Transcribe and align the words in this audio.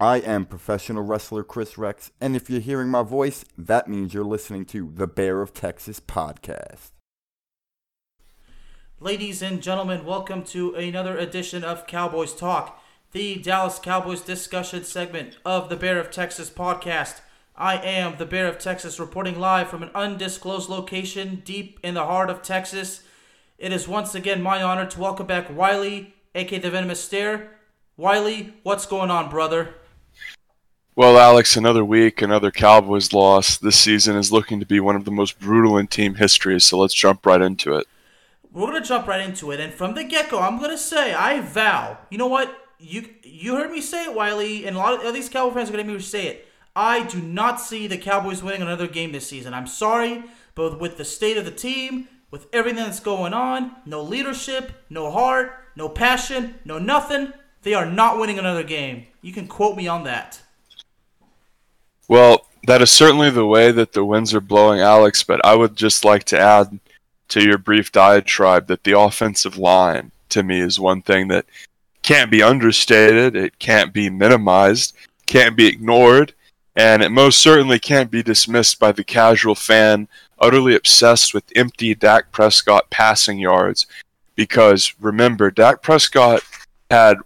I 0.00 0.18
am 0.18 0.46
professional 0.46 1.02
wrestler 1.02 1.42
Chris 1.42 1.76
Rex, 1.76 2.12
and 2.20 2.36
if 2.36 2.48
you're 2.48 2.60
hearing 2.60 2.88
my 2.88 3.02
voice, 3.02 3.44
that 3.58 3.88
means 3.88 4.14
you're 4.14 4.22
listening 4.22 4.64
to 4.66 4.92
the 4.94 5.08
Bear 5.08 5.42
of 5.42 5.52
Texas 5.52 5.98
podcast. 5.98 6.92
Ladies 9.00 9.42
and 9.42 9.60
gentlemen, 9.60 10.04
welcome 10.04 10.44
to 10.44 10.72
another 10.76 11.18
edition 11.18 11.64
of 11.64 11.88
Cowboys 11.88 12.32
Talk, 12.32 12.80
the 13.10 13.38
Dallas 13.38 13.80
Cowboys 13.80 14.20
discussion 14.20 14.84
segment 14.84 15.38
of 15.44 15.68
the 15.68 15.74
Bear 15.74 15.98
of 15.98 16.12
Texas 16.12 16.48
podcast. 16.48 17.18
I 17.56 17.78
am 17.78 18.18
the 18.18 18.26
Bear 18.26 18.46
of 18.46 18.60
Texas 18.60 19.00
reporting 19.00 19.40
live 19.40 19.68
from 19.68 19.82
an 19.82 19.90
undisclosed 19.96 20.68
location 20.68 21.42
deep 21.44 21.80
in 21.82 21.94
the 21.94 22.06
heart 22.06 22.30
of 22.30 22.42
Texas. 22.42 23.02
It 23.58 23.72
is 23.72 23.88
once 23.88 24.14
again 24.14 24.42
my 24.42 24.62
honor 24.62 24.86
to 24.86 25.00
welcome 25.00 25.26
back 25.26 25.52
Wiley, 25.52 26.14
aka 26.36 26.60
the 26.60 26.70
Venomous 26.70 27.02
Stare. 27.02 27.50
Wiley, 27.96 28.54
what's 28.62 28.86
going 28.86 29.10
on, 29.10 29.28
brother? 29.28 29.74
Well, 30.98 31.16
Alex, 31.16 31.56
another 31.56 31.84
week, 31.84 32.22
another 32.22 32.50
Cowboys 32.50 33.12
loss. 33.12 33.56
This 33.56 33.78
season 33.78 34.16
is 34.16 34.32
looking 34.32 34.58
to 34.58 34.66
be 34.66 34.80
one 34.80 34.96
of 34.96 35.04
the 35.04 35.12
most 35.12 35.38
brutal 35.38 35.78
in 35.78 35.86
team 35.86 36.16
history, 36.16 36.60
so 36.60 36.76
let's 36.76 36.92
jump 36.92 37.24
right 37.24 37.40
into 37.40 37.76
it. 37.76 37.86
We're 38.52 38.66
gonna 38.66 38.84
jump 38.84 39.06
right 39.06 39.20
into 39.20 39.52
it, 39.52 39.60
and 39.60 39.72
from 39.72 39.94
the 39.94 40.02
get-go, 40.02 40.40
I'm 40.40 40.60
gonna 40.60 40.76
say, 40.76 41.14
I 41.14 41.38
vow. 41.38 41.98
You 42.10 42.18
know 42.18 42.26
what? 42.26 42.52
You 42.80 43.10
you 43.22 43.54
heard 43.54 43.70
me 43.70 43.80
say 43.80 44.06
it, 44.06 44.14
Wiley, 44.16 44.66
and 44.66 44.74
a 44.74 44.80
lot 44.80 45.06
of 45.06 45.14
these 45.14 45.28
Cowboy 45.28 45.54
fans 45.54 45.68
are 45.68 45.72
gonna 45.72 45.84
hear 45.84 45.94
me 45.94 46.00
say 46.00 46.26
it. 46.26 46.48
I 46.74 47.04
do 47.04 47.22
not 47.22 47.60
see 47.60 47.86
the 47.86 47.96
Cowboys 47.96 48.42
winning 48.42 48.62
another 48.62 48.88
game 48.88 49.12
this 49.12 49.28
season. 49.28 49.54
I'm 49.54 49.68
sorry, 49.68 50.24
but 50.56 50.80
with 50.80 50.98
the 50.98 51.04
state 51.04 51.36
of 51.36 51.44
the 51.44 51.52
team, 51.52 52.08
with 52.32 52.48
everything 52.52 52.82
that's 52.82 52.98
going 52.98 53.34
on, 53.34 53.76
no 53.86 54.02
leadership, 54.02 54.72
no 54.90 55.12
heart, 55.12 55.52
no 55.76 55.88
passion, 55.88 56.56
no 56.64 56.80
nothing, 56.80 57.34
they 57.62 57.74
are 57.74 57.86
not 57.86 58.18
winning 58.18 58.40
another 58.40 58.64
game. 58.64 59.06
You 59.22 59.32
can 59.32 59.46
quote 59.46 59.76
me 59.76 59.86
on 59.86 60.02
that. 60.02 60.42
Well, 62.08 62.46
that 62.66 62.82
is 62.82 62.90
certainly 62.90 63.30
the 63.30 63.46
way 63.46 63.70
that 63.70 63.92
the 63.92 64.04
winds 64.04 64.34
are 64.34 64.40
blowing, 64.40 64.80
Alex, 64.80 65.22
but 65.22 65.44
I 65.44 65.54
would 65.54 65.76
just 65.76 66.04
like 66.04 66.24
to 66.24 66.40
add 66.40 66.80
to 67.28 67.44
your 67.44 67.58
brief 67.58 67.92
diatribe 67.92 68.66
that 68.66 68.84
the 68.84 68.98
offensive 68.98 69.58
line, 69.58 70.10
to 70.30 70.42
me, 70.42 70.60
is 70.60 70.80
one 70.80 71.02
thing 71.02 71.28
that 71.28 71.44
can't 72.02 72.30
be 72.30 72.42
understated, 72.42 73.36
it 73.36 73.58
can't 73.58 73.92
be 73.92 74.08
minimized, 74.08 74.96
can't 75.26 75.56
be 75.56 75.66
ignored, 75.66 76.32
and 76.74 77.02
it 77.02 77.10
most 77.10 77.40
certainly 77.40 77.78
can't 77.78 78.10
be 78.10 78.22
dismissed 78.22 78.78
by 78.78 78.92
the 78.92 79.04
casual 79.04 79.54
fan 79.54 80.08
utterly 80.38 80.74
obsessed 80.74 81.34
with 81.34 81.52
empty 81.54 81.94
Dak 81.94 82.32
Prescott 82.32 82.88
passing 82.88 83.38
yards. 83.38 83.86
Because 84.34 84.94
remember, 85.00 85.50
Dak 85.50 85.82
Prescott 85.82 86.42
had 86.90 87.18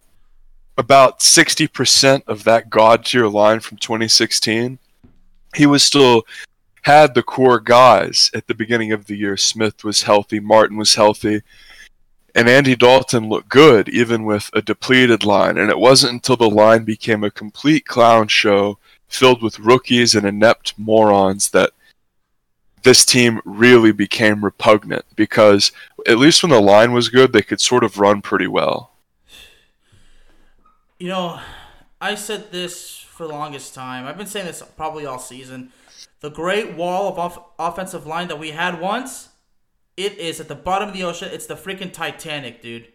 about 0.79 1.21
60% 1.21 2.23
of 2.27 2.45
that 2.45 2.71
god 2.71 3.05
tier 3.05 3.29
line 3.29 3.61
from 3.61 3.79
2016, 3.79 4.79
he 5.55 5.67
was 5.67 5.83
still 5.83 6.25
had 6.83 7.15
the 7.15 7.23
core 7.23 7.61
guys 7.61 8.31
at 8.35 8.47
the 8.47 8.55
beginning 8.55 8.93
of 8.93 9.07
the 9.07 9.17
year. 9.17 9.37
Smith 9.37 9.85
was 9.85 10.03
healthy, 10.03 10.41
Martin 10.41 10.77
was 10.77 10.95
healthy, 10.95 11.43
and 12.35 12.49
Andy 12.49 12.75
Dalton 12.75 13.29
looked 13.29 13.49
good 13.49 13.89
even 13.89 14.25
with 14.25 14.51
a 14.53 14.63
depleted 14.63 15.25
line. 15.25 15.59
And 15.59 15.71
it 15.71 15.79
wasn't 15.79 16.15
until 16.15 16.37
the 16.37 16.51
line 16.51 16.85
became 16.85 17.23
a 17.23 17.31
complete 17.31 17.87
clown 17.87 18.29
show 18.29 18.79
filled 19.09 19.43
with 19.43 19.61
rookies 19.61 20.15
and 20.15 20.27
inept 20.27 20.75
morons 20.79 21.51
that 21.51 21.73
this 22.83 23.05
team 23.05 23.41
really 23.45 23.93
became 23.93 24.45
repugnant 24.45 25.05
because 25.15 25.71
at 26.09 26.19
least 26.19 26.43
when 26.43 26.51
the 26.51 26.61
line 26.61 26.93
was 26.93 27.09
good, 27.09 27.33
they 27.33 27.43
could 27.43 27.61
sort 27.61 27.85
of 27.85 27.99
run 27.99 28.23
pretty 28.23 28.49
well. 28.49 28.92
You 31.03 31.09
know, 31.09 31.41
I 32.01 32.15
said 32.15 32.53
this 32.53 32.97
for 32.97 33.27
the 33.27 33.33
longest 33.33 33.75
time. 33.75 34.07
I've 34.07 34.17
been 34.17 34.29
saying 34.29 34.47
this 34.47 34.63
probably 34.77 35.05
all 35.05 35.19
season. 35.19 35.73
The 36.21 36.31
great 36.31 36.75
wall 36.75 37.09
of 37.09 37.19
off- 37.19 37.45
offensive 37.59 38.07
line 38.07 38.29
that 38.29 38.39
we 38.39 38.53
had 38.53 38.81
once, 38.81 39.31
it 39.97 40.17
is 40.17 40.39
at 40.39 40.47
the 40.47 40.55
bottom 40.55 40.91
of 40.91 40.95
the 40.95 41.03
ocean. 41.03 41.31
It's 41.33 41.47
the 41.47 41.57
freaking 41.57 41.93
Titanic, 41.93 42.63
dude. 42.63 42.87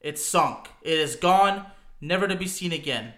It's 0.00 0.24
sunk. 0.24 0.68
It 0.80 0.96
is 0.96 1.16
gone, 1.16 1.66
never 2.00 2.28
to 2.28 2.36
be 2.36 2.46
seen 2.46 2.70
again. 2.70 3.14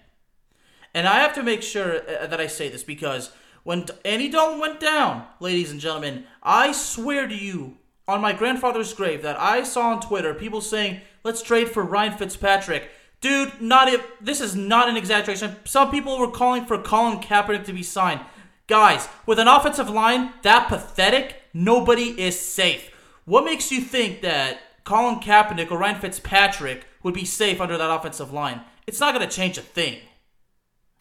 And 0.94 1.06
I 1.06 1.16
have 1.16 1.34
to 1.34 1.42
make 1.42 1.60
sure 1.60 2.00
uh, 2.08 2.26
that 2.26 2.41
I 2.41 2.47
say 2.47 2.70
this 2.70 2.84
because 2.84 3.32
when 3.64 3.84
Andy 4.03 4.31
Dalton 4.31 4.60
went 4.60 4.81
down, 4.81 5.26
ladies 5.41 5.70
and 5.70 5.78
gentlemen, 5.78 6.25
I 6.42 6.72
swear 6.72 7.28
to 7.28 7.37
you 7.37 7.76
on 8.08 8.22
my 8.22 8.32
grandfather's 8.32 8.94
grave 8.94 9.20
that 9.20 9.38
I 9.38 9.62
saw 9.62 9.91
on 9.91 10.00
Twitter 10.00 10.32
people 10.32 10.62
saying, 10.62 11.03
let's 11.22 11.42
trade 11.42 11.69
for 11.69 11.82
Ryan 11.82 12.16
Fitzpatrick. 12.16 12.91
Dude, 13.24 13.58
not 13.58 13.88
if 13.88 14.06
this 14.20 14.42
is 14.42 14.54
not 14.54 14.86
an 14.86 14.98
exaggeration. 14.98 15.56
Some 15.64 15.90
people 15.90 16.18
were 16.18 16.30
calling 16.30 16.66
for 16.66 16.76
Colin 16.76 17.20
Kaepernick 17.20 17.64
to 17.64 17.72
be 17.72 17.82
signed. 17.82 18.20
Guys, 18.66 19.08
with 19.24 19.38
an 19.38 19.48
offensive 19.48 19.88
line 19.88 20.34
that 20.42 20.68
pathetic, 20.68 21.40
nobody 21.54 22.20
is 22.20 22.38
safe. 22.38 22.90
What 23.24 23.46
makes 23.46 23.72
you 23.72 23.80
think 23.80 24.20
that 24.20 24.58
Colin 24.84 25.20
Kaepernick 25.20 25.70
or 25.70 25.78
Ryan 25.78 25.98
Fitzpatrick 26.02 26.84
would 27.02 27.14
be 27.14 27.24
safe 27.24 27.62
under 27.62 27.78
that 27.78 27.90
offensive 27.90 28.30
line? 28.30 28.60
It's 28.86 29.00
not 29.00 29.14
going 29.14 29.26
to 29.26 29.34
change 29.34 29.56
a 29.56 29.62
thing. 29.62 30.00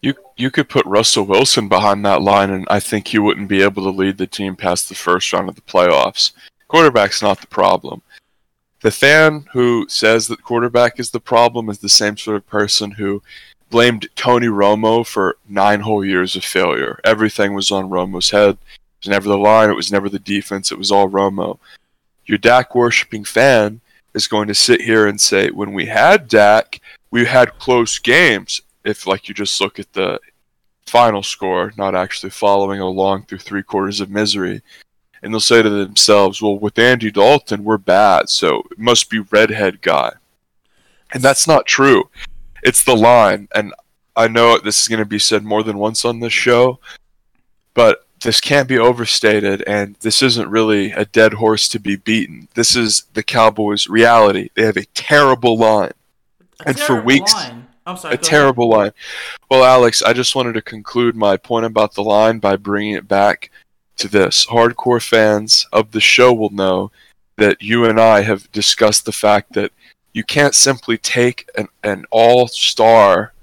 You 0.01 0.13
you 0.37 0.49
could 0.49 0.69
put 0.69 0.85
Russell 0.85 1.25
Wilson 1.25 1.67
behind 1.67 2.05
that 2.05 2.21
line, 2.21 2.51
and 2.51 2.65
I 2.69 2.79
think 2.79 3.09
he 3.09 3.19
wouldn't 3.19 3.49
be 3.49 3.61
able 3.61 3.83
to 3.83 3.89
lead 3.89 4.17
the 4.17 4.27
team 4.27 4.55
past 4.55 4.87
the 4.87 4.95
first 4.95 5.33
round 5.33 5.49
of 5.49 5.55
the 5.55 5.61
playoffs. 5.61 6.31
Quarterback's 6.69 7.21
not 7.21 7.41
the 7.41 7.47
problem 7.47 8.01
the 8.83 8.91
fan 8.91 9.45
who 9.53 9.87
says 9.87 10.27
that 10.27 10.43
quarterback 10.43 10.99
is 10.99 11.09
the 11.09 11.19
problem 11.19 11.69
is 11.69 11.79
the 11.79 11.89
same 11.89 12.17
sort 12.17 12.35
of 12.35 12.45
person 12.45 12.91
who 12.91 13.23
blamed 13.69 14.07
Tony 14.15 14.47
Romo 14.47 15.07
for 15.07 15.37
nine 15.47 15.79
whole 15.79 16.03
years 16.03 16.35
of 16.35 16.43
failure. 16.43 16.99
Everything 17.05 17.53
was 17.53 17.71
on 17.71 17.89
Romo's 17.89 18.29
head. 18.29 18.51
It 18.51 19.05
was 19.05 19.07
never 19.07 19.29
the 19.29 19.37
line, 19.37 19.69
it 19.69 19.75
was 19.75 19.91
never 19.91 20.09
the 20.09 20.19
defense, 20.19 20.69
it 20.69 20.77
was 20.77 20.91
all 20.91 21.09
Romo. 21.09 21.59
Your 22.25 22.37
Dak 22.37 22.75
worshipping 22.75 23.23
fan 23.23 23.79
is 24.13 24.27
going 24.27 24.49
to 24.49 24.53
sit 24.53 24.81
here 24.81 25.07
and 25.07 25.19
say, 25.19 25.49
when 25.49 25.71
we 25.71 25.85
had 25.85 26.27
Dak, 26.27 26.81
we 27.09 27.25
had 27.25 27.57
close 27.59 27.99
games. 27.99 28.61
If, 28.83 29.07
like, 29.07 29.29
you 29.29 29.33
just 29.33 29.59
look 29.61 29.79
at 29.79 29.93
the 29.93 30.19
final 30.85 31.23
score, 31.23 31.71
not 31.77 31.95
actually 31.95 32.31
following 32.31 32.81
along 32.81 33.23
through 33.23 33.39
three 33.39 33.63
quarters 33.63 34.01
of 34.01 34.09
misery, 34.09 34.61
and 35.23 35.33
they'll 35.33 35.39
say 35.39 35.61
to 35.61 35.69
themselves, 35.69 36.41
"Well, 36.41 36.59
with 36.59 36.77
Andy 36.77 37.09
Dalton, 37.09 37.63
we're 37.63 37.77
bad, 37.77 38.29
so 38.29 38.63
it 38.71 38.77
must 38.77 39.09
be 39.09 39.19
redhead 39.19 39.81
guy," 39.81 40.13
and 41.13 41.23
that's 41.23 41.47
not 41.47 41.65
true. 41.65 42.09
It's 42.61 42.83
the 42.83 42.95
line, 42.95 43.47
and 43.55 43.73
I 44.15 44.27
know 44.27 44.57
this 44.57 44.81
is 44.81 44.87
going 44.87 44.99
to 44.99 45.05
be 45.05 45.19
said 45.19 45.43
more 45.43 45.63
than 45.63 45.77
once 45.77 46.05
on 46.05 46.19
this 46.19 46.33
show, 46.33 46.79
but 47.73 48.05
this 48.21 48.39
can't 48.39 48.69
be 48.69 48.77
overstated, 48.77 49.63
and 49.63 49.95
this 50.01 50.21
isn't 50.21 50.49
really 50.49 50.91
a 50.91 51.05
dead 51.05 51.33
horse 51.33 51.67
to 51.69 51.79
be 51.79 51.95
beaten. 51.95 52.47
This 52.53 52.75
is 52.75 53.03
the 53.13 53.23
Cowboys' 53.23 53.87
reality. 53.87 54.49
They 54.55 54.63
have 54.63 54.77
a 54.77 54.85
terrible 54.93 55.57
line, 55.57 55.91
A 56.61 56.69
and 56.69 56.79
for 56.79 57.01
weeks. 57.01 57.33
line. 57.33 57.67
Sorry. 57.85 57.97
A 57.97 58.01
go 58.01 58.07
ahead. 58.07 58.23
terrible 58.23 58.69
line. 58.69 58.91
Well, 59.51 59.65
Alex, 59.65 60.01
I 60.01 60.13
just 60.13 60.35
wanted 60.35 60.53
to 60.53 60.61
conclude 60.61 61.17
my 61.17 61.35
point 61.35 61.65
about 61.65 61.95
the 61.95 62.03
line 62.03 62.39
by 62.39 62.55
bringing 62.55 62.93
it 62.93 63.09
back 63.09 63.51
to 63.97 64.07
this. 64.07 64.45
Hardcore 64.45 65.01
fans 65.01 65.67
of 65.71 65.91
the 65.91 66.01
show 66.01 66.33
will 66.33 66.49
know 66.49 66.91
that 67.37 67.61
you 67.61 67.85
and 67.85 67.99
I 67.99 68.21
have 68.21 68.51
discussed 68.51 69.05
the 69.05 69.11
fact 69.11 69.53
that 69.53 69.71
you 70.13 70.23
can't 70.23 70.53
simply 70.53 70.97
take 70.97 71.49
an, 71.57 71.67
an 71.83 72.05
all 72.11 72.47
star 72.47 73.33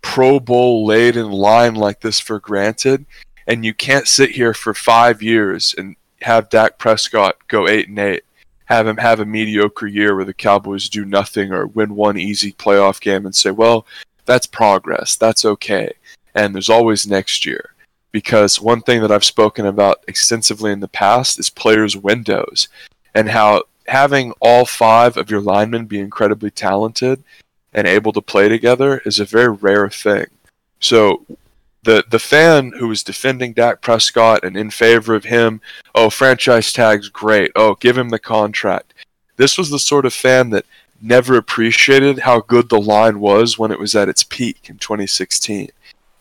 Pro 0.00 0.38
Bowl 0.38 0.86
laden 0.86 1.30
line 1.30 1.74
like 1.74 2.00
this 2.00 2.20
for 2.20 2.38
granted, 2.38 3.04
and 3.46 3.64
you 3.64 3.74
can't 3.74 4.06
sit 4.06 4.30
here 4.30 4.54
for 4.54 4.72
five 4.72 5.22
years 5.22 5.74
and 5.76 5.96
have 6.22 6.48
Dak 6.48 6.78
Prescott 6.78 7.36
go 7.48 7.66
eight 7.66 7.88
and 7.88 7.98
eight, 7.98 8.24
have 8.66 8.86
him 8.86 8.96
have 8.98 9.20
a 9.20 9.26
mediocre 9.26 9.86
year 9.86 10.14
where 10.14 10.24
the 10.24 10.34
Cowboys 10.34 10.88
do 10.88 11.04
nothing 11.04 11.52
or 11.52 11.66
win 11.66 11.94
one 11.94 12.16
easy 12.16 12.52
playoff 12.52 13.00
game 13.00 13.26
and 13.26 13.34
say, 13.34 13.50
well, 13.50 13.86
that's 14.24 14.46
progress, 14.46 15.16
that's 15.16 15.44
okay, 15.44 15.92
and 16.34 16.54
there's 16.54 16.70
always 16.70 17.06
next 17.06 17.44
year 17.44 17.74
because 18.12 18.60
one 18.60 18.80
thing 18.80 19.02
that 19.02 19.12
I've 19.12 19.24
spoken 19.24 19.66
about 19.66 20.02
extensively 20.08 20.72
in 20.72 20.80
the 20.80 20.88
past 20.88 21.38
is 21.38 21.50
players' 21.50 21.96
windows 21.96 22.68
and 23.14 23.28
how 23.28 23.64
having 23.86 24.32
all 24.40 24.64
five 24.64 25.16
of 25.16 25.30
your 25.30 25.40
linemen 25.40 25.86
be 25.86 25.98
incredibly 25.98 26.50
talented 26.50 27.22
and 27.72 27.86
able 27.86 28.12
to 28.12 28.20
play 28.20 28.48
together 28.48 28.98
is 29.04 29.18
a 29.18 29.24
very 29.24 29.52
rare 29.52 29.88
thing. 29.88 30.26
So 30.80 31.24
the 31.82 32.04
the 32.08 32.18
fan 32.18 32.72
who 32.78 32.88
was 32.88 33.02
defending 33.02 33.52
Dak 33.52 33.80
Prescott 33.80 34.44
and 34.44 34.56
in 34.56 34.70
favor 34.70 35.14
of 35.14 35.24
him, 35.24 35.60
oh 35.94 36.10
franchise 36.10 36.72
tag's 36.72 37.08
great. 37.08 37.52
Oh, 37.56 37.74
give 37.74 37.96
him 37.96 38.08
the 38.10 38.18
contract. 38.18 38.94
This 39.36 39.56
was 39.56 39.70
the 39.70 39.78
sort 39.78 40.06
of 40.06 40.14
fan 40.14 40.50
that 40.50 40.66
never 41.00 41.36
appreciated 41.36 42.20
how 42.20 42.40
good 42.40 42.68
the 42.68 42.80
line 42.80 43.20
was 43.20 43.58
when 43.58 43.70
it 43.70 43.78
was 43.78 43.94
at 43.94 44.08
its 44.08 44.24
peak 44.24 44.68
in 44.68 44.78
2016 44.78 45.70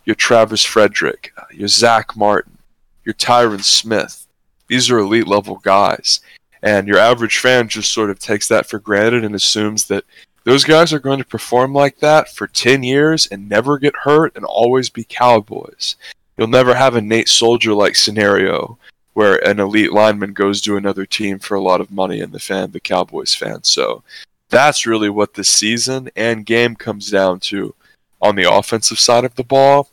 your 0.07 0.15
Travis 0.15 0.63
Frederick, 0.63 1.33
your 1.51 1.68
Zack 1.68 2.15
Martin, 2.15 2.57
your 3.04 3.13
Tyron 3.13 3.62
Smith. 3.62 4.25
These 4.68 4.89
are 4.89 5.00
elite 5.00 5.27
level 5.27 5.57
guys. 5.57 6.21
And 6.63 6.88
your 6.88 6.98
average 6.98 7.39
fan 7.39 7.68
just 7.68 7.94
sort 7.94 8.09
of 8.09 8.18
takes 8.18 8.48
that 8.48 8.68
for 8.68 8.80
granted 8.80 9.25
and 9.25 9.36
assumes 9.36 9.86
that 9.88 10.06
those 10.45 10.63
guys 10.63 10.94
are 10.94 11.00
going 11.00 11.19
to 11.19 11.25
perform 11.25 11.74
like 11.74 12.00
that 12.00 12.33
for 12.33 12.48
10 12.48 12.83
years 12.83 13.27
and 13.27 13.50
never 13.50 13.77
get 13.77 13.94
hurt 14.04 14.33
and 14.38 14.45
always 14.45 14.89
be 14.89 15.04
Cowboys. 15.04 15.98
You'll 16.38 16.48
never 16.48 16.74
have 16.74 16.95
a 16.95 17.01
Nate 17.01 17.27
Solder 17.27 17.74
like 17.74 17.98
scenario 17.98 18.77
where 19.13 19.45
an 19.45 19.60
elite 19.60 19.92
lineman 19.92 20.31
goes 20.31 20.62
to 20.62 20.77
another 20.77 21.06
team 21.06 21.38
for 21.38 21.56
a 21.56 21.62
lot 21.62 21.81
of 21.81 21.92
money 21.92 22.21
and 22.21 22.31
the 22.31 22.39
fan, 22.39 22.71
the 22.71 22.80
Cowboys 22.80 23.36
fan. 23.36 23.65
So 23.65 24.03
that's 24.48 24.86
really 24.86 25.10
what 25.10 25.33
the 25.33 25.44
season 25.44 26.10
and 26.15 26.45
game 26.45 26.77
comes 26.77 27.12
down 27.12 27.42
to 27.42 27.75
on 28.21 28.36
the 28.36 28.50
offensive 28.50 29.00
side 29.00 29.25
of 29.25 29.36
the 29.36 29.44
ball. 29.44 29.89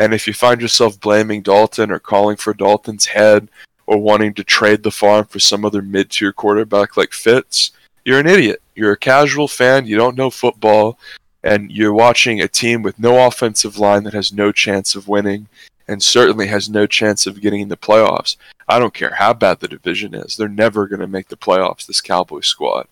And 0.00 0.14
if 0.14 0.26
you 0.26 0.32
find 0.32 0.62
yourself 0.62 0.98
blaming 0.98 1.42
Dalton 1.42 1.90
or 1.90 1.98
calling 1.98 2.38
for 2.38 2.54
Dalton's 2.54 3.04
head 3.04 3.48
or 3.86 3.98
wanting 3.98 4.32
to 4.32 4.42
trade 4.42 4.82
the 4.82 4.90
farm 4.90 5.26
for 5.26 5.38
some 5.38 5.62
other 5.62 5.82
mid 5.82 6.10
tier 6.10 6.32
quarterback 6.32 6.96
like 6.96 7.12
Fitz, 7.12 7.72
you're 8.06 8.18
an 8.18 8.26
idiot. 8.26 8.62
You're 8.74 8.92
a 8.92 8.96
casual 8.96 9.46
fan, 9.46 9.84
you 9.84 9.98
don't 9.98 10.16
know 10.16 10.30
football, 10.30 10.98
and 11.44 11.70
you're 11.70 11.92
watching 11.92 12.40
a 12.40 12.48
team 12.48 12.80
with 12.80 12.98
no 12.98 13.26
offensive 13.26 13.76
line 13.76 14.04
that 14.04 14.14
has 14.14 14.32
no 14.32 14.52
chance 14.52 14.94
of 14.94 15.06
winning 15.06 15.48
and 15.86 16.02
certainly 16.02 16.46
has 16.46 16.70
no 16.70 16.86
chance 16.86 17.26
of 17.26 17.42
getting 17.42 17.60
in 17.60 17.68
the 17.68 17.76
playoffs. 17.76 18.36
I 18.66 18.78
don't 18.78 18.94
care 18.94 19.16
how 19.16 19.34
bad 19.34 19.60
the 19.60 19.68
division 19.68 20.14
is. 20.14 20.34
They're 20.34 20.48
never 20.48 20.88
going 20.88 21.00
to 21.00 21.06
make 21.06 21.28
the 21.28 21.36
playoffs, 21.36 21.86
this 21.86 22.00
Cowboys 22.00 22.46
squad. 22.46 22.86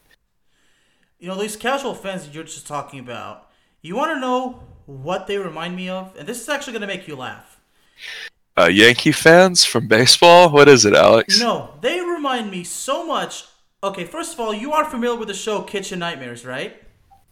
You 1.19 1.29
know, 1.29 1.41
these 1.41 1.57
casual 1.57 1.95
fans 1.95 2.27
that 2.27 2.35
you're 2.35 2.45
just 2.45 2.67
talking 2.67 3.01
about, 3.01 3.49
you 3.81 3.97
want 3.97 4.13
to 4.13 4.21
know 4.21 4.61
what 4.89 5.27
they 5.27 5.37
remind 5.37 5.77
me 5.77 5.89
of? 5.91 6.17
And 6.17 6.27
this 6.27 6.41
is 6.41 6.49
actually 6.49 6.73
going 6.73 6.81
to 6.81 6.87
make 6.87 7.07
you 7.07 7.15
laugh. 7.15 7.61
Uh, 8.59 8.67
Yankee 8.67 9.13
fans 9.13 9.65
from 9.65 9.87
baseball? 9.87 10.49
What 10.51 10.69
is 10.69 10.85
it, 10.85 10.95
Alex? 10.95 11.39
No, 11.39 11.75
they 11.83 12.01
remind 12.01 12.51
me 12.51 12.65
so 12.65 13.07
much. 13.07 13.45
Okay, 13.85 14.05
first 14.05 14.33
of 14.35 14.41
all, 14.41 14.53
you 14.55 14.73
are 14.73 14.85
familiar 14.85 15.17
with 15.17 15.29
the 15.29 15.35
show 15.35 15.63
Kitchen 15.63 15.99
Nightmares, 15.99 16.45
right? 16.45 16.83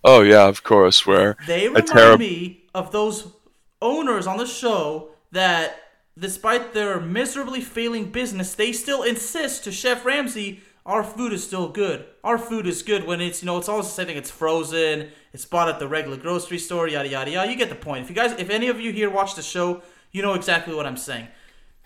Oh, 0.04 0.20
yeah, 0.20 0.46
of 0.46 0.62
course. 0.62 1.06
Where 1.06 1.36
They 1.46 1.66
remind 1.66 1.88
terri- 1.88 2.18
me 2.18 2.64
of 2.74 2.92
those 2.92 3.32
owners 3.80 4.26
on 4.26 4.36
the 4.36 4.46
show 4.46 5.08
that, 5.32 5.80
despite 6.16 6.74
their 6.74 7.00
miserably 7.00 7.62
failing 7.62 8.10
business, 8.12 8.54
they 8.54 8.70
still 8.72 9.02
insist 9.02 9.64
to 9.64 9.72
Chef 9.72 10.04
Ramsay, 10.04 10.60
our 10.86 11.02
food 11.02 11.32
is 11.32 11.44
still 11.44 11.68
good. 11.68 12.06
Our 12.22 12.38
food 12.38 12.66
is 12.66 12.82
good 12.82 13.04
when 13.04 13.20
it's, 13.20 13.42
you 13.42 13.46
know, 13.46 13.58
it's 13.58 13.68
always 13.68 13.86
the 13.86 13.92
same 13.92 14.06
thing. 14.06 14.16
It's 14.16 14.30
frozen, 14.30 15.10
it's 15.32 15.44
bought 15.44 15.68
at 15.68 15.80
the 15.80 15.88
regular 15.88 16.16
grocery 16.16 16.58
store, 16.58 16.88
yada, 16.88 17.08
yada, 17.08 17.30
yada. 17.30 17.50
You 17.50 17.56
get 17.56 17.68
the 17.68 17.74
point. 17.74 18.04
If 18.04 18.08
you 18.08 18.14
guys, 18.14 18.32
if 18.38 18.48
any 18.48 18.68
of 18.68 18.80
you 18.80 18.92
here 18.92 19.10
watch 19.10 19.34
the 19.34 19.42
show, 19.42 19.82
you 20.12 20.22
know 20.22 20.34
exactly 20.34 20.74
what 20.74 20.86
I'm 20.86 20.96
saying. 20.96 21.26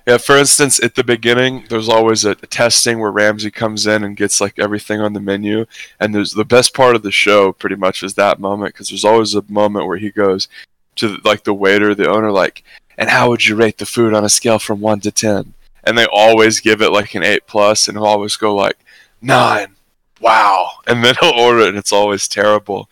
Yeah, 0.06 0.18
for 0.18 0.36
instance, 0.36 0.82
at 0.82 0.94
the 0.94 1.04
beginning, 1.04 1.66
there's 1.68 1.88
always 1.88 2.24
a, 2.24 2.30
a 2.30 2.46
testing 2.46 2.98
where 2.98 3.10
Ramsay 3.10 3.50
comes 3.50 3.86
in 3.86 4.04
and 4.04 4.16
gets 4.16 4.40
like 4.40 4.58
everything 4.58 5.00
on 5.00 5.14
the 5.14 5.20
menu, 5.20 5.66
and 5.98 6.14
there's 6.14 6.32
the 6.32 6.44
best 6.44 6.74
part 6.74 6.94
of 6.94 7.02
the 7.02 7.10
show. 7.10 7.52
Pretty 7.52 7.76
much 7.76 8.02
is 8.02 8.14
that 8.14 8.38
moment 8.38 8.74
because 8.74 8.88
there's 8.88 9.04
always 9.04 9.34
a 9.34 9.44
moment 9.48 9.86
where 9.86 9.98
he 9.98 10.10
goes 10.10 10.48
to 10.96 11.18
like 11.24 11.44
the 11.44 11.54
waiter, 11.54 11.94
the 11.94 12.08
owner, 12.08 12.32
like, 12.32 12.62
and 12.98 13.10
how 13.10 13.28
would 13.28 13.46
you 13.46 13.56
rate 13.56 13.78
the 13.78 13.86
food 13.86 14.14
on 14.14 14.24
a 14.24 14.28
scale 14.28 14.58
from 14.58 14.80
one 14.80 15.00
to 15.00 15.10
ten? 15.10 15.54
And 15.84 15.96
they 15.96 16.06
always 16.06 16.60
give 16.60 16.82
it 16.82 16.92
like 16.92 17.14
an 17.14 17.22
eight 17.22 17.46
plus, 17.46 17.86
and 17.86 17.98
always 17.98 18.36
go 18.36 18.54
like 18.54 18.78
nine. 19.22 19.74
Wow, 20.20 20.72
and 20.86 21.02
then 21.02 21.14
he'll 21.20 21.30
order 21.30 21.60
it, 21.60 21.68
and 21.70 21.78
it's 21.78 21.92
always 21.92 22.28
terrible. 22.28 22.88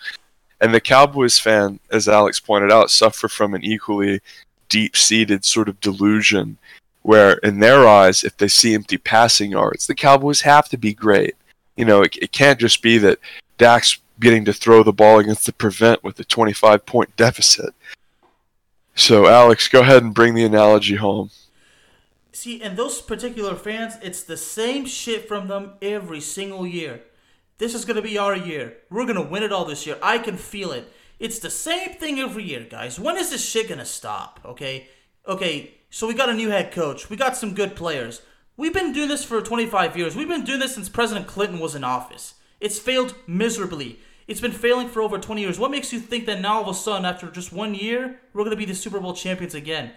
And 0.60 0.72
the 0.74 0.80
Cowboys 0.80 1.38
fan, 1.38 1.78
as 1.90 2.08
Alex 2.08 2.40
pointed 2.40 2.72
out, 2.72 2.90
suffer 2.90 3.28
from 3.28 3.54
an 3.54 3.62
equally 3.62 4.20
deep-seated 4.68 5.44
sort 5.44 5.68
of 5.68 5.80
delusion 5.80 6.58
where 7.02 7.34
in 7.34 7.60
their 7.60 7.86
eyes, 7.86 8.24
if 8.24 8.36
they 8.36 8.48
see 8.48 8.74
empty 8.74 8.98
passing 8.98 9.52
yards, 9.52 9.86
the 9.86 9.94
Cowboys 9.94 10.42
have 10.42 10.68
to 10.68 10.76
be 10.76 10.92
great. 10.92 11.36
You 11.76 11.84
know, 11.84 12.02
it, 12.02 12.16
it 12.20 12.32
can't 12.32 12.60
just 12.60 12.82
be 12.82 12.98
that 12.98 13.18
Dak's 13.56 13.98
getting 14.20 14.44
to 14.44 14.52
throw 14.52 14.82
the 14.82 14.92
ball 14.92 15.18
against 15.18 15.46
the 15.46 15.52
prevent 15.52 16.02
with 16.02 16.18
a 16.20 16.24
25 16.24 16.84
point 16.84 17.16
deficit. 17.16 17.74
So, 18.94 19.26
Alex, 19.26 19.68
go 19.68 19.80
ahead 19.80 20.02
and 20.02 20.12
bring 20.12 20.34
the 20.34 20.44
analogy 20.44 20.96
home. 20.96 21.30
See, 22.38 22.62
and 22.62 22.76
those 22.76 23.02
particular 23.02 23.56
fans, 23.56 23.94
it's 24.00 24.22
the 24.22 24.36
same 24.36 24.86
shit 24.86 25.26
from 25.26 25.48
them 25.48 25.72
every 25.82 26.20
single 26.20 26.64
year. 26.64 27.02
This 27.58 27.74
is 27.74 27.84
going 27.84 27.96
to 27.96 28.00
be 28.02 28.16
our 28.16 28.36
year. 28.36 28.76
We're 28.90 29.06
going 29.06 29.16
to 29.16 29.22
win 29.28 29.42
it 29.42 29.50
all 29.50 29.64
this 29.64 29.88
year. 29.88 29.98
I 30.00 30.18
can 30.18 30.36
feel 30.36 30.70
it. 30.70 30.88
It's 31.18 31.40
the 31.40 31.50
same 31.50 31.94
thing 31.94 32.20
every 32.20 32.44
year, 32.44 32.64
guys. 32.70 33.00
When 33.00 33.16
is 33.16 33.30
this 33.30 33.44
shit 33.44 33.66
going 33.66 33.80
to 33.80 33.84
stop? 33.84 34.38
Okay? 34.44 34.86
Okay, 35.26 35.74
so 35.90 36.06
we 36.06 36.14
got 36.14 36.28
a 36.28 36.32
new 36.32 36.48
head 36.48 36.70
coach. 36.70 37.10
We 37.10 37.16
got 37.16 37.36
some 37.36 37.54
good 37.54 37.74
players. 37.74 38.22
We've 38.56 38.72
been 38.72 38.92
doing 38.92 39.08
this 39.08 39.24
for 39.24 39.42
25 39.42 39.96
years. 39.96 40.14
We've 40.14 40.28
been 40.28 40.44
doing 40.44 40.60
this 40.60 40.76
since 40.76 40.88
President 40.88 41.26
Clinton 41.26 41.58
was 41.58 41.74
in 41.74 41.82
office. 41.82 42.34
It's 42.60 42.78
failed 42.78 43.16
miserably. 43.26 43.98
It's 44.28 44.40
been 44.40 44.52
failing 44.52 44.86
for 44.86 45.02
over 45.02 45.18
20 45.18 45.40
years. 45.40 45.58
What 45.58 45.72
makes 45.72 45.92
you 45.92 45.98
think 45.98 46.26
that 46.26 46.40
now 46.40 46.58
all 46.58 46.62
of 46.62 46.68
a 46.68 46.74
sudden, 46.74 47.04
after 47.04 47.32
just 47.32 47.52
one 47.52 47.74
year, 47.74 48.20
we're 48.32 48.44
going 48.44 48.56
to 48.56 48.56
be 48.56 48.64
the 48.64 48.76
Super 48.76 49.00
Bowl 49.00 49.12
champions 49.12 49.56
again? 49.56 49.90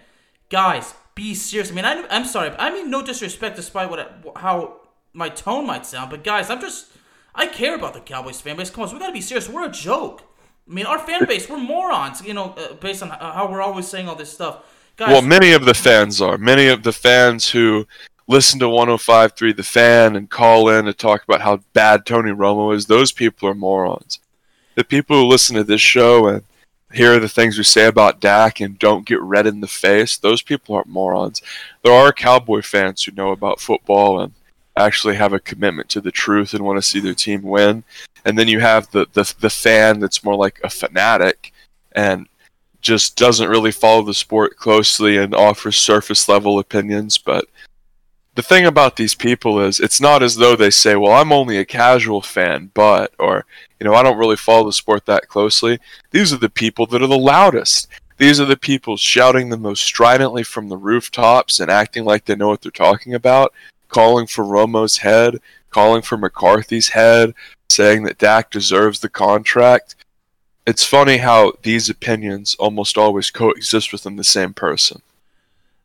Guys, 0.50 0.92
be 1.14 1.34
serious. 1.34 1.70
I 1.70 1.74
mean, 1.74 1.84
I, 1.84 2.04
I'm 2.10 2.24
sorry. 2.24 2.50
I 2.58 2.70
mean 2.70 2.90
no 2.90 3.04
disrespect 3.04 3.56
despite 3.56 3.90
what 3.90 4.00
I, 4.00 4.40
how 4.40 4.80
my 5.12 5.28
tone 5.28 5.66
might 5.66 5.86
sound, 5.86 6.10
but 6.10 6.24
guys, 6.24 6.50
I'm 6.50 6.60
just 6.60 6.86
I 7.34 7.46
care 7.46 7.74
about 7.74 7.94
the 7.94 8.00
Cowboys 8.00 8.40
fan 8.40 8.56
base. 8.56 8.70
Come 8.70 8.82
on, 8.82 8.88
so 8.88 8.94
we 8.94 9.00
got 9.00 9.06
to 9.06 9.12
be 9.12 9.20
serious. 9.20 9.48
We're 9.48 9.66
a 9.66 9.70
joke. 9.70 10.22
I 10.68 10.74
mean, 10.74 10.86
our 10.86 10.98
fan 10.98 11.26
base, 11.26 11.48
we're 11.48 11.58
morons, 11.58 12.22
you 12.22 12.34
know, 12.34 12.54
uh, 12.56 12.74
based 12.74 13.02
on 13.02 13.10
how 13.10 13.48
we're 13.50 13.62
always 13.62 13.88
saying 13.88 14.08
all 14.08 14.14
this 14.14 14.32
stuff. 14.32 14.62
Guys, 14.96 15.08
Well, 15.08 15.22
many 15.22 15.52
of 15.52 15.64
the 15.64 15.74
fans 15.74 16.20
are. 16.20 16.38
Many 16.38 16.68
of 16.68 16.82
the 16.82 16.92
fans 16.92 17.50
who 17.50 17.86
listen 18.28 18.60
to 18.60 18.66
105.3 18.66 19.56
The 19.56 19.62
Fan 19.62 20.14
and 20.14 20.30
call 20.30 20.68
in 20.68 20.84
to 20.84 20.92
talk 20.92 21.24
about 21.24 21.40
how 21.40 21.58
bad 21.72 22.06
Tony 22.06 22.30
Romo 22.30 22.74
is, 22.74 22.86
those 22.86 23.12
people 23.12 23.48
are 23.48 23.54
morons. 23.54 24.20
The 24.74 24.84
people 24.84 25.16
who 25.16 25.26
listen 25.26 25.56
to 25.56 25.64
this 25.64 25.80
show 25.80 26.28
and 26.28 26.42
hear 26.92 27.18
the 27.18 27.28
things 27.28 27.56
we 27.56 27.64
say 27.64 27.86
about 27.86 28.20
Dak 28.20 28.60
and 28.60 28.78
don't 28.78 29.06
get 29.06 29.20
red 29.20 29.46
in 29.46 29.60
the 29.60 29.66
face, 29.66 30.16
those 30.16 30.42
people 30.42 30.74
aren't 30.74 30.88
morons. 30.88 31.42
There 31.82 31.92
are 31.92 32.12
Cowboy 32.12 32.62
fans 32.62 33.02
who 33.02 33.12
know 33.12 33.30
about 33.30 33.60
football 33.60 34.20
and 34.20 34.32
actually 34.76 35.16
have 35.16 35.32
a 35.32 35.40
commitment 35.40 35.88
to 35.90 36.00
the 36.00 36.10
truth 36.10 36.54
and 36.54 36.64
want 36.64 36.78
to 36.78 36.88
see 36.88 37.00
their 37.00 37.14
team 37.14 37.42
win. 37.42 37.84
And 38.24 38.38
then 38.38 38.48
you 38.48 38.60
have 38.60 38.90
the, 38.90 39.06
the, 39.12 39.32
the 39.40 39.50
fan 39.50 40.00
that's 40.00 40.24
more 40.24 40.36
like 40.36 40.60
a 40.62 40.70
fanatic 40.70 41.52
and 41.92 42.26
just 42.80 43.16
doesn't 43.16 43.48
really 43.48 43.72
follow 43.72 44.02
the 44.02 44.14
sport 44.14 44.56
closely 44.56 45.16
and 45.16 45.34
offers 45.34 45.76
surface 45.76 46.28
level 46.28 46.58
opinions. 46.58 47.18
But 47.18 47.46
the 48.34 48.42
thing 48.42 48.64
about 48.66 48.96
these 48.96 49.14
people 49.14 49.60
is 49.60 49.78
it's 49.78 50.00
not 50.00 50.22
as 50.22 50.36
though 50.36 50.56
they 50.56 50.70
say, 50.70 50.96
well, 50.96 51.12
I'm 51.12 51.32
only 51.32 51.58
a 51.58 51.64
casual 51.64 52.22
fan, 52.22 52.70
but, 52.74 53.12
or, 53.18 53.44
you 53.82 53.88
know, 53.90 53.96
I 53.96 54.04
don't 54.04 54.16
really 54.16 54.36
follow 54.36 54.66
the 54.66 54.72
sport 54.72 55.06
that 55.06 55.26
closely. 55.26 55.80
These 56.12 56.32
are 56.32 56.36
the 56.36 56.48
people 56.48 56.86
that 56.86 57.02
are 57.02 57.08
the 57.08 57.18
loudest. 57.18 57.88
These 58.16 58.38
are 58.38 58.44
the 58.44 58.56
people 58.56 58.96
shouting 58.96 59.48
the 59.48 59.56
most 59.56 59.82
stridently 59.82 60.44
from 60.44 60.68
the 60.68 60.76
rooftops 60.76 61.58
and 61.58 61.68
acting 61.68 62.04
like 62.04 62.24
they 62.24 62.36
know 62.36 62.46
what 62.46 62.62
they're 62.62 62.70
talking 62.70 63.12
about, 63.12 63.52
calling 63.88 64.28
for 64.28 64.44
Romo's 64.44 64.98
head, 64.98 65.40
calling 65.70 66.00
for 66.00 66.16
McCarthy's 66.16 66.90
head, 66.90 67.34
saying 67.68 68.04
that 68.04 68.18
Dak 68.18 68.52
deserves 68.52 69.00
the 69.00 69.08
contract. 69.08 69.96
It's 70.64 70.84
funny 70.84 71.16
how 71.16 71.54
these 71.64 71.90
opinions 71.90 72.54
almost 72.60 72.96
always 72.96 73.32
coexist 73.32 73.90
within 73.90 74.14
the 74.14 74.22
same 74.22 74.54
person. 74.54 75.02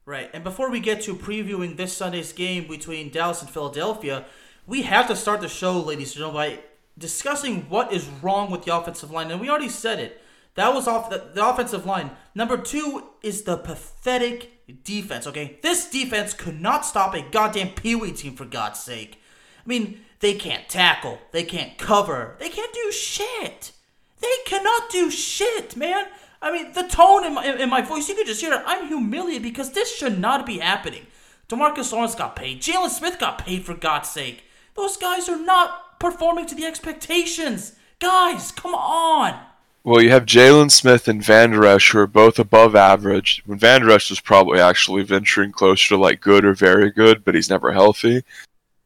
Right. 0.05 0.29
And 0.35 0.43
before 0.43 0.69
we 0.69 0.81
get 0.81 1.01
to 1.01 1.15
previewing 1.15 1.77
this 1.77 1.97
Sunday's 1.97 2.31
game 2.31 2.67
between 2.67 3.09
Dallas 3.09 3.41
and 3.41 3.49
Philadelphia, 3.49 4.25
we 4.67 4.83
have 4.83 5.07
to 5.07 5.15
start 5.15 5.41
the 5.41 5.49
show, 5.49 5.79
ladies 5.79 6.09
and 6.09 6.19
gentlemen, 6.19 6.57
by 6.57 6.59
discussing 6.97 7.61
what 7.69 7.93
is 7.93 8.07
wrong 8.21 8.49
with 8.49 8.63
the 8.63 8.75
offensive 8.75 9.11
line. 9.11 9.31
And 9.31 9.39
we 9.39 9.49
already 9.49 9.69
said 9.69 9.99
it. 9.99 10.21
That 10.55 10.73
was 10.73 10.87
off 10.87 11.09
the, 11.09 11.29
the 11.33 11.47
offensive 11.47 11.85
line. 11.85 12.11
Number 12.33 12.57
two 12.57 13.03
is 13.21 13.43
the 13.43 13.57
pathetic 13.57 14.83
defense, 14.83 15.27
okay? 15.27 15.59
This 15.61 15.87
defense 15.89 16.33
could 16.33 16.59
not 16.59 16.85
stop 16.85 17.13
a 17.13 17.21
goddamn 17.21 17.69
Pee 17.69 17.95
Wee 17.95 18.11
team, 18.11 18.35
for 18.35 18.45
God's 18.45 18.79
sake. 18.79 19.21
I 19.63 19.67
mean, 19.67 20.01
they 20.19 20.33
can't 20.33 20.67
tackle, 20.67 21.19
they 21.31 21.43
can't 21.43 21.77
cover, 21.77 22.35
they 22.39 22.49
can't 22.49 22.73
do 22.73 22.91
shit. 22.91 23.71
They 24.19 24.35
cannot 24.47 24.89
do 24.89 25.11
shit, 25.11 25.75
man. 25.75 26.05
I 26.41 26.51
mean, 26.51 26.73
the 26.73 26.83
tone 26.83 27.23
in 27.23 27.35
my, 27.35 27.45
in 27.45 27.69
my 27.69 27.81
voice, 27.81 28.09
you 28.09 28.15
could 28.15 28.25
just 28.25 28.41
hear 28.41 28.53
it. 28.53 28.63
I'm 28.65 28.87
humiliated 28.87 29.43
because 29.43 29.73
this 29.73 29.95
should 29.95 30.19
not 30.19 30.45
be 30.45 30.57
happening. 30.57 31.05
Demarcus 31.49 31.91
Lawrence 31.91 32.15
got 32.15 32.35
paid. 32.35 32.61
Jaylon 32.61 32.89
Smith 32.89 33.19
got 33.19 33.37
paid, 33.37 33.63
for 33.63 33.75
God's 33.75 34.09
sake. 34.09 34.43
Those 34.75 34.97
guys 34.97 35.29
are 35.29 35.39
not 35.39 35.86
performing 35.99 36.45
to 36.47 36.55
the 36.55 36.65
expectations. 36.65 37.73
Guys, 37.99 38.51
come 38.51 38.75
on. 38.75 39.39
Well, 39.83 40.01
you 40.01 40.09
have 40.09 40.25
Jaylon 40.25 40.69
Smith 40.69 41.07
and 41.07 41.23
Vander 41.23 41.65
Esch 41.65 41.91
who 41.91 41.99
are 41.99 42.07
both 42.07 42.39
above 42.39 42.75
average. 42.75 43.41
When 43.45 43.57
Vander 43.57 43.89
Esch 43.89 44.09
was 44.09 44.19
probably 44.19 44.59
actually 44.59 45.03
venturing 45.03 45.51
closer 45.51 45.89
to 45.89 45.97
like 45.97 46.19
good 46.19 46.43
or 46.43 46.53
very 46.53 46.91
good, 46.91 47.23
but 47.23 47.35
he's 47.35 47.49
never 47.49 47.71
healthy. 47.71 48.23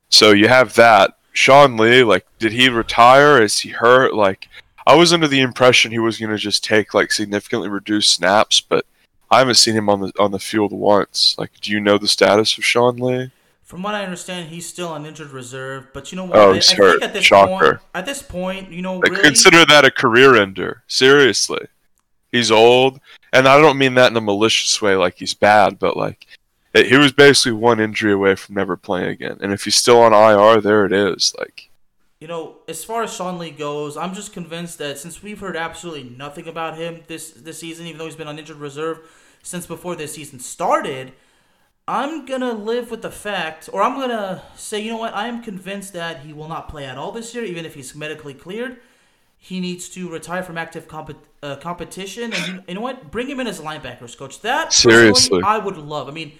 So 0.09 0.31
you 0.31 0.47
have 0.47 0.75
that. 0.75 1.17
Sean 1.33 1.77
Lee, 1.77 2.03
like, 2.03 2.27
did 2.37 2.51
he 2.51 2.69
retire? 2.69 3.41
Is 3.41 3.59
he 3.59 3.69
hurt? 3.69 4.13
Like, 4.13 4.47
I 4.85 4.95
was 4.95 5.13
under 5.13 5.27
the 5.27 5.39
impression 5.39 5.91
he 5.91 5.99
was 5.99 6.19
going 6.19 6.31
to 6.31 6.37
just 6.37 6.63
take 6.63 6.93
like 6.93 7.11
significantly 7.11 7.69
reduced 7.69 8.13
snaps, 8.13 8.61
but 8.61 8.85
I 9.29 9.39
haven't 9.39 9.55
seen 9.55 9.75
him 9.75 9.89
on 9.89 10.01
the 10.01 10.11
on 10.19 10.31
the 10.31 10.39
field 10.39 10.71
once. 10.71 11.35
Like, 11.37 11.51
do 11.61 11.71
you 11.71 11.79
know 11.79 11.97
the 11.97 12.07
status 12.07 12.57
of 12.57 12.65
Sean 12.65 12.97
Lee? 12.97 13.31
From 13.71 13.83
what 13.83 13.95
I 13.95 14.03
understand, 14.03 14.49
he's 14.49 14.67
still 14.67 14.89
on 14.89 15.05
injured 15.05 15.29
reserve. 15.31 15.93
But 15.93 16.11
you 16.11 16.17
know 16.17 16.25
what? 16.25 16.37
Oh, 16.37 16.51
I, 16.51 16.55
he's 16.55 16.73
I 16.73 16.75
hurt. 16.75 16.91
think 16.91 17.03
at 17.03 17.13
this 17.13 17.23
Shocker. 17.23 17.49
point, 17.69 17.79
at 17.95 18.05
this 18.05 18.21
point, 18.21 18.69
you 18.69 18.81
know, 18.81 18.97
Like, 18.97 19.11
really, 19.11 19.23
Consider 19.23 19.65
that 19.65 19.85
a 19.85 19.91
career 19.91 20.35
ender. 20.35 20.83
Seriously. 20.87 21.67
He's 22.33 22.51
old. 22.51 22.99
And 23.31 23.47
I 23.47 23.61
don't 23.61 23.77
mean 23.77 23.93
that 23.93 24.11
in 24.11 24.17
a 24.17 24.21
malicious 24.21 24.81
way, 24.81 24.97
like 24.97 25.19
he's 25.19 25.33
bad, 25.33 25.79
but 25.79 25.95
like 25.95 26.27
it, 26.73 26.87
he 26.87 26.97
was 26.97 27.13
basically 27.13 27.53
one 27.53 27.79
injury 27.79 28.11
away 28.11 28.35
from 28.35 28.55
never 28.55 28.75
playing 28.75 29.07
again. 29.07 29.37
And 29.39 29.53
if 29.53 29.63
he's 29.63 29.77
still 29.77 30.01
on 30.01 30.11
IR, 30.11 30.59
there 30.59 30.85
it 30.85 30.91
is. 30.91 31.33
Like 31.39 31.69
you 32.19 32.27
know, 32.27 32.57
as 32.67 32.83
far 32.83 33.03
as 33.03 33.13
Sean 33.15 33.39
Lee 33.39 33.51
goes, 33.51 33.95
I'm 33.95 34.13
just 34.13 34.33
convinced 34.33 34.79
that 34.79 34.97
since 34.97 35.23
we've 35.23 35.39
heard 35.39 35.55
absolutely 35.55 36.09
nothing 36.09 36.49
about 36.49 36.77
him 36.77 37.03
this 37.07 37.31
this 37.31 37.59
season, 37.59 37.85
even 37.85 37.99
though 37.99 38.05
he's 38.05 38.17
been 38.17 38.27
on 38.27 38.37
injured 38.37 38.57
reserve 38.57 38.99
since 39.43 39.65
before 39.65 39.95
this 39.95 40.13
season 40.15 40.41
started, 40.41 41.13
I'm 41.91 42.25
gonna 42.25 42.53
live 42.53 42.89
with 42.89 43.01
the 43.01 43.11
fact, 43.11 43.69
or 43.73 43.83
I'm 43.83 43.99
gonna 43.99 44.41
say, 44.55 44.79
you 44.79 44.91
know 44.91 44.97
what? 44.97 45.13
I 45.13 45.27
am 45.27 45.43
convinced 45.43 45.91
that 45.91 46.21
he 46.21 46.31
will 46.31 46.47
not 46.47 46.69
play 46.69 46.85
at 46.85 46.97
all 46.97 47.11
this 47.11 47.35
year, 47.35 47.43
even 47.43 47.65
if 47.65 47.73
he's 47.73 47.93
medically 47.93 48.33
cleared. 48.33 48.77
He 49.37 49.59
needs 49.59 49.89
to 49.89 50.09
retire 50.09 50.41
from 50.41 50.57
active 50.57 50.87
comp- 50.87 51.27
uh, 51.43 51.57
competition, 51.57 52.31
and 52.31 52.47
you, 52.47 52.63
you 52.69 52.73
know 52.75 52.81
what? 52.81 53.11
Bring 53.11 53.27
him 53.27 53.41
in 53.41 53.47
as 53.47 53.59
a 53.59 53.63
linebackers 53.63 54.17
coach. 54.17 54.39
That 54.39 54.71
Seriously. 54.71 55.41
I 55.43 55.57
would 55.57 55.75
love. 55.75 56.07
I 56.07 56.11
mean, 56.11 56.31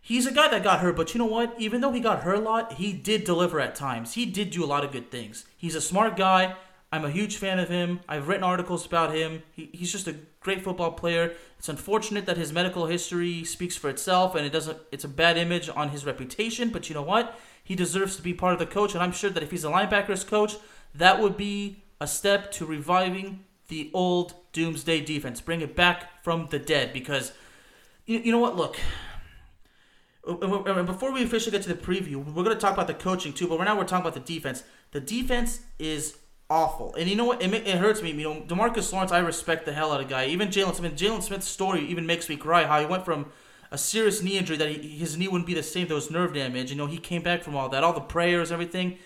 he's 0.00 0.24
a 0.26 0.32
guy 0.32 0.48
that 0.48 0.62
got 0.62 0.80
hurt, 0.80 0.96
but 0.96 1.12
you 1.12 1.18
know 1.18 1.26
what? 1.26 1.54
Even 1.58 1.82
though 1.82 1.92
he 1.92 2.00
got 2.00 2.22
hurt 2.22 2.38
a 2.38 2.40
lot, 2.40 2.72
he 2.74 2.94
did 2.94 3.24
deliver 3.24 3.60
at 3.60 3.74
times. 3.74 4.14
He 4.14 4.24
did 4.24 4.52
do 4.52 4.64
a 4.64 4.66
lot 4.66 4.84
of 4.84 4.90
good 4.90 5.10
things. 5.10 5.44
He's 5.54 5.74
a 5.74 5.82
smart 5.82 6.16
guy. 6.16 6.56
I'm 6.94 7.04
a 7.04 7.10
huge 7.10 7.38
fan 7.38 7.58
of 7.58 7.68
him. 7.68 7.98
I've 8.08 8.28
written 8.28 8.44
articles 8.44 8.86
about 8.86 9.12
him. 9.12 9.42
He, 9.50 9.68
he's 9.72 9.90
just 9.90 10.06
a 10.06 10.14
great 10.38 10.62
football 10.62 10.92
player. 10.92 11.32
It's 11.58 11.68
unfortunate 11.68 12.24
that 12.26 12.36
his 12.36 12.52
medical 12.52 12.86
history 12.86 13.42
speaks 13.42 13.76
for 13.76 13.90
itself, 13.90 14.36
and 14.36 14.46
it 14.46 14.50
doesn't. 14.50 14.78
It's 14.92 15.02
a 15.02 15.08
bad 15.08 15.36
image 15.36 15.68
on 15.68 15.88
his 15.88 16.06
reputation. 16.06 16.68
But 16.68 16.88
you 16.88 16.94
know 16.94 17.02
what? 17.02 17.36
He 17.64 17.74
deserves 17.74 18.14
to 18.14 18.22
be 18.22 18.32
part 18.32 18.52
of 18.52 18.60
the 18.60 18.66
coach, 18.66 18.94
and 18.94 19.02
I'm 19.02 19.10
sure 19.10 19.28
that 19.30 19.42
if 19.42 19.50
he's 19.50 19.64
a 19.64 19.70
linebackers 19.70 20.24
coach, 20.24 20.54
that 20.94 21.20
would 21.20 21.36
be 21.36 21.82
a 22.00 22.06
step 22.06 22.52
to 22.52 22.64
reviving 22.64 23.44
the 23.66 23.90
old 23.92 24.34
Doomsday 24.52 25.00
defense. 25.00 25.40
Bring 25.40 25.62
it 25.62 25.74
back 25.74 26.22
from 26.22 26.46
the 26.52 26.60
dead, 26.60 26.92
because 26.92 27.32
you, 28.06 28.20
you 28.20 28.30
know 28.30 28.38
what? 28.38 28.56
Look, 28.56 28.76
before 30.24 31.10
we 31.10 31.24
officially 31.24 31.50
get 31.50 31.62
to 31.62 31.74
the 31.74 31.74
preview, 31.74 32.24
we're 32.24 32.44
going 32.44 32.56
to 32.56 32.62
talk 32.62 32.74
about 32.74 32.86
the 32.86 32.94
coaching 32.94 33.32
too. 33.32 33.48
But 33.48 33.58
right 33.58 33.64
now, 33.64 33.76
we're 33.76 33.82
talking 33.82 34.06
about 34.06 34.14
the 34.14 34.34
defense. 34.34 34.62
The 34.92 35.00
defense 35.00 35.62
is 35.80 36.18
awful, 36.54 36.94
and 36.94 37.10
you 37.10 37.16
know 37.16 37.24
what? 37.24 37.42
It, 37.42 37.52
it 37.52 37.78
hurts 37.78 38.00
me. 38.00 38.12
You 38.12 38.22
know, 38.22 38.40
Demarcus 38.46 38.92
Lawrence, 38.92 39.10
I 39.10 39.18
respect 39.18 39.66
the 39.66 39.72
hell 39.72 39.92
out 39.92 40.00
of 40.00 40.08
guy. 40.08 40.26
Even 40.26 40.48
Jaylon 40.48 40.74
Smith. 40.74 40.94
Jaylon 40.94 41.22
Smith's 41.22 41.48
story 41.48 41.84
even 41.86 42.06
makes 42.06 42.28
me 42.28 42.36
cry. 42.36 42.64
How 42.64 42.80
he 42.80 42.86
went 42.86 43.04
from 43.04 43.26
a 43.72 43.76
serious 43.76 44.22
knee 44.22 44.38
injury 44.38 44.56
that 44.56 44.68
he, 44.68 44.96
his 44.96 45.18
knee 45.18 45.26
wouldn't 45.26 45.48
be 45.48 45.54
the 45.54 45.62
same. 45.62 45.88
There 45.88 45.96
was 45.96 46.10
nerve 46.10 46.32
damage. 46.32 46.70
You 46.70 46.76
know, 46.76 46.86
he 46.86 46.98
came 46.98 47.22
back 47.22 47.42
from 47.42 47.56
all 47.56 47.68
that, 47.70 47.82
all 47.82 47.92
the 47.92 48.00
prayers, 48.00 48.52
everything. 48.52 48.98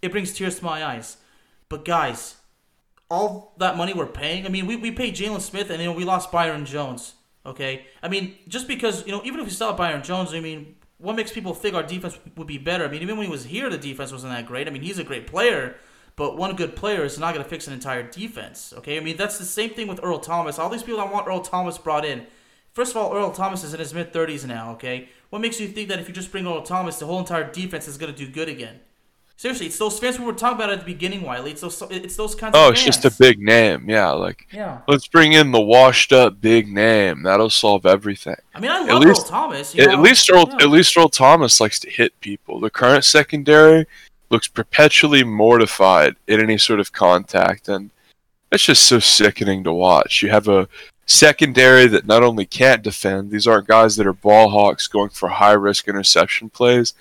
It 0.00 0.12
brings 0.12 0.32
tears 0.32 0.58
to 0.58 0.64
my 0.64 0.84
eyes. 0.84 1.18
But 1.68 1.84
guys, 1.84 2.36
all 3.10 3.54
that 3.58 3.76
money 3.76 3.92
we're 3.92 4.06
paying. 4.06 4.46
I 4.46 4.48
mean, 4.48 4.66
we, 4.66 4.76
we 4.76 4.90
paid 4.90 5.14
Jaylon 5.14 5.42
Smith, 5.42 5.70
and 5.70 5.80
you 5.80 5.86
know 5.86 5.92
we 5.92 6.04
lost 6.04 6.32
Byron 6.32 6.64
Jones. 6.64 7.14
Okay, 7.46 7.84
I 8.02 8.08
mean, 8.08 8.36
just 8.48 8.66
because 8.66 9.04
you 9.06 9.12
know, 9.12 9.20
even 9.24 9.40
if 9.40 9.46
we 9.46 9.66
have 9.66 9.76
Byron 9.76 10.02
Jones, 10.02 10.32
I 10.32 10.40
mean, 10.40 10.76
what 10.96 11.14
makes 11.14 11.30
people 11.30 11.52
think 11.52 11.74
our 11.74 11.82
defense 11.82 12.18
would 12.36 12.46
be 12.46 12.56
better? 12.56 12.86
I 12.86 12.88
mean, 12.88 13.02
even 13.02 13.18
when 13.18 13.26
he 13.26 13.30
was 13.30 13.44
here, 13.44 13.68
the 13.68 13.76
defense 13.76 14.10
wasn't 14.12 14.32
that 14.32 14.46
great. 14.46 14.66
I 14.66 14.70
mean, 14.70 14.82
he's 14.82 14.98
a 14.98 15.04
great 15.04 15.26
player, 15.26 15.76
but 16.16 16.36
one 16.36 16.54
good 16.56 16.76
player 16.76 17.04
is 17.04 17.18
not 17.18 17.34
going 17.34 17.42
to 17.44 17.50
fix 17.50 17.66
an 17.66 17.72
entire 17.72 18.02
defense. 18.02 18.72
Okay, 18.78 18.96
I 18.96 19.00
mean, 19.00 19.16
that's 19.16 19.38
the 19.38 19.44
same 19.44 19.70
thing 19.70 19.88
with 19.88 20.00
Earl 20.02 20.18
Thomas. 20.20 20.58
All 20.58 20.68
these 20.68 20.82
people 20.82 20.98
that 20.98 21.12
want 21.12 21.26
Earl 21.26 21.40
Thomas 21.40 21.78
brought 21.78 22.04
in. 22.04 22.26
First 22.72 22.90
of 22.92 22.96
all, 22.96 23.14
Earl 23.14 23.30
Thomas 23.30 23.62
is 23.64 23.72
in 23.74 23.80
his 23.80 23.94
mid 23.94 24.12
thirties 24.12 24.44
now. 24.44 24.72
Okay, 24.72 25.08
what 25.30 25.40
makes 25.42 25.60
you 25.60 25.68
think 25.68 25.88
that 25.88 25.98
if 25.98 26.08
you 26.08 26.14
just 26.14 26.30
bring 26.32 26.46
Earl 26.46 26.62
Thomas, 26.62 26.98
the 26.98 27.06
whole 27.06 27.18
entire 27.18 27.50
defense 27.50 27.88
is 27.88 27.96
going 27.98 28.12
to 28.12 28.18
do 28.18 28.30
good 28.30 28.48
again? 28.48 28.80
Seriously, 29.36 29.66
it's 29.66 29.78
those 29.78 29.98
fans 29.98 30.16
we 30.20 30.24
were 30.24 30.32
talking 30.32 30.54
about 30.54 30.70
at 30.70 30.78
the 30.78 30.84
beginning, 30.84 31.22
Wiley. 31.22 31.50
It's 31.50 31.60
those, 31.60 31.82
it's 31.90 32.14
those 32.14 32.36
kinds 32.36 32.54
Oh, 32.56 32.68
of 32.68 32.74
it's 32.74 32.84
just 32.84 33.04
a 33.04 33.10
big 33.10 33.40
name. 33.40 33.90
Yeah, 33.90 34.10
like 34.12 34.46
Yeah. 34.52 34.82
let's 34.86 35.08
bring 35.08 35.32
in 35.32 35.50
the 35.50 35.60
washed 35.60 36.12
up 36.12 36.40
big 36.40 36.68
name. 36.72 37.24
That'll 37.24 37.50
solve 37.50 37.84
everything. 37.84 38.36
I 38.54 38.60
mean, 38.60 38.70
I 38.70 38.82
At 38.82 38.86
love 38.94 39.02
least- 39.02 39.22
Earl 39.22 39.28
Thomas. 39.30 39.74
At 39.76 39.88
know? 39.88 40.00
least 40.02 40.30
Earl, 40.30 40.46
Yeah. 40.50 40.56
at 40.60 40.68
least 40.70 40.96
Earl 40.96 41.08
Thomas 41.08 41.60
likes 41.60 41.80
to 41.80 41.90
hit 41.90 42.18
people. 42.20 42.60
The 42.60 42.70
current 42.70 43.04
secondary 43.04 43.86
looks 44.34 44.48
perpetually 44.48 45.22
mortified 45.22 46.16
in 46.26 46.40
any 46.40 46.58
sort 46.58 46.80
of 46.80 46.90
contact, 46.90 47.68
and 47.68 47.90
it's 48.50 48.64
just 48.64 48.84
so 48.84 48.98
sickening 48.98 49.62
to 49.62 49.72
watch. 49.72 50.22
You 50.24 50.30
have 50.30 50.48
a 50.48 50.68
secondary 51.06 51.86
that 51.86 52.06
not 52.06 52.24
only 52.24 52.44
can't 52.44 52.82
defend; 52.82 53.30
these 53.30 53.46
aren't 53.46 53.68
guys 53.68 53.94
that 53.94 54.08
are 54.08 54.12
ball 54.12 54.48
hawks 54.48 54.88
going 54.88 55.10
for 55.10 55.28
high 55.28 55.52
risk 55.52 55.86
interception 55.86 56.50
plays. 56.50 56.94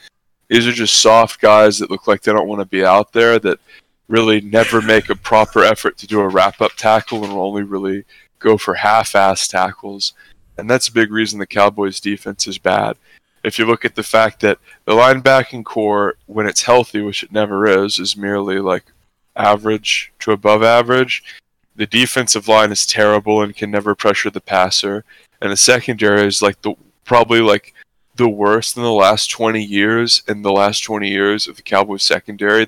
These 0.48 0.68
are 0.68 0.72
just 0.72 1.02
soft 1.02 1.42
guys 1.42 1.80
that 1.80 1.90
look 1.90 2.06
like 2.06 2.22
they 2.22 2.32
don't 2.32 2.48
want 2.48 2.62
to 2.62 2.66
be 2.66 2.86
out 2.86 3.13
there. 3.13 3.40
That 3.40 3.60
really 4.08 4.40
never 4.40 4.80
make 4.80 5.10
a 5.10 5.16
proper 5.16 5.63
effort 5.63 5.98
to 5.98 6.08
do 6.08 6.20
a 6.20 6.28
wrap 6.28 6.62
up 6.62 6.74
tackle 6.74 7.24
and 7.24 7.34
will 7.34 7.48
only 7.48 7.63
really 7.63 8.06
go 8.38 8.60
for 8.60 8.75
half 8.75 9.16
ass 9.16 9.48
tackles. 9.48 10.13
And 10.56 10.70
that's 10.70 10.88
a 10.88 10.94
big 10.94 11.12
reason 11.12 11.40
the 11.40 11.48
Cowboys 11.48 12.00
defense 12.00 12.46
is 12.46 12.60
bad. 12.60 12.96
If 13.44 13.60
you 13.60 13.66
look 13.66 13.84
at 13.84 13.96
the 13.96 14.04
fact 14.04 14.40
that 14.42 14.60
the 14.86 14.94
linebacking 14.94 15.66
core, 15.66 16.16
when 16.28 16.48
it's 16.48 16.64
healthy, 16.64 17.02
which 17.02 17.24
it 17.24 17.32
never 17.32 17.68
is, 17.68 18.00
is 18.00 18.16
merely 18.16 18.60
like 18.60 18.86
average 19.36 20.12
to 20.20 20.32
above 20.32 20.64
average. 20.64 21.24
The 21.76 21.88
defensive 21.88 22.48
line 22.48 22.72
is 22.72 22.86
terrible 22.86 23.42
and 23.42 23.56
can 23.56 23.72
never 23.72 23.96
pressure 23.96 24.30
the 24.30 24.42
passer. 24.42 25.04
And 25.42 25.52
the 25.52 25.58
secondary 25.58 26.28
is 26.28 26.42
like 26.42 26.62
the 26.62 26.76
probably 27.04 27.42
like 27.42 27.74
the 28.16 28.30
worst 28.30 28.78
in 28.78 28.84
the 28.84 28.92
last 28.92 29.32
20 29.32 29.62
years. 29.62 30.24
In 30.28 30.42
the 30.42 30.52
last 30.52 30.82
20 30.82 31.10
years 31.10 31.48
of 31.48 31.56
the 31.56 31.62
Cowboys 31.62 32.04
secondary, 32.04 32.68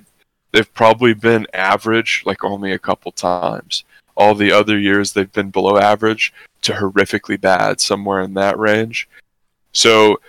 they've 0.51 0.73
probably 0.73 1.13
been 1.13 1.47
average 1.53 2.23
like 2.25 2.43
only 2.43 2.71
a 2.71 2.79
couple 2.79 3.11
times. 3.11 3.83
All 4.17 4.33
the 4.33 4.51
other 4.51 4.79
years 4.79 5.13
they've 5.13 5.31
been 5.31 5.51
below 5.51 5.77
average 5.77 6.33
to 6.61 6.73
horrifically 6.73 7.39
bad, 7.39 7.79
somewhere 7.79 8.21
in 8.21 8.33
that 8.35 8.57
range. 8.57 9.07
So, 9.71 10.19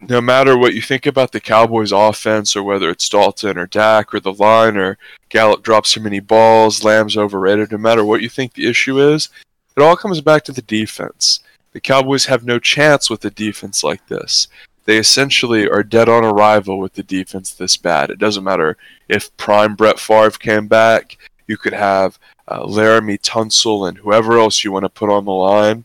no 0.00 0.20
matter 0.20 0.56
what 0.56 0.74
you 0.74 0.82
think 0.82 1.06
about 1.06 1.32
the 1.32 1.40
Cowboys' 1.40 1.92
offense, 1.92 2.54
or 2.54 2.62
whether 2.62 2.90
it's 2.90 3.08
Dalton 3.08 3.58
or 3.58 3.66
Dak 3.66 4.14
or 4.14 4.20
the 4.20 4.32
line, 4.32 4.76
or 4.76 4.98
Gallup 5.28 5.62
drops 5.62 5.92
too 5.92 6.00
many 6.00 6.20
balls, 6.20 6.84
Lamb's 6.84 7.16
overrated, 7.16 7.72
no 7.72 7.78
matter 7.78 8.04
what 8.04 8.22
you 8.22 8.28
think 8.28 8.52
the 8.52 8.68
issue 8.68 9.00
is, 9.00 9.28
it 9.76 9.82
all 9.82 9.96
comes 9.96 10.20
back 10.20 10.44
to 10.44 10.52
the 10.52 10.62
defense. 10.62 11.40
The 11.72 11.80
Cowboys 11.80 12.26
have 12.26 12.44
no 12.44 12.58
chance 12.58 13.10
with 13.10 13.24
a 13.24 13.30
defense 13.30 13.84
like 13.84 14.06
this. 14.08 14.48
They 14.84 14.96
essentially 14.96 15.68
are 15.68 15.82
dead 15.82 16.08
on 16.08 16.24
arrival 16.24 16.78
with 16.78 16.94
the 16.94 17.02
defense 17.02 17.52
this 17.52 17.76
bad. 17.76 18.10
It 18.10 18.18
doesn't 18.18 18.44
matter 18.44 18.76
if 19.08 19.36
prime 19.36 19.74
Brett 19.74 19.98
Favre 19.98 20.30
came 20.30 20.66
back, 20.66 21.18
you 21.46 21.56
could 21.56 21.74
have 21.74 22.18
uh, 22.46 22.62
Laremy 22.62 23.20
Tunsil 23.20 23.88
and 23.88 23.98
whoever 23.98 24.38
else 24.38 24.64
you 24.64 24.72
want 24.72 24.84
to 24.84 24.88
put 24.88 25.10
on 25.10 25.24
the 25.24 25.30
line. 25.30 25.84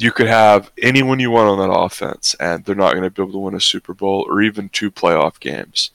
You 0.00 0.12
could 0.12 0.28
have 0.28 0.70
anyone 0.80 1.20
you 1.20 1.30
want 1.30 1.48
on 1.48 1.58
that 1.58 1.74
offense, 1.74 2.34
and 2.40 2.64
they're 2.64 2.74
not 2.74 2.92
going 2.92 3.04
to 3.04 3.10
be 3.10 3.22
able 3.22 3.32
to 3.32 3.38
win 3.38 3.54
a 3.54 3.60
Super 3.60 3.92
Bowl 3.92 4.24
or 4.28 4.40
even 4.40 4.70
two 4.70 4.90
playoff 4.90 5.38
games. 5.40 5.90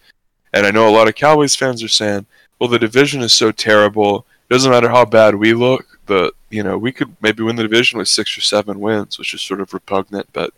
And 0.53 0.65
I 0.65 0.71
know 0.71 0.87
a 0.87 0.91
lot 0.91 1.07
of 1.07 1.15
Cowboys 1.15 1.55
fans 1.55 1.81
are 1.83 1.87
saying, 1.87 2.27
"Well, 2.59 2.69
the 2.69 2.77
division 2.77 3.21
is 3.21 3.33
so 3.33 3.51
terrible. 3.51 4.25
It 4.47 4.53
doesn't 4.53 4.71
matter 4.71 4.89
how 4.89 5.05
bad 5.05 5.35
we 5.35 5.53
look. 5.53 5.95
But 6.05 6.35
you 6.49 6.63
know, 6.63 6.77
we 6.77 6.91
could 6.91 7.15
maybe 7.21 7.43
win 7.43 7.55
the 7.55 7.63
division 7.63 7.97
with 7.97 8.07
six 8.07 8.37
or 8.37 8.41
seven 8.41 8.79
wins, 8.79 9.17
which 9.17 9.33
is 9.33 9.41
sort 9.41 9.61
of 9.61 9.73
repugnant. 9.73 10.29
But 10.33 10.53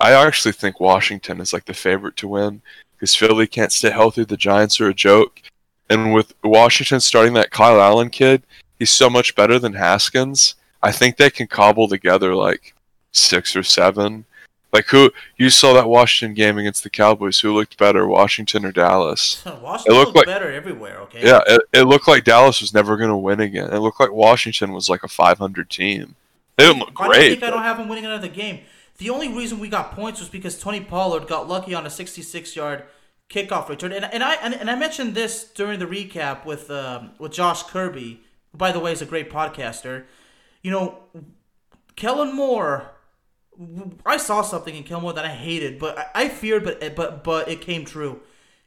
I 0.00 0.12
actually 0.12 0.52
think 0.52 0.80
Washington 0.80 1.40
is 1.40 1.52
like 1.52 1.64
the 1.64 1.74
favorite 1.74 2.16
to 2.18 2.28
win 2.28 2.62
because 2.94 3.14
Philly 3.14 3.46
can't 3.46 3.72
stay 3.72 3.90
healthy. 3.90 4.24
The 4.24 4.36
Giants 4.36 4.80
are 4.80 4.88
a 4.88 4.94
joke, 4.94 5.42
and 5.90 6.12
with 6.14 6.34
Washington 6.44 7.00
starting 7.00 7.34
that 7.34 7.50
Kyle 7.50 7.80
Allen 7.80 8.10
kid, 8.10 8.44
he's 8.78 8.90
so 8.90 9.10
much 9.10 9.34
better 9.34 9.58
than 9.58 9.74
Haskins. 9.74 10.54
I 10.82 10.92
think 10.92 11.16
they 11.16 11.30
can 11.30 11.46
cobble 11.46 11.88
together 11.88 12.34
like 12.34 12.74
six 13.12 13.54
or 13.54 13.62
seven. 13.62 14.24
Like 14.72 14.86
who 14.86 15.10
you 15.36 15.50
saw 15.50 15.74
that 15.74 15.88
Washington 15.88 16.34
game 16.34 16.56
against 16.56 16.82
the 16.82 16.88
Cowboys? 16.90 17.40
Who 17.40 17.52
looked 17.54 17.76
better, 17.76 18.06
Washington 18.06 18.64
or 18.64 18.72
Dallas? 18.72 19.42
Washington 19.62 19.92
It 19.92 19.98
looked 19.98 20.06
looked 20.14 20.16
like- 20.16 20.26
better 20.26 20.50
everywhere. 20.50 20.98
Okay. 21.00 21.26
Yeah, 21.26 21.40
it, 21.46 21.62
it 21.74 21.82
looked 21.82 22.08
like 22.08 22.24
Dallas 22.24 22.60
was 22.60 22.72
never 22.72 22.96
going 22.96 23.10
to 23.10 23.16
win 23.16 23.40
again. 23.40 23.70
It 23.72 23.78
looked 23.78 24.00
like 24.00 24.12
Washington 24.12 24.72
was 24.72 24.88
like 24.88 25.02
a 25.02 25.08
500 25.08 25.68
team. 25.68 26.14
They 26.56 26.66
didn't 26.66 26.80
look 26.80 26.98
Why 26.98 27.14
do 27.18 27.22
you 27.24 27.30
think 27.30 27.42
I 27.42 27.50
don't 27.50 27.62
have 27.62 27.76
them 27.78 27.88
winning 27.88 28.06
another 28.06 28.28
game? 28.28 28.60
The 28.98 29.10
only 29.10 29.28
reason 29.28 29.58
we 29.58 29.68
got 29.68 29.92
points 29.92 30.20
was 30.20 30.28
because 30.28 30.58
Tony 30.58 30.80
Pollard 30.80 31.26
got 31.26 31.48
lucky 31.48 31.74
on 31.74 31.84
a 31.84 31.88
66-yard 31.88 32.84
kickoff 33.28 33.68
return, 33.68 33.92
and, 33.92 34.04
and 34.04 34.22
I 34.22 34.34
and, 34.34 34.54
and 34.54 34.70
I 34.70 34.76
mentioned 34.76 35.14
this 35.14 35.44
during 35.44 35.78
the 35.78 35.86
recap 35.86 36.44
with 36.44 36.70
um, 36.70 37.12
with 37.18 37.32
Josh 37.32 37.62
Kirby, 37.62 38.20
who 38.52 38.58
by 38.58 38.70
the 38.72 38.78
way 38.78 38.92
is 38.92 39.00
a 39.02 39.06
great 39.06 39.30
podcaster. 39.30 40.04
You 40.62 40.70
know, 40.70 40.98
Kellen 41.96 42.34
Moore. 42.34 42.90
I 44.06 44.16
saw 44.16 44.40
something 44.42 44.74
in 44.74 44.82
Kellen 44.82 45.02
Moore 45.02 45.12
that 45.12 45.26
I 45.26 45.28
hated, 45.28 45.78
but 45.78 45.98
I, 45.98 46.06
I 46.14 46.28
feared, 46.28 46.64
but 46.64 46.96
but 46.96 47.22
but 47.22 47.48
it 47.48 47.60
came 47.60 47.84
true. 47.84 48.20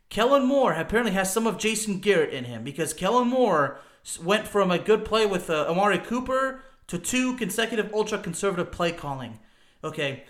Kellen 0.09 0.45
Moore 0.45 0.73
apparently 0.73 1.13
has 1.13 1.33
some 1.33 1.47
of 1.47 1.57
Jason 1.57 1.99
Garrett 1.99 2.33
in 2.33 2.45
him 2.45 2.63
because 2.63 2.93
Kellen 2.93 3.27
Moore 3.27 3.79
went 4.23 4.47
from 4.47 4.71
a 4.71 4.77
good 4.77 5.03
play 5.03 5.25
with 5.25 5.49
uh, 5.49 5.65
Amari 5.67 5.97
Cooper 5.97 6.61
to 6.87 6.99
two 6.99 7.35
consecutive 7.35 7.91
ultra 7.93 8.19
conservative 8.19 8.71
play 8.71 8.91
calling. 8.91 9.39
Okay, 9.83 10.23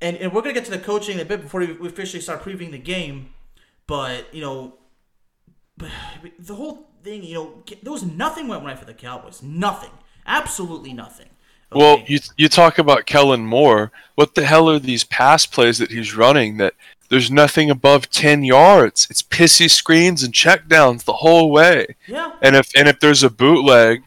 and, 0.00 0.16
and 0.16 0.32
we're 0.32 0.42
gonna 0.42 0.54
get 0.54 0.64
to 0.66 0.70
the 0.70 0.78
coaching 0.78 1.16
in 1.16 1.20
a 1.20 1.24
bit 1.24 1.42
before 1.42 1.60
we 1.60 1.72
we 1.72 1.88
officially 1.88 2.20
start 2.20 2.42
previewing 2.42 2.70
the 2.70 2.78
game. 2.78 3.30
But 3.86 4.32
you 4.32 4.40
know, 4.40 4.74
but 5.76 5.90
the 6.38 6.54
whole 6.54 6.90
thing, 7.02 7.24
you 7.24 7.34
know, 7.34 7.62
there 7.82 7.92
was 7.92 8.04
nothing 8.04 8.48
went 8.48 8.64
right 8.64 8.78
for 8.78 8.84
the 8.84 8.94
Cowboys. 8.94 9.42
Nothing, 9.42 9.90
absolutely 10.26 10.92
nothing. 10.92 11.28
Well, 11.72 12.02
you 12.06 12.20
you 12.36 12.48
talk 12.48 12.78
about 12.78 13.06
Kellen 13.06 13.44
Moore. 13.46 13.90
What 14.14 14.34
the 14.34 14.46
hell 14.46 14.70
are 14.70 14.78
these 14.78 15.04
pass 15.04 15.46
plays 15.46 15.78
that 15.78 15.90
he's 15.90 16.14
running 16.16 16.56
that 16.58 16.74
there's 17.08 17.30
nothing 17.30 17.70
above 17.70 18.08
10 18.10 18.44
yards? 18.44 19.06
It's 19.10 19.22
pissy 19.22 19.68
screens 19.68 20.22
and 20.22 20.32
checkdowns 20.32 21.04
the 21.04 21.14
whole 21.14 21.50
way. 21.50 21.96
yeah, 22.06 22.32
And 22.40 22.54
if 22.56 22.70
and 22.76 22.88
if 22.88 23.00
there's 23.00 23.24
a 23.24 23.30
bootleg, 23.30 24.04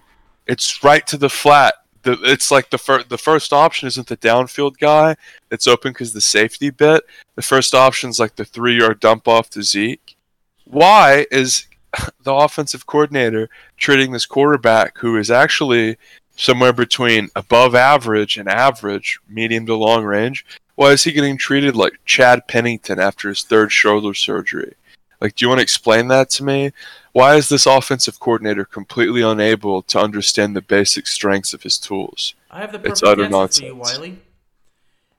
it's 0.47 0.83
right 0.83 1.05
to 1.07 1.17
the 1.17 1.29
flat. 1.29 1.75
The, 2.03 2.17
it's 2.23 2.49
like 2.49 2.69
the 2.69 2.77
first 2.77 3.09
the 3.09 3.17
first 3.17 3.51
option 3.51 3.87
isn't 3.87 4.07
the 4.07 4.17
downfield 4.17 4.77
guy. 4.77 5.17
It's 5.51 5.67
open 5.67 5.91
because 5.91 6.13
the 6.13 6.21
safety 6.21 6.69
bit. 6.69 7.03
The 7.35 7.41
first 7.41 7.75
option's 7.75 8.19
like 8.19 8.37
the 8.37 8.45
three 8.45 8.79
yard 8.79 9.01
dump 9.01 9.27
off 9.27 9.49
to 9.51 9.63
Zeke. 9.63 10.15
Why 10.63 11.25
is 11.29 11.65
the 12.23 12.33
offensive 12.33 12.85
coordinator 12.85 13.49
treating 13.77 14.11
this 14.11 14.25
quarterback 14.25 14.97
who 14.99 15.17
is 15.17 15.31
actually 15.31 15.97
somewhere 16.35 16.73
between 16.73 17.29
above 17.35 17.75
average 17.75 18.37
and 18.37 18.47
average, 18.47 19.19
medium 19.27 19.65
to 19.65 19.75
long 19.75 20.03
range? 20.03 20.45
Why 20.75 20.91
is 20.91 21.03
he 21.03 21.11
getting 21.11 21.37
treated 21.37 21.75
like 21.75 21.99
Chad 22.05 22.47
Pennington 22.47 22.99
after 22.99 23.27
his 23.29 23.43
third 23.43 23.71
shoulder 23.71 24.13
surgery? 24.13 24.75
Like, 25.19 25.35
do 25.35 25.43
you 25.43 25.49
want 25.49 25.59
to 25.59 25.63
explain 25.63 26.07
that 26.07 26.29
to 26.31 26.43
me? 26.43 26.71
Why 27.11 27.35
is 27.35 27.49
this 27.49 27.65
offensive 27.65 28.19
coordinator 28.19 28.63
completely 28.63 29.21
unable 29.21 29.81
to 29.83 29.99
understand 29.99 30.55
the 30.55 30.61
basic 30.61 31.07
strengths 31.07 31.53
of 31.53 31.63
his 31.63 31.77
tools? 31.77 32.35
I 32.49 32.61
have 32.61 32.71
the 32.71 32.77
It's 32.77 33.01
perfect 33.01 33.21
utter 33.21 33.23
answer 33.35 33.59
for 33.59 33.65
you, 33.65 33.73
nonsense. 33.73 33.97
Wiley. 33.99 34.19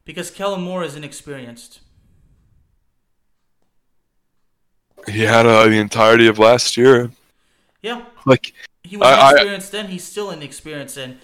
Because 0.06 0.30
Kellen 0.30 0.62
Moore 0.62 0.82
is 0.82 0.96
inexperienced. 0.96 1.80
He 5.08 5.20
had 5.22 5.46
uh, 5.46 5.64
the 5.64 5.78
entirety 5.78 6.26
of 6.26 6.38
last 6.38 6.76
year. 6.76 7.10
Yeah, 7.82 8.02
Like, 8.26 8.52
he 8.84 8.96
was 8.96 9.06
I- 9.08 9.12
I- 9.12 9.30
inexperienced 9.30 9.72
then. 9.72 9.88
He's 9.88 10.04
still 10.04 10.30
inexperienced, 10.30 10.96
and 10.96 11.18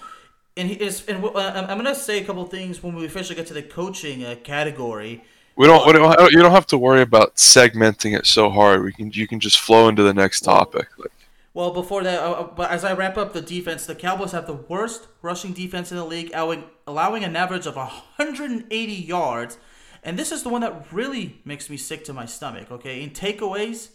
and 0.57 0.69
he 0.69 0.75
is. 0.77 1.05
And 1.07 1.23
uh, 1.25 1.31
I'm 1.35 1.65
I'm 1.71 1.77
gonna 1.77 1.95
say 1.95 2.19
a 2.21 2.25
couple 2.25 2.45
things 2.47 2.83
when 2.83 2.95
we 2.95 3.05
officially 3.05 3.35
get 3.37 3.47
to 3.49 3.55
the 3.55 3.63
coaching 3.63 4.25
uh, 4.25 4.37
category. 4.43 5.23
we 5.57 5.67
don't, 5.67 5.87
we 5.87 5.93
don't. 5.93 6.33
You 6.33 6.41
don't 6.41 6.53
have 6.53 6.67
to 6.69 6.79
worry 6.79 7.03
about 7.03 7.37
segmenting 7.37 8.17
it 8.19 8.27
so 8.27 8.49
hard. 8.51 8.83
We 8.83 8.93
can. 8.93 9.11
You 9.13 9.27
can 9.29 9.41
just 9.41 9.59
flow 9.61 9.89
into 9.89 10.03
the 10.03 10.15
next 10.15 10.41
topic. 10.41 10.89
Like, 10.99 11.13
Well, 11.53 11.73
before 11.73 12.03
that, 12.05 12.21
uh, 12.23 12.33
uh, 12.33 12.43
but 12.55 12.71
as 12.71 12.85
I 12.85 12.93
wrap 12.95 13.19
up 13.19 13.33
the 13.35 13.43
defense, 13.43 13.85
the 13.87 13.95
Cowboys 13.95 14.33
have 14.33 14.47
the 14.47 14.55
worst 14.55 15.09
rushing 15.23 15.53
defense 15.53 15.91
in 15.91 15.97
the 15.99 16.05
league, 16.05 16.31
allowing, 16.33 16.65
allowing 16.87 17.23
an 17.25 17.37
average 17.37 17.67
of 17.67 17.77
180 17.77 18.93
yards. 18.93 19.59
And 20.07 20.17
this 20.19 20.31
is 20.33 20.43
the 20.45 20.49
one 20.49 20.61
that 20.63 20.91
really 20.93 21.41
makes 21.45 21.69
me 21.69 21.77
sick 21.77 22.05
to 22.05 22.13
my 22.15 22.25
stomach, 22.27 22.71
okay? 22.71 23.03
In 23.03 23.11
takeaways, 23.11 23.89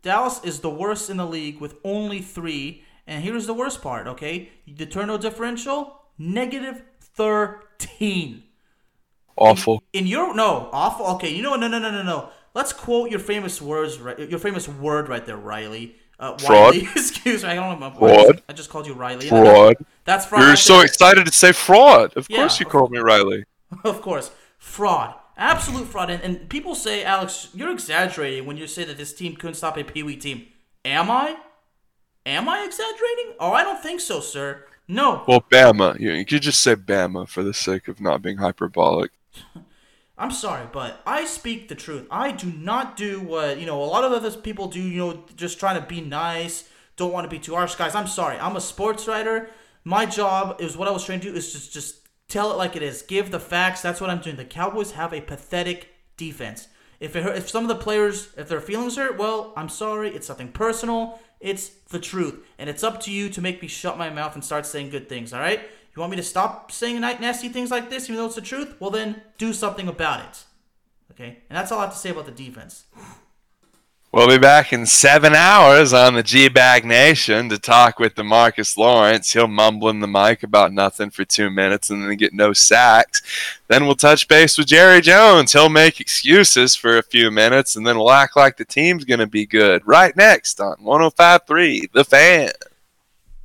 Dallas 0.00 0.40
is 0.44 0.60
the 0.60 0.70
worst 0.70 1.10
in 1.10 1.16
the 1.16 1.26
league 1.26 1.60
with 1.60 1.74
only 1.84 2.20
three. 2.22 2.84
And 3.08 3.24
here's 3.24 3.46
the 3.46 3.52
worst 3.54 3.82
part, 3.82 4.06
okay? 4.06 4.50
The 4.66 4.86
turnover 4.86 5.20
differential, 5.20 6.00
negative 6.16 6.82
13. 7.00 8.44
awful. 9.36 9.82
In 9.92 10.06
your 10.06 10.32
no 10.34 10.70
awful. 10.72 11.06
Okay, 11.16 11.30
you 11.34 11.42
know 11.42 11.50
what? 11.50 11.60
No, 11.60 11.66
no, 11.68 11.78
no, 11.80 11.90
no, 11.90 12.02
no. 12.04 12.28
Let's 12.54 12.72
quote 12.72 13.10
your 13.10 13.18
famous 13.20 13.60
words. 13.60 13.98
Right, 13.98 14.18
your 14.30 14.38
famous 14.38 14.68
word 14.68 15.08
right 15.08 15.24
there, 15.26 15.36
Riley. 15.36 15.96
Uh, 16.20 16.38
Fraud. 16.38 16.74
Wiley. 16.74 16.88
Excuse 16.96 17.42
me. 17.42 17.48
I 17.50 17.54
don't 17.56 17.80
know. 17.80 17.90
my 17.90 17.96
Fraud. 17.98 18.42
I 18.48 18.52
just 18.52 18.70
called 18.70 18.86
you 18.86 18.94
Riley. 18.94 19.26
Fraud. 19.28 19.74
That's 20.04 20.24
fraud. 20.26 20.42
You're 20.42 20.56
so 20.56 20.80
excited 20.80 21.26
to 21.26 21.32
say 21.32 21.50
fraud. 21.52 22.12
Of 22.16 22.26
Yeah. 22.30 22.36
course, 22.38 22.60
you 22.60 22.66
called 22.66 22.90
me 22.92 22.98
Riley. 22.98 23.44
Of 23.84 24.02
course, 24.02 24.30
fraud. 24.58 25.14
Absolute 25.36 25.88
fraud. 25.88 26.10
And, 26.10 26.22
and 26.22 26.48
people 26.48 26.74
say, 26.74 27.04
Alex, 27.04 27.48
you're 27.54 27.70
exaggerating 27.70 28.46
when 28.46 28.56
you 28.56 28.66
say 28.66 28.84
that 28.84 28.96
this 28.96 29.14
team 29.14 29.36
couldn't 29.36 29.54
stop 29.54 29.76
a 29.76 29.84
Pee 29.84 30.02
Wee 30.02 30.16
team. 30.16 30.46
Am 30.84 31.10
I? 31.10 31.36
Am 32.26 32.48
I 32.48 32.64
exaggerating? 32.64 33.34
Oh, 33.40 33.52
I 33.52 33.64
don't 33.64 33.82
think 33.82 34.00
so, 34.00 34.20
sir. 34.20 34.64
No. 34.86 35.24
Well, 35.26 35.44
Bama. 35.50 35.98
You, 35.98 36.12
you 36.12 36.24
could 36.24 36.42
just 36.42 36.60
say 36.60 36.76
Bama 36.76 37.28
for 37.28 37.42
the 37.42 37.54
sake 37.54 37.88
of 37.88 38.00
not 38.00 38.22
being 38.22 38.38
hyperbolic. 38.38 39.10
I'm 40.18 40.30
sorry, 40.30 40.68
but 40.70 41.00
I 41.06 41.24
speak 41.24 41.68
the 41.68 41.74
truth. 41.74 42.06
I 42.10 42.30
do 42.30 42.52
not 42.52 42.96
do 42.96 43.20
what, 43.20 43.58
you 43.58 43.66
know, 43.66 43.82
a 43.82 43.84
lot 43.84 44.04
of 44.04 44.12
other 44.12 44.30
people 44.30 44.68
do, 44.68 44.80
you 44.80 44.98
know, 44.98 45.24
just 45.36 45.58
trying 45.58 45.80
to 45.80 45.86
be 45.86 46.00
nice, 46.00 46.68
don't 46.96 47.12
want 47.12 47.24
to 47.24 47.28
be 47.28 47.40
too 47.40 47.54
harsh. 47.54 47.74
Guys, 47.74 47.94
I'm 47.94 48.06
sorry. 48.06 48.38
I'm 48.38 48.54
a 48.54 48.60
sports 48.60 49.08
writer. 49.08 49.50
My 49.84 50.06
job 50.06 50.60
is 50.60 50.76
what 50.76 50.86
I 50.86 50.92
was 50.92 51.04
trained 51.04 51.22
to 51.22 51.30
do 51.30 51.36
is 51.36 51.52
just 51.52 51.72
just 51.72 52.01
tell 52.32 52.50
it 52.50 52.56
like 52.56 52.74
it 52.74 52.82
is. 52.82 53.02
Give 53.02 53.30
the 53.30 53.38
facts. 53.38 53.82
That's 53.82 54.00
what 54.00 54.10
I'm 54.10 54.20
doing. 54.20 54.36
The 54.36 54.44
Cowboys 54.44 54.92
have 54.92 55.12
a 55.12 55.20
pathetic 55.20 55.88
defense. 56.16 56.68
If 56.98 57.14
it 57.14 57.26
if 57.36 57.50
some 57.50 57.64
of 57.64 57.68
the 57.68 57.82
players 57.82 58.28
if 58.36 58.48
their 58.48 58.60
feelings 58.60 58.96
hurt, 58.96 59.18
well, 59.18 59.52
I'm 59.56 59.68
sorry. 59.68 60.14
It's 60.14 60.26
something 60.26 60.50
personal. 60.52 61.20
It's 61.40 61.68
the 61.68 61.98
truth, 61.98 62.44
and 62.58 62.70
it's 62.70 62.84
up 62.84 63.00
to 63.00 63.10
you 63.10 63.28
to 63.30 63.40
make 63.40 63.60
me 63.60 63.66
shut 63.66 63.98
my 63.98 64.10
mouth 64.10 64.34
and 64.34 64.44
start 64.44 64.64
saying 64.64 64.90
good 64.90 65.08
things. 65.08 65.32
All 65.32 65.40
right? 65.40 65.60
You 65.94 66.00
want 66.00 66.12
me 66.12 66.16
to 66.16 66.22
stop 66.22 66.72
saying 66.72 67.00
nasty 67.00 67.48
things 67.50 67.70
like 67.70 67.90
this, 67.90 68.04
even 68.04 68.16
though 68.16 68.26
it's 68.26 68.36
the 68.36 68.40
truth? 68.40 68.76
Well, 68.80 68.90
then 68.90 69.20
do 69.36 69.52
something 69.52 69.88
about 69.88 70.20
it. 70.20 70.44
Okay, 71.10 71.38
and 71.50 71.56
that's 71.56 71.70
all 71.70 71.80
I 71.80 71.82
have 71.82 71.92
to 71.92 71.98
say 71.98 72.10
about 72.10 72.24
the 72.24 72.32
defense. 72.32 72.86
We'll 74.12 74.28
be 74.28 74.36
back 74.36 74.74
in 74.74 74.84
seven 74.84 75.34
hours 75.34 75.94
on 75.94 76.12
the 76.12 76.22
G 76.22 76.50
Bag 76.50 76.84
Nation 76.84 77.48
to 77.48 77.58
talk 77.58 77.98
with 77.98 78.14
Demarcus 78.14 78.76
Lawrence. 78.76 79.32
He'll 79.32 79.48
mumble 79.48 79.88
in 79.88 80.00
the 80.00 80.06
mic 80.06 80.42
about 80.42 80.70
nothing 80.70 81.08
for 81.08 81.24
two 81.24 81.48
minutes 81.48 81.88
and 81.88 82.02
then 82.02 82.14
get 82.18 82.34
no 82.34 82.52
sacks. 82.52 83.22
Then 83.68 83.86
we'll 83.86 83.94
touch 83.94 84.28
base 84.28 84.58
with 84.58 84.66
Jerry 84.66 85.00
Jones. 85.00 85.54
He'll 85.54 85.70
make 85.70 85.98
excuses 85.98 86.76
for 86.76 86.98
a 86.98 87.02
few 87.02 87.30
minutes 87.30 87.74
and 87.74 87.86
then 87.86 87.96
we'll 87.96 88.10
act 88.10 88.36
like 88.36 88.58
the 88.58 88.66
team's 88.66 89.06
going 89.06 89.20
to 89.20 89.26
be 89.26 89.46
good. 89.46 89.80
Right 89.86 90.14
next 90.14 90.60
on 90.60 90.84
1053 90.84 91.88
The 91.94 92.04
Fan. 92.04 92.50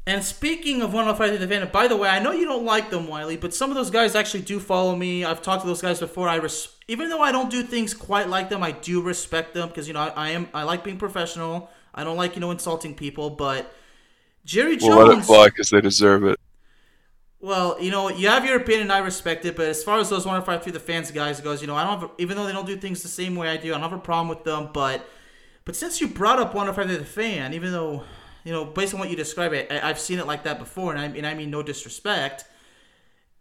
And 0.07 0.23
speaking 0.23 0.81
of 0.81 0.93
105 0.93 1.37
the 1.37 1.47
fan, 1.49 1.69
by 1.69 1.89
the 1.89 1.97
way, 1.97 2.07
I 2.07 2.19
know 2.19 2.31
you 2.31 2.45
don't 2.45 2.63
like 2.63 2.89
them, 2.89 3.07
Wiley, 3.07 3.35
but 3.35 3.53
some 3.53 3.69
of 3.69 3.75
those 3.75 3.91
guys 3.91 4.15
actually 4.15 4.39
do 4.39 4.57
follow 4.57 4.95
me. 4.95 5.25
I've 5.25 5.41
talked 5.41 5.63
to 5.63 5.67
those 5.67 5.81
guys 5.81 5.99
before. 5.99 6.29
I 6.29 6.37
res- 6.37 6.69
even 6.87 7.09
though 7.09 7.21
I 7.21 7.33
don't 7.33 7.49
do 7.49 7.61
things 7.61 7.93
quite 7.93 8.29
like 8.29 8.47
them, 8.47 8.63
I 8.63 8.71
do 8.71 9.01
respect 9.01 9.53
them 9.53 9.67
because 9.67 9.85
you 9.85 9.93
know 9.93 9.99
I, 9.99 10.07
I 10.07 10.29
am 10.29 10.47
I 10.53 10.63
like 10.63 10.85
being 10.85 10.97
professional. 10.97 11.69
I 11.93 12.05
don't 12.05 12.15
like 12.15 12.35
you 12.35 12.39
know 12.39 12.51
insulting 12.51 12.95
people, 12.95 13.29
but 13.29 13.75
Jerry 14.45 14.77
We'll 14.81 15.07
let 15.07 15.17
it 15.17 15.25
fly 15.25 15.47
because 15.47 15.71
they 15.71 15.81
deserve 15.81 16.23
it. 16.23 16.39
Well, 17.41 17.75
you 17.81 17.91
know, 17.91 18.09
you 18.09 18.29
have 18.29 18.45
your 18.45 18.55
opinion, 18.55 18.89
I 18.91 18.99
respect 18.99 19.43
it, 19.43 19.57
but 19.57 19.67
as 19.67 19.83
far 19.83 19.99
as 19.99 20.09
those 20.09 20.25
153 20.25 20.71
the 20.71 20.79
fans 20.79 21.11
guys 21.11 21.41
goes, 21.41 21.59
you 21.59 21.67
know, 21.67 21.75
I 21.75 21.83
don't 21.83 21.99
have, 21.99 22.11
even 22.17 22.37
though 22.37 22.45
they 22.45 22.53
don't 22.53 22.65
do 22.65 22.77
things 22.77 23.03
the 23.03 23.09
same 23.09 23.35
way 23.35 23.49
I 23.49 23.57
do, 23.57 23.71
I 23.71 23.73
don't 23.73 23.81
have 23.81 23.91
a 23.91 24.01
problem 24.01 24.29
with 24.29 24.45
them, 24.45 24.69
but 24.73 25.05
but 25.65 25.75
since 25.75 25.99
you 25.99 26.07
brought 26.07 26.39
up 26.39 26.55
153 26.55 26.97
the 26.97 27.05
fan, 27.05 27.53
even 27.53 27.73
though, 27.73 28.05
you 28.43 28.51
know, 28.51 28.65
based 28.65 28.93
on 28.93 28.99
what 28.99 29.09
you 29.09 29.15
describe 29.15 29.53
it, 29.53 29.71
I, 29.71 29.89
I've 29.89 29.99
seen 29.99 30.19
it 30.19 30.27
like 30.27 30.43
that 30.43 30.59
before, 30.59 30.93
and 30.93 30.99
I, 30.99 31.05
and 31.17 31.25
I 31.25 31.33
mean 31.33 31.49
no 31.49 31.63
disrespect. 31.63 32.45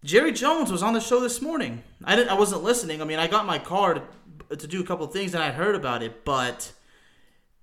Jerry 0.05 0.33
Jones 0.33 0.71
was 0.71 0.83
on 0.83 0.95
the 0.95 1.01
show 1.01 1.21
this 1.21 1.43
morning. 1.43 1.83
I 2.05 2.15
didn't, 2.17 2.31
I 2.31 2.35
wasn't 2.35 2.63
listening. 2.63 3.03
I 3.03 3.05
mean, 3.05 3.19
I 3.19 3.27
got 3.27 3.47
my 3.47 3.59
card 3.59 4.03
to 4.51 4.67
do 4.67 4.81
a 4.81 4.85
couple 4.85 5.07
things, 5.09 5.35
and 5.35 5.43
I 5.43 5.51
heard 5.51 5.75
about 5.75 6.03
it, 6.03 6.25
but 6.25 6.73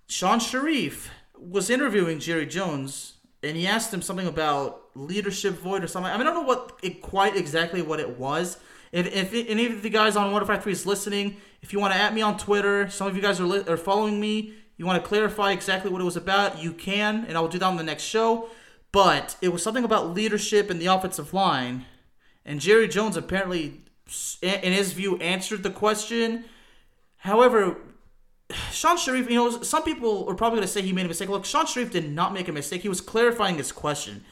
Shan 0.07 0.39
Shariff 0.39 1.07
was 1.37 1.69
interviewing 1.69 2.19
Jerry 2.19 2.45
Jones, 2.45 3.13
and 3.41 3.55
he 3.55 3.67
asked 3.67 3.93
him 3.93 4.01
something 4.01 4.27
about 4.27 4.83
leadership 4.95 5.55
void 5.55 5.83
or 5.83 5.87
something. 5.87 6.11
I 6.11 6.17
mean, 6.17 6.27
I 6.27 6.31
don't 6.31 6.43
know 6.43 6.47
what 6.47 6.77
it, 6.83 7.01
quite 7.01 7.35
exactly 7.35 7.81
what 7.81 7.99
it 7.99 8.17
was. 8.17 8.57
If, 8.91 9.07
if 9.13 9.33
any 9.49 9.65
of 9.65 9.81
the 9.81 9.89
guys 9.89 10.15
on 10.15 10.25
153 10.25 10.71
is 10.71 10.85
listening, 10.85 11.37
if 11.61 11.73
you 11.73 11.79
want 11.79 11.93
to 11.93 11.99
at 11.99 12.13
me 12.13 12.21
on 12.21 12.37
Twitter, 12.37 12.89
some 12.89 13.07
of 13.07 13.15
you 13.15 13.21
guys 13.21 13.39
are, 13.39 13.45
li- 13.45 13.63
are 13.67 13.77
following 13.77 14.19
me, 14.19 14.53
you 14.77 14.85
want 14.85 15.01
to 15.01 15.07
clarify 15.07 15.51
exactly 15.51 15.91
what 15.91 16.01
it 16.01 16.05
was 16.05 16.17
about, 16.17 16.61
you 16.61 16.73
can, 16.73 17.25
and 17.27 17.37
I 17.37 17.41
will 17.41 17.47
do 17.47 17.59
that 17.59 17.65
on 17.65 17.77
the 17.77 17.83
next 17.83 18.03
show. 18.03 18.49
But 18.91 19.37
it 19.41 19.49
was 19.49 19.63
something 19.63 19.83
about 19.83 20.13
leadership 20.13 20.69
in 20.69 20.79
the 20.79 20.85
offensive 20.87 21.33
line, 21.33 21.85
and 22.45 22.59
Jerry 22.59 22.87
Jones 22.87 23.17
apparently, 23.17 23.81
in 24.41 24.73
his 24.73 24.93
view, 24.93 25.17
answered 25.17 25.63
the 25.63 25.71
question. 25.71 26.45
However, 27.17 27.77
Shan 28.71 28.97
Shariff, 28.97 29.29
you 29.29 29.35
know, 29.35 29.61
some 29.63 29.83
people 29.83 30.29
are 30.29 30.35
probably 30.35 30.57
going 30.57 30.67
to 30.67 30.71
say 30.71 30.81
he 30.81 30.93
made 30.93 31.05
a 31.05 31.07
mistake. 31.07 31.29
Look, 31.29 31.45
Shan 31.45 31.65
Shariff 31.65 31.91
did 31.91 32.11
not 32.11 32.33
make 32.33 32.47
a 32.47 32.51
mistake. 32.51 32.81
He 32.81 32.89
was 32.89 33.01
clarifying 33.01 33.57
his 33.57 33.71
question. 33.71 34.23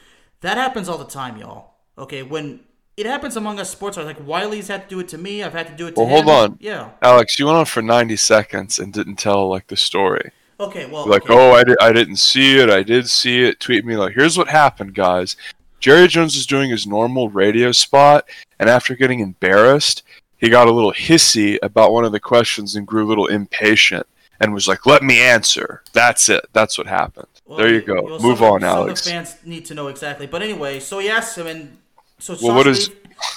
That 0.42 0.58
happens 0.58 0.88
all 0.88 0.98
the 0.98 1.04
time, 1.04 1.38
y'all. 1.38 1.74
Okay, 1.96 2.22
when 2.22 2.60
it 2.96 3.06
happens 3.06 3.36
among 3.36 3.58
us 3.58 3.70
sports, 3.70 3.96
like 3.96 4.24
Wiley's 4.26 4.68
had 4.68 4.88
to 4.88 4.88
do 4.94 5.00
it 5.00 5.08
to 5.08 5.18
me. 5.18 5.42
I've 5.42 5.52
had 5.54 5.66
to 5.68 5.74
do 5.74 5.86
it 5.86 5.94
to 5.94 6.00
Well, 6.00 6.08
him. 6.08 6.24
hold 6.26 6.28
on. 6.52 6.58
Yeah. 6.60 6.90
Alex, 7.00 7.38
you 7.38 7.46
went 7.46 7.58
on 7.58 7.64
for 7.64 7.82
90 7.82 8.16
seconds 8.16 8.78
and 8.78 8.92
didn't 8.92 9.16
tell 9.16 9.48
like 9.48 9.68
the 9.68 9.76
story. 9.76 10.30
Okay. 10.60 10.86
Well. 10.86 11.06
like, 11.08 11.24
okay. 11.24 11.34
oh, 11.34 11.52
I, 11.52 11.64
did, 11.64 11.76
I 11.80 11.92
didn't 11.92 12.16
see 12.16 12.58
it. 12.58 12.70
I 12.70 12.82
did 12.82 13.08
see 13.08 13.42
it. 13.44 13.60
Tweet 13.60 13.84
me 13.84 13.96
like, 13.96 14.14
here's 14.14 14.36
what 14.38 14.48
happened, 14.48 14.94
guys. 14.94 15.36
Jerry 15.80 16.06
Jones 16.06 16.36
is 16.36 16.46
doing 16.46 16.70
his 16.70 16.86
normal 16.86 17.28
radio 17.28 17.72
spot, 17.72 18.28
and 18.60 18.70
after 18.70 18.94
getting 18.94 19.18
embarrassed, 19.18 20.04
he 20.36 20.48
got 20.48 20.68
a 20.68 20.72
little 20.72 20.92
hissy 20.92 21.58
about 21.62 21.92
one 21.92 22.04
of 22.04 22.12
the 22.12 22.20
questions 22.20 22.76
and 22.76 22.86
grew 22.86 23.04
a 23.04 23.08
little 23.08 23.26
impatient 23.26 24.06
and 24.40 24.54
was 24.54 24.68
like, 24.68 24.86
"Let 24.86 25.02
me 25.02 25.18
answer." 25.20 25.82
That's 25.92 26.28
it. 26.28 26.44
That's 26.52 26.78
what 26.78 26.86
happened. 26.86 27.26
Well, 27.46 27.58
there 27.58 27.72
you 27.74 27.80
go. 27.80 28.00
well, 28.02 28.20
Move 28.20 28.38
some, 28.38 28.52
on, 28.52 28.60
some 28.60 28.68
Alex. 28.68 29.02
the 29.04 29.10
fans 29.10 29.36
need 29.44 29.64
to 29.66 29.74
know 29.74 29.88
exactly. 29.88 30.28
But 30.28 30.42
anyway, 30.42 30.78
so 30.78 31.00
he 31.00 31.10
asked 31.10 31.36
him, 31.36 31.48
and 31.48 31.78
so 32.22 32.36
Well, 32.40 32.56
what 32.56 32.66
is- 32.68 32.90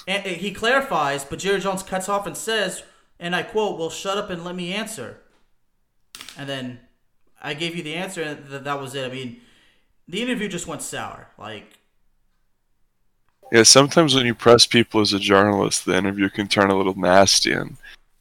and 0.08 0.24
he 0.26 0.52
clarifies, 0.52 1.24
but 1.26 1.40
Jerry 1.40 1.60
Jones 1.60 1.82
cuts 1.84 2.08
off 2.08 2.28
and 2.28 2.38
says, 2.38 2.84
and 3.20 3.36
I 3.36 3.44
quote, 3.44 3.80
"Well, 3.80 3.90
shut 3.90 4.18
up 4.18 4.30
and 4.30 4.44
let 4.46 4.56
me 4.56 4.74
answer." 4.74 5.22
And 6.38 6.48
then 6.48 6.80
I 7.42 7.54
gave 7.54 7.76
you 7.76 7.84
the 7.84 7.96
answer, 7.96 8.22
and 8.22 8.50
th- 8.50 8.64
that 8.64 8.80
was 8.80 8.94
it. 8.96 9.06
I 9.06 9.14
mean, 9.14 9.42
the 10.08 10.22
interview 10.22 10.48
just 10.48 10.68
went 10.68 10.82
sour. 10.82 11.30
Like, 11.38 11.80
Yeah, 13.52 13.62
sometimes 13.64 14.16
when 14.16 14.26
you 14.26 14.34
press 14.34 14.66
people 14.66 15.02
as 15.02 15.14
a 15.14 15.20
journalist, 15.20 15.86
the 15.86 15.96
interview 15.96 16.30
can 16.30 16.48
turn 16.48 16.72
a 16.72 16.76
little 16.76 16.98
nasty, 16.98 17.52
and 17.52 17.78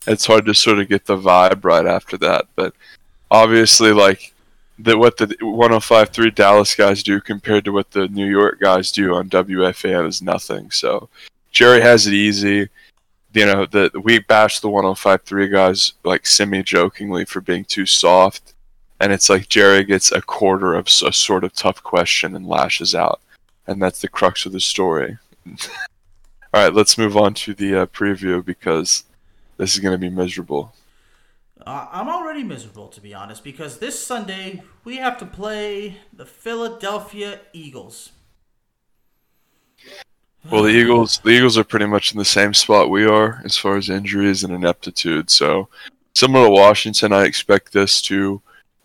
it's 0.06 0.26
hard 0.26 0.44
to 0.44 0.54
sort 0.54 0.78
of 0.78 0.88
get 0.90 1.06
the 1.06 1.16
vibe 1.16 1.64
right 1.64 1.86
after 1.86 2.18
that. 2.18 2.44
But 2.54 2.74
obviously, 3.30 3.92
like 3.92 4.33
that, 4.78 4.98
what 4.98 5.16
the 5.16 5.28
105.3 5.28 6.34
Dallas 6.34 6.74
guys 6.74 7.02
do 7.02 7.20
compared 7.20 7.64
to 7.64 7.72
what 7.72 7.90
the 7.90 8.08
New 8.08 8.26
York 8.26 8.60
guys 8.60 8.90
do 8.92 9.14
on 9.14 9.28
WFAN 9.28 10.06
is 10.06 10.22
nothing. 10.22 10.70
So 10.70 11.08
Jerry 11.52 11.80
has 11.80 12.06
it 12.06 12.14
easy. 12.14 12.68
You 13.32 13.46
know, 13.46 13.66
the 13.66 13.90
we 14.02 14.20
bash 14.20 14.60
the 14.60 14.68
105.3 14.68 15.50
guys 15.50 15.92
like 16.04 16.26
semi-jokingly 16.26 17.24
for 17.24 17.40
being 17.40 17.64
too 17.64 17.84
soft, 17.84 18.54
and 19.00 19.12
it's 19.12 19.28
like 19.28 19.48
Jerry 19.48 19.82
gets 19.82 20.12
a 20.12 20.22
quarter 20.22 20.74
of 20.74 20.86
a 20.86 21.12
sort 21.12 21.42
of 21.42 21.52
tough 21.52 21.82
question 21.82 22.36
and 22.36 22.46
lashes 22.46 22.94
out 22.94 23.20
and 23.66 23.80
that's 23.80 24.00
the 24.00 24.08
crux 24.08 24.46
of 24.46 24.52
the 24.52 24.60
story. 24.60 25.18
All 25.46 26.62
right, 26.62 26.74
let's 26.74 26.98
move 26.98 27.16
on 27.16 27.34
to 27.34 27.54
the 27.54 27.82
uh, 27.82 27.86
preview 27.86 28.44
because 28.44 29.04
this 29.56 29.74
is 29.74 29.80
going 29.80 29.92
to 29.94 29.98
be 29.98 30.10
miserable. 30.10 30.74
Uh, 31.66 31.88
I'm 31.90 32.08
already 32.08 32.42
miserable 32.42 32.88
to 32.88 33.00
be 33.00 33.14
honest 33.14 33.42
because 33.42 33.78
this 33.78 33.98
Sunday 33.98 34.62
we 34.84 34.96
have 34.96 35.18
to 35.18 35.26
play 35.26 35.96
the 36.12 36.26
Philadelphia 36.26 37.40
Eagles. 37.52 38.12
Well, 40.50 40.64
the 40.64 40.70
Eagles, 40.70 41.20
the 41.24 41.30
Eagles 41.30 41.56
are 41.56 41.64
pretty 41.64 41.86
much 41.86 42.12
in 42.12 42.18
the 42.18 42.24
same 42.24 42.52
spot 42.52 42.90
we 42.90 43.06
are 43.06 43.40
as 43.44 43.56
far 43.56 43.76
as 43.76 43.88
injuries 43.88 44.44
and 44.44 44.52
ineptitude. 44.52 45.30
So, 45.30 45.68
similar 46.14 46.46
to 46.46 46.50
Washington, 46.50 47.12
I 47.12 47.24
expect 47.24 47.72
this 47.72 48.02
to 48.02 48.42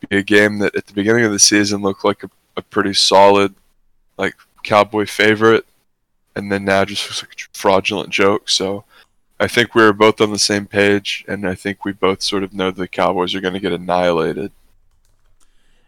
be 0.07 0.17
a 0.17 0.23
game 0.23 0.59
that 0.59 0.75
at 0.75 0.87
the 0.87 0.93
beginning 0.93 1.25
of 1.25 1.33
the 1.33 1.39
season 1.39 1.81
looked 1.81 2.05
like 2.05 2.23
a, 2.23 2.29
a 2.55 2.61
pretty 2.61 2.93
solid, 2.93 3.53
like 4.17 4.35
Cowboy 4.63 5.05
favorite, 5.05 5.65
and 6.33 6.49
then 6.49 6.63
now 6.63 6.85
just 6.85 7.09
looks 7.09 7.23
like 7.23 7.33
a 7.33 7.57
fraudulent 7.57 8.09
joke. 8.09 8.49
So, 8.49 8.85
I 9.39 9.47
think 9.47 9.73
we're 9.73 9.93
both 9.93 10.19
on 10.19 10.31
the 10.31 10.39
same 10.39 10.65
page, 10.65 11.23
and 11.27 11.47
I 11.47 11.55
think 11.55 11.85
we 11.85 11.93
both 11.93 12.21
sort 12.21 12.43
of 12.43 12.53
know 12.53 12.71
the 12.71 12.89
Cowboys 12.89 13.33
are 13.33 13.41
going 13.41 13.53
to 13.53 13.59
get 13.59 13.71
annihilated. 13.71 14.51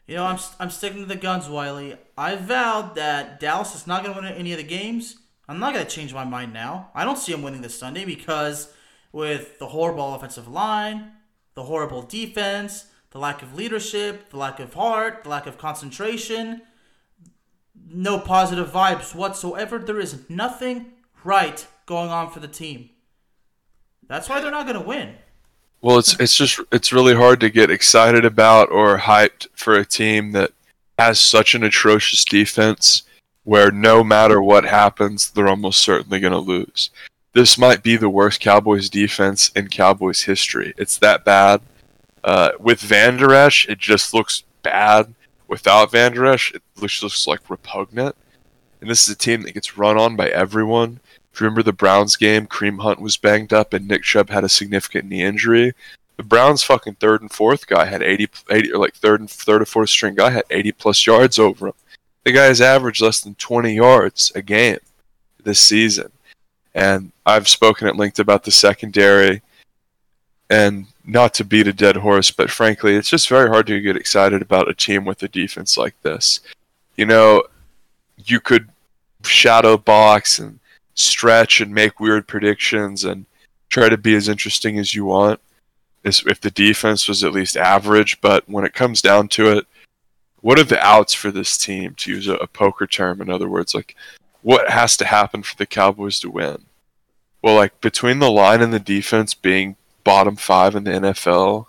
You 0.08 0.16
know, 0.16 0.26
I'm 0.26 0.40
I'm 0.60 0.70
sticking 0.70 1.02
to 1.02 1.06
the 1.06 1.16
guns, 1.16 1.50
Wiley. 1.50 1.98
I 2.18 2.36
vowed 2.36 2.96
that 2.96 3.40
Dallas 3.40 3.76
is 3.76 3.88
not 3.88 4.04
going 4.04 4.16
to 4.16 4.22
win 4.22 4.32
any 4.34 4.52
of 4.54 4.58
the 4.58 4.64
games. 4.64 5.18
I'm 5.50 5.60
not 5.60 5.74
going 5.74 5.86
to 5.86 5.92
change 5.92 6.14
my 6.14 6.24
mind 6.24 6.54
now. 6.54 6.92
I 6.96 7.04
don't 7.04 7.18
see 7.18 7.34
them 7.34 7.42
winning 7.42 7.62
this 7.62 7.78
Sunday 7.78 8.06
because 8.06 8.74
with 9.12 9.60
the 9.60 9.68
horrible 9.68 10.16
offensive 10.16 10.48
line, 10.48 11.12
the 11.56 11.64
horrible 11.64 12.04
defense, 12.04 12.86
the 13.12 13.20
lack 13.20 13.42
of 13.42 13.54
leadership, 13.54 14.30
the 14.30 14.38
lack 14.38 14.62
of 14.62 14.74
heart, 14.74 15.24
the 15.24 15.30
lack 15.30 15.46
of 15.46 15.58
concentration, 15.58 16.62
no 17.90 18.18
positive 18.18 18.70
vibes 18.70 19.14
whatsoever. 19.14 19.78
There 19.78 20.00
is 20.00 20.30
nothing 20.30 20.94
right 21.26 21.68
going 21.86 22.10
on 22.10 22.32
for 22.32 22.40
the 22.40 22.48
team. 22.48 22.92
That's 24.12 24.28
why 24.28 24.42
they're 24.42 24.52
not 24.52 24.66
going 24.66 24.78
to 24.78 24.86
win. 24.86 25.16
Well, 25.80 25.98
it's 25.98 26.20
it's 26.20 26.36
just 26.36 26.60
it's 26.70 26.92
really 26.92 27.16
hard 27.16 27.40
to 27.40 27.50
get 27.50 27.72
excited 27.72 28.26
about 28.26 28.70
or 28.70 28.98
hyped 28.98 29.48
for 29.56 29.74
a 29.74 29.86
team 29.86 30.34
that 30.34 30.52
has 31.00 31.18
such 31.18 31.56
an 31.56 31.64
atrocious 31.64 32.26
defense 32.26 33.04
where 33.46 33.72
no 33.72 34.04
matter 34.04 34.42
what 34.42 34.66
happens, 34.66 35.32
they're 35.32 35.48
almost 35.48 35.80
certainly 35.80 36.20
going 36.20 36.34
to 36.34 36.40
lose. 36.40 36.90
This 37.32 37.58
might 37.58 37.84
be 37.84 37.96
the 37.96 38.10
worst 38.10 38.42
Cowboys 38.42 38.90
defense 38.90 39.50
in 39.56 39.70
Cowboys 39.70 40.24
history. 40.24 40.74
It's 40.78 40.98
that 40.98 41.24
bad. 41.24 41.62
Uh, 42.22 42.52
with 42.60 42.82
Vander 42.82 43.34
Esch, 43.34 43.66
it 43.70 43.80
just 43.80 44.14
looks 44.14 44.44
bad. 44.62 45.16
Without 45.48 45.90
Vander 45.90 46.26
Esch, 46.26 46.52
it 46.54 46.62
looks, 46.76 47.02
looks 47.02 47.28
like 47.28 47.50
repugnant. 47.50 48.18
And 48.82 48.90
this 48.90 49.08
is 49.08 49.14
a 49.14 49.18
team 49.18 49.44
that 49.44 49.54
gets 49.54 49.78
run 49.78 49.98
on 49.98 50.18
by 50.18 50.28
everyone. 50.28 51.00
If 51.34 51.40
you 51.40 51.46
remember 51.46 51.64
the 51.64 51.74
Browns 51.74 52.16
game, 52.16 52.48
Kareem 52.48 52.82
Hunt 52.82 53.00
was 53.00 53.18
banged 53.18 53.54
up 53.54 53.74
and 53.74 53.88
Nick 53.88 54.04
Chubb 54.04 54.30
had 54.30 54.44
a 54.44 54.50
significant 54.50 55.06
knee 55.06 55.24
injury. 55.24 55.74
The 56.18 56.24
Browns' 56.24 56.64
fucking 56.64 56.96
third 56.96 57.22
and 57.22 57.32
fourth 57.32 57.68
guy 57.68 57.86
had 57.86 58.04
80, 58.04 58.30
80 58.50 58.74
or 58.74 58.80
like 58.80 58.96
third 58.96 59.22
and 59.22 59.30
third 59.30 59.62
or 59.62 59.66
fourth 59.66 59.90
string 59.90 60.16
guy 60.16 60.30
had 60.30 60.44
80 60.50 60.74
plus 60.74 61.06
yards 61.06 61.40
over 61.40 61.68
him. 61.68 61.74
The 62.24 62.34
guy 62.34 62.46
has 62.46 62.62
averaged 62.62 63.02
less 63.02 63.22
than 63.22 63.36
20 63.36 63.74
yards 63.74 64.32
a 64.36 64.42
game 64.42 64.80
this 65.44 65.60
season. 65.60 66.12
And 66.76 67.12
I've 67.26 67.48
spoken 67.48 67.88
at 67.88 67.98
length 67.98 68.20
about 68.20 68.44
the 68.44 68.52
secondary 68.52 69.42
and 70.50 70.88
not 71.06 71.34
to 71.36 71.46
beat 71.46 71.68
a 71.68 71.74
dead 71.74 71.98
horse, 71.98 72.30
but 72.30 72.52
frankly, 72.52 72.96
it's 72.96 73.10
just 73.10 73.30
very 73.30 73.50
hard 73.50 73.68
to 73.68 73.80
get 73.80 73.96
excited 73.96 74.42
about 74.42 74.70
a 74.70 74.74
team 74.74 75.06
with 75.06 75.24
a 75.24 75.28
defense 75.28 75.78
like 75.78 76.00
this. 76.02 76.42
You 76.96 77.06
know, 77.06 77.44
you 78.18 78.40
could 78.40 78.70
shadow 79.24 79.78
box 79.78 80.40
and 80.40 80.60
stretch 80.94 81.62
and 81.62 81.74
make 81.74 82.00
weird 82.00 82.28
predictions 82.28 83.04
and 83.04 83.26
try 83.70 83.90
to 83.90 83.98
be 83.98 84.16
as 84.16 84.28
interesting 84.28 84.78
as 84.78 84.94
you 84.94 85.06
want 85.06 85.40
as 86.04 86.24
if 86.26 86.42
the 86.42 86.52
defense 86.52 87.08
was 87.08 87.24
at 87.24 87.34
least 87.34 87.56
average, 87.56 88.20
but 88.22 88.48
when 88.50 88.66
it 88.66 88.74
comes 88.74 89.02
down 89.02 89.28
to 89.30 89.52
it, 89.52 89.68
what 90.42 90.58
are 90.58 90.64
the 90.64 90.84
outs 90.84 91.14
for 91.14 91.32
this 91.32 91.58
team 91.58 91.94
to 91.96 92.12
use 92.12 92.28
a, 92.28 92.36
a 92.36 92.48
poker 92.48 92.88
term 92.88 93.22
in 93.22 93.30
other 93.30 93.48
words 93.48 93.76
like 93.76 93.96
what 94.42 94.72
has 94.72 94.98
to 94.98 95.06
happen 95.06 95.44
for 95.44 95.56
the 95.56 95.68
Cowboys 95.68 96.20
to 96.20 96.32
win? 96.32 96.66
Well, 97.44 97.56
like 97.56 97.80
between 97.82 98.18
the 98.20 98.32
line 98.32 98.62
and 98.62 98.74
the 98.74 98.80
defense 98.80 99.36
being 99.36 99.76
bottom 100.04 100.36
5 100.36 100.76
in 100.76 100.84
the 100.84 100.92
NFL, 100.92 101.68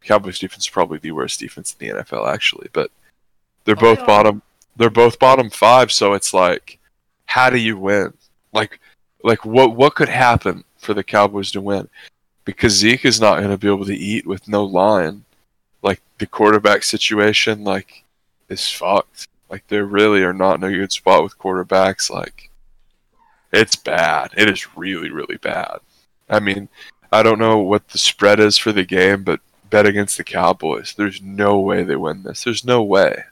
Cowboys 0.00 0.38
defense 0.38 0.64
is 0.64 0.70
probably 0.70 0.98
the 0.98 1.10
worst 1.10 1.40
defense 1.40 1.74
in 1.78 1.88
the 1.88 2.02
NFL 2.02 2.32
actually, 2.32 2.68
but 2.72 2.92
they're 3.64 3.74
Oh, 3.76 3.80
both 3.80 4.00
yeah. 4.00 4.06
bottom 4.06 4.42
they're 4.76 4.90
both 4.90 5.18
bottom 5.18 5.50
5, 5.50 5.90
so 5.90 6.12
it's 6.12 6.32
like 6.32 6.78
how 7.26 7.50
do 7.50 7.58
you 7.58 7.76
win? 7.76 8.12
Like 8.54 8.80
like 9.22 9.44
what 9.44 9.76
what 9.76 9.94
could 9.94 10.08
happen 10.08 10.64
for 10.78 10.94
the 10.94 11.04
Cowboys 11.04 11.50
to 11.52 11.60
win? 11.60 11.88
Because 12.44 12.72
Zeke 12.72 13.04
is 13.04 13.20
not 13.20 13.38
going 13.38 13.50
to 13.50 13.58
be 13.58 13.68
able 13.68 13.86
to 13.86 13.96
eat 13.96 14.26
with 14.26 14.48
no 14.48 14.64
line. 14.64 15.24
Like 15.82 16.00
the 16.18 16.26
quarterback 16.26 16.82
situation 16.82 17.64
like 17.64 18.04
is 18.48 18.70
fucked. 18.70 19.26
Like 19.50 19.66
they 19.68 19.80
really 19.80 20.22
are 20.22 20.32
not 20.32 20.56
in 20.56 20.64
a 20.64 20.70
good 20.70 20.92
spot 20.92 21.22
with 21.22 21.38
quarterbacks 21.38 22.08
like 22.08 22.50
it's 23.52 23.76
bad. 23.76 24.30
It 24.36 24.48
is 24.48 24.76
really 24.76 25.10
really 25.10 25.36
bad. 25.36 25.78
I 26.30 26.40
mean, 26.40 26.68
I 27.12 27.22
don't 27.22 27.38
know 27.38 27.58
what 27.58 27.88
the 27.88 27.98
spread 27.98 28.40
is 28.40 28.56
for 28.56 28.72
the 28.72 28.84
game, 28.84 29.24
but 29.24 29.40
bet 29.70 29.86
against 29.86 30.16
the 30.16 30.24
Cowboys. 30.24 30.94
There's 30.96 31.20
no 31.20 31.58
way 31.58 31.82
they 31.82 31.96
win 31.96 32.22
this. 32.22 32.44
There's 32.44 32.64
no 32.64 32.82
way. 32.82 33.24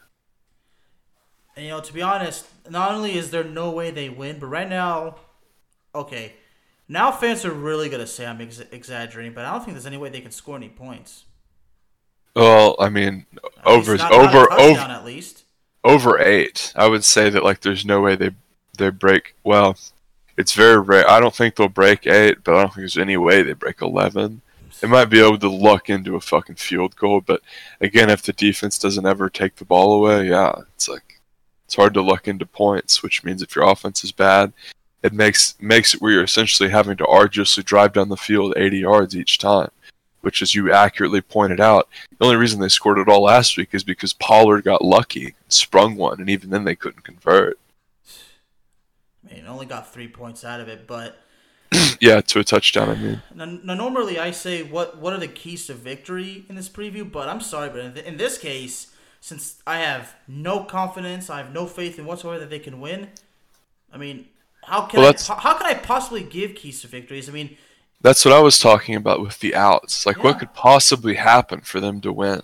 And, 1.55 1.67
you 1.67 1.71
know, 1.71 1.81
to 1.81 1.93
be 1.93 2.03
honest, 2.03 2.47
not 2.69 2.93
only 2.93 3.17
is 3.17 3.31
there 3.31 3.45
no 3.45 3.71
way 3.71 3.91
they 3.91 4.09
win, 4.09 4.39
but 4.39 4.47
right 4.47 4.69
now, 4.69 5.17
okay, 5.95 6.35
now 6.89 7.11
fans 7.11 7.45
are 7.45 7.53
really 7.53 7.89
gonna 7.89 8.07
say 8.07 8.27
I'm 8.27 8.41
ex- 8.41 8.61
exaggerating, 8.71 9.33
but 9.33 9.45
I 9.45 9.53
don't 9.53 9.61
think 9.65 9.75
there's 9.75 9.87
any 9.87 9.97
way 9.97 10.09
they 10.11 10.21
can 10.21 10.31
score 10.31 10.57
any 10.57 10.69
points. 10.69 11.25
Well, 12.35 12.77
I 12.81 12.89
mean, 12.89 13.27
At 13.59 13.67
over 13.67 13.97
not- 13.97 14.11
not 14.11 14.13
over 14.13 14.47
touchdown, 14.47 14.61
over 14.61 14.93
at 14.93 15.05
least. 15.05 15.45
over 15.85 16.19
eight. 16.21 16.73
I 16.77 16.87
would 16.87 17.05
say 17.05 17.29
that 17.31 17.45
like 17.45 17.61
there's 17.61 17.85
no 17.85 18.01
way 18.01 18.17
they 18.17 18.31
they 18.79 18.89
break. 18.91 19.35
Well, 19.45 19.77
it's 20.39 20.55
very 20.55 20.81
rare. 20.81 21.09
I 21.09 21.21
don't 21.21 21.35
think 21.35 21.57
they'll 21.57 21.69
break 21.69 22.07
eight, 22.07 22.43
but 22.43 22.55
I 22.55 22.61
don't 22.61 22.69
think 22.69 22.77
there's 22.79 22.97
any 22.97 23.19
way 23.19 23.43
they 23.43 23.53
break 23.53 23.83
eleven. 23.83 24.41
They 24.81 24.89
might 24.89 25.05
be 25.11 25.21
able 25.21 25.39
to 25.39 25.51
luck 25.51 25.91
into 25.91 26.17
a 26.17 26.21
fucking 26.21 26.57
field 26.57 26.97
goal, 26.97 27.21
but 27.21 27.43
again, 27.81 28.09
if 28.11 28.23
the 28.23 28.33
defense 28.33 28.79
doesn't 28.79 29.07
ever 29.07 29.29
take 29.29 29.57
the 29.57 29.65
ball 29.67 29.93
away, 29.95 30.29
yeah, 30.29 30.55
it's 30.75 30.89
like 30.89 31.12
it's 31.73 31.77
hard 31.79 31.95
to 31.95 32.03
luck 32.03 32.29
into 32.29 32.45
points. 32.45 33.03
Which 33.03 33.25
means 33.25 33.41
if 33.41 33.57
your 33.57 33.65
offense 33.65 34.05
is 34.05 34.13
bad, 34.13 34.53
it 35.03 35.15
makes 35.15 35.55
makes 35.59 35.95
it 35.95 36.03
where 36.03 36.13
you're 36.13 36.23
essentially 36.23 36.69
having 36.69 36.99
to 36.99 37.07
arduously 37.07 37.63
drive 37.63 37.95
down 37.95 38.11
the 38.11 38.17
field 38.17 38.53
80 38.59 38.79
yards 38.79 39.17
each 39.17 39.39
time. 39.39 39.71
Which, 40.21 40.43
as 40.43 40.55
you 40.55 40.71
accurately 40.71 41.23
pointed 41.23 41.61
out, 41.61 41.89
the 42.19 42.27
only 42.27 42.37
reason 42.37 42.61
they 42.61 42.69
scored 42.69 42.99
it 42.99 43.09
all 43.09 43.23
last 43.23 43.57
week 43.57 43.71
is 43.73 43.83
because 43.85 44.13
Pollard 44.13 44.65
got 44.65 44.85
lucky 44.85 45.25
and 45.25 45.35
sprung 45.49 45.97
one, 45.97 46.21
and 46.21 46.29
even 46.29 46.51
then 46.51 46.65
they 46.65 46.77
couldn't 46.77 47.05
convert. 47.05 47.59
I 49.29 49.35
mean, 49.35 49.47
only 49.47 49.67
got 49.67 49.93
three 49.93 50.09
points 50.09 50.45
out 50.45 50.61
of 50.61 50.69
it, 50.69 50.87
but 50.87 51.17
yeah, 52.01 52.21
to 52.21 52.39
a 52.39 52.45
touchdown. 52.45 52.91
I 52.91 52.95
mean, 52.97 53.23
now, 53.35 53.47
now 53.47 53.75
normally 53.75 54.19
I 54.19 54.31
say 54.31 54.63
what 54.63 54.99
what 54.99 55.15
are 55.15 55.19
the 55.19 55.27
keys 55.27 55.67
to 55.69 55.75
victory 55.75 56.45
in 56.51 56.55
this 56.55 56.69
preview, 56.69 57.11
but 57.11 57.31
I'm 57.31 57.41
sorry, 57.41 57.71
but 57.71 57.81
in, 57.81 57.95
th- 57.95 58.07
in 58.07 58.19
this 58.19 58.37
case, 58.37 58.92
since 59.23 59.63
I 59.69 59.79
have 59.79 60.17
no 60.27 60.65
confidence, 60.65 61.31
I 61.31 61.39
have 61.39 61.53
no 61.53 61.67
faith 61.67 61.97
in 61.97 62.05
whatsoever 62.07 62.41
that 62.41 62.51
they 62.51 62.59
can 62.59 62.81
win. 62.81 63.09
I 63.93 63.97
mean, 63.97 64.27
how 64.65 64.83
can 64.83 64.99
Well, 64.99 65.15
I, 65.17 65.35
how, 65.35 65.55
can 65.57 65.67
I 65.67 65.75
possibly 65.75 66.25
give 66.25 66.57
keys 66.57 66.81
to 66.81 66.89
victories? 66.89 67.29
I 67.29 67.33
mean, 67.33 67.57
that's 68.01 68.25
what 68.25 68.35
I 68.35 68.41
was 68.41 68.59
talking 68.59 68.97
about 68.97 69.21
with 69.23 69.39
the 69.39 69.55
outs. 69.55 70.05
Like, 70.07 70.17
Yeah. 70.17 70.25
what 70.25 70.41
could 70.41 70.53
possibly 70.55 71.15
happen 71.15 71.61
for 71.61 71.79
them 71.79 72.01
to 72.01 72.13
win? 72.13 72.43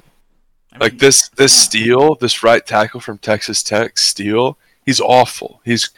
I 0.73 0.79
Like 0.79 0.93
mean, 0.93 0.99
this, 1.01 1.29
this 1.31 1.53
yeah. 1.53 1.63
Steele, 1.65 2.15
this 2.15 2.45
right 2.45 2.65
tackle 2.65 3.01
from 3.01 3.19
Texas 3.19 3.65
Tech 3.65 3.99
Steele. 3.99 4.57
He's 4.87 5.01
awful. 5.01 5.61
He's 5.65 5.91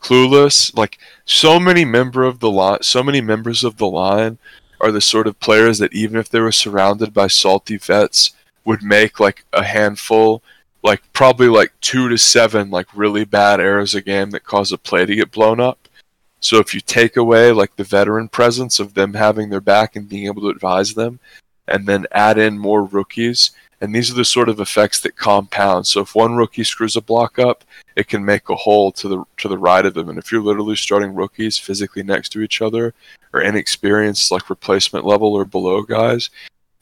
clueless. 0.00 0.76
Like 0.76 0.98
so 1.24 1.58
many 1.58 1.84
member 1.84 2.22
of 2.22 2.38
the 2.38 2.50
line, 2.50 2.82
so 2.82 3.02
many 3.02 3.20
members 3.20 3.64
of 3.64 3.76
the 3.78 3.88
line 3.88 4.38
are 4.80 4.92
the 4.92 5.00
sort 5.00 5.26
of 5.26 5.40
players 5.40 5.78
that 5.78 5.92
even 5.92 6.16
if 6.16 6.28
they 6.28 6.38
were 6.38 6.52
surrounded 6.52 7.12
by 7.12 7.26
salty 7.26 7.76
vets, 7.76 8.30
would 8.68 8.82
make 8.82 9.18
like 9.18 9.46
a 9.54 9.64
handful, 9.64 10.42
like 10.82 11.02
probably 11.14 11.48
like 11.48 11.72
two 11.80 12.10
to 12.10 12.18
seven 12.18 12.70
like 12.70 12.86
really 12.94 13.24
bad 13.24 13.60
errors 13.60 13.94
a 13.94 14.02
game 14.02 14.30
that 14.30 14.44
cause 14.44 14.72
a 14.72 14.76
play 14.76 15.06
to 15.06 15.16
get 15.16 15.32
blown 15.32 15.58
up. 15.58 15.88
So 16.40 16.58
if 16.58 16.74
you 16.74 16.80
take 16.82 17.16
away 17.16 17.50
like 17.50 17.74
the 17.74 17.82
veteran 17.82 18.28
presence 18.28 18.78
of 18.78 18.92
them 18.92 19.14
having 19.14 19.48
their 19.48 19.62
back 19.62 19.96
and 19.96 20.06
being 20.06 20.26
able 20.26 20.42
to 20.42 20.50
advise 20.50 20.92
them, 20.92 21.18
and 21.66 21.86
then 21.86 22.06
add 22.12 22.36
in 22.36 22.58
more 22.58 22.84
rookies, 22.84 23.52
and 23.80 23.94
these 23.94 24.10
are 24.10 24.14
the 24.14 24.24
sort 24.24 24.50
of 24.50 24.60
effects 24.60 25.00
that 25.00 25.16
compound. 25.16 25.86
So 25.86 26.02
if 26.02 26.14
one 26.14 26.36
rookie 26.36 26.64
screws 26.64 26.96
a 26.96 27.00
block 27.00 27.38
up, 27.38 27.64
it 27.96 28.06
can 28.06 28.22
make 28.22 28.50
a 28.50 28.54
hole 28.54 28.92
to 28.92 29.08
the 29.08 29.24
to 29.38 29.48
the 29.48 29.58
right 29.58 29.86
of 29.86 29.94
them. 29.94 30.10
And 30.10 30.18
if 30.18 30.30
you're 30.30 30.42
literally 30.42 30.76
starting 30.76 31.14
rookies 31.14 31.56
physically 31.56 32.02
next 32.02 32.28
to 32.30 32.42
each 32.42 32.60
other 32.60 32.92
or 33.32 33.40
inexperienced 33.40 34.30
like 34.30 34.50
replacement 34.50 35.06
level 35.06 35.32
or 35.32 35.46
below 35.46 35.82
guys, 35.82 36.28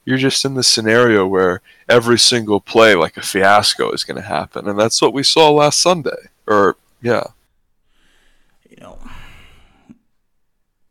you're 0.07 0.17
just 0.17 0.45
in 0.45 0.53
the 0.53 0.63
scenario 0.63 1.27
where 1.27 1.59
every 1.89 2.17
single 2.17 2.61
play 2.61 2.95
like 2.95 3.17
a 3.17 3.21
fiasco 3.21 3.91
is 3.91 4.05
going 4.05 4.15
to 4.15 4.25
happen. 4.25 4.65
And 4.65 4.79
that's 4.79 5.01
what 5.01 5.11
we 5.13 5.21
saw 5.21 5.51
last 5.51 5.81
Sunday. 5.81 6.29
Or 6.47 6.77
yeah. 7.01 7.25
You 8.69 8.77
know, 8.77 8.99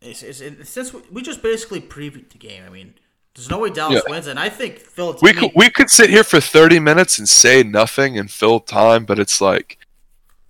it's, 0.02 0.22
it's, 0.22 0.40
it's, 0.42 0.68
since 0.68 0.92
we, 0.92 1.00
we 1.10 1.22
just 1.22 1.42
basically 1.42 1.80
previewed 1.80 2.28
the 2.28 2.36
game. 2.36 2.62
I 2.66 2.68
mean, 2.68 2.92
there's 3.34 3.48
no 3.48 3.58
way 3.58 3.70
Dallas 3.70 4.02
Yeah. 4.06 4.12
wins, 4.12 4.26
and 4.26 4.38
I 4.38 4.50
think 4.50 4.80
Philadelphia. 4.80 5.20
We 5.22 5.32
could 5.32 5.50
we 5.56 5.70
could 5.70 5.88
sit 5.88 6.10
here 6.10 6.24
for 6.24 6.38
30 6.38 6.78
minutes 6.78 7.18
and 7.18 7.26
say 7.26 7.62
nothing 7.62 8.18
and 8.18 8.30
fill 8.30 8.60
time, 8.60 9.06
but 9.06 9.18
it's 9.18 9.40
like 9.40 9.78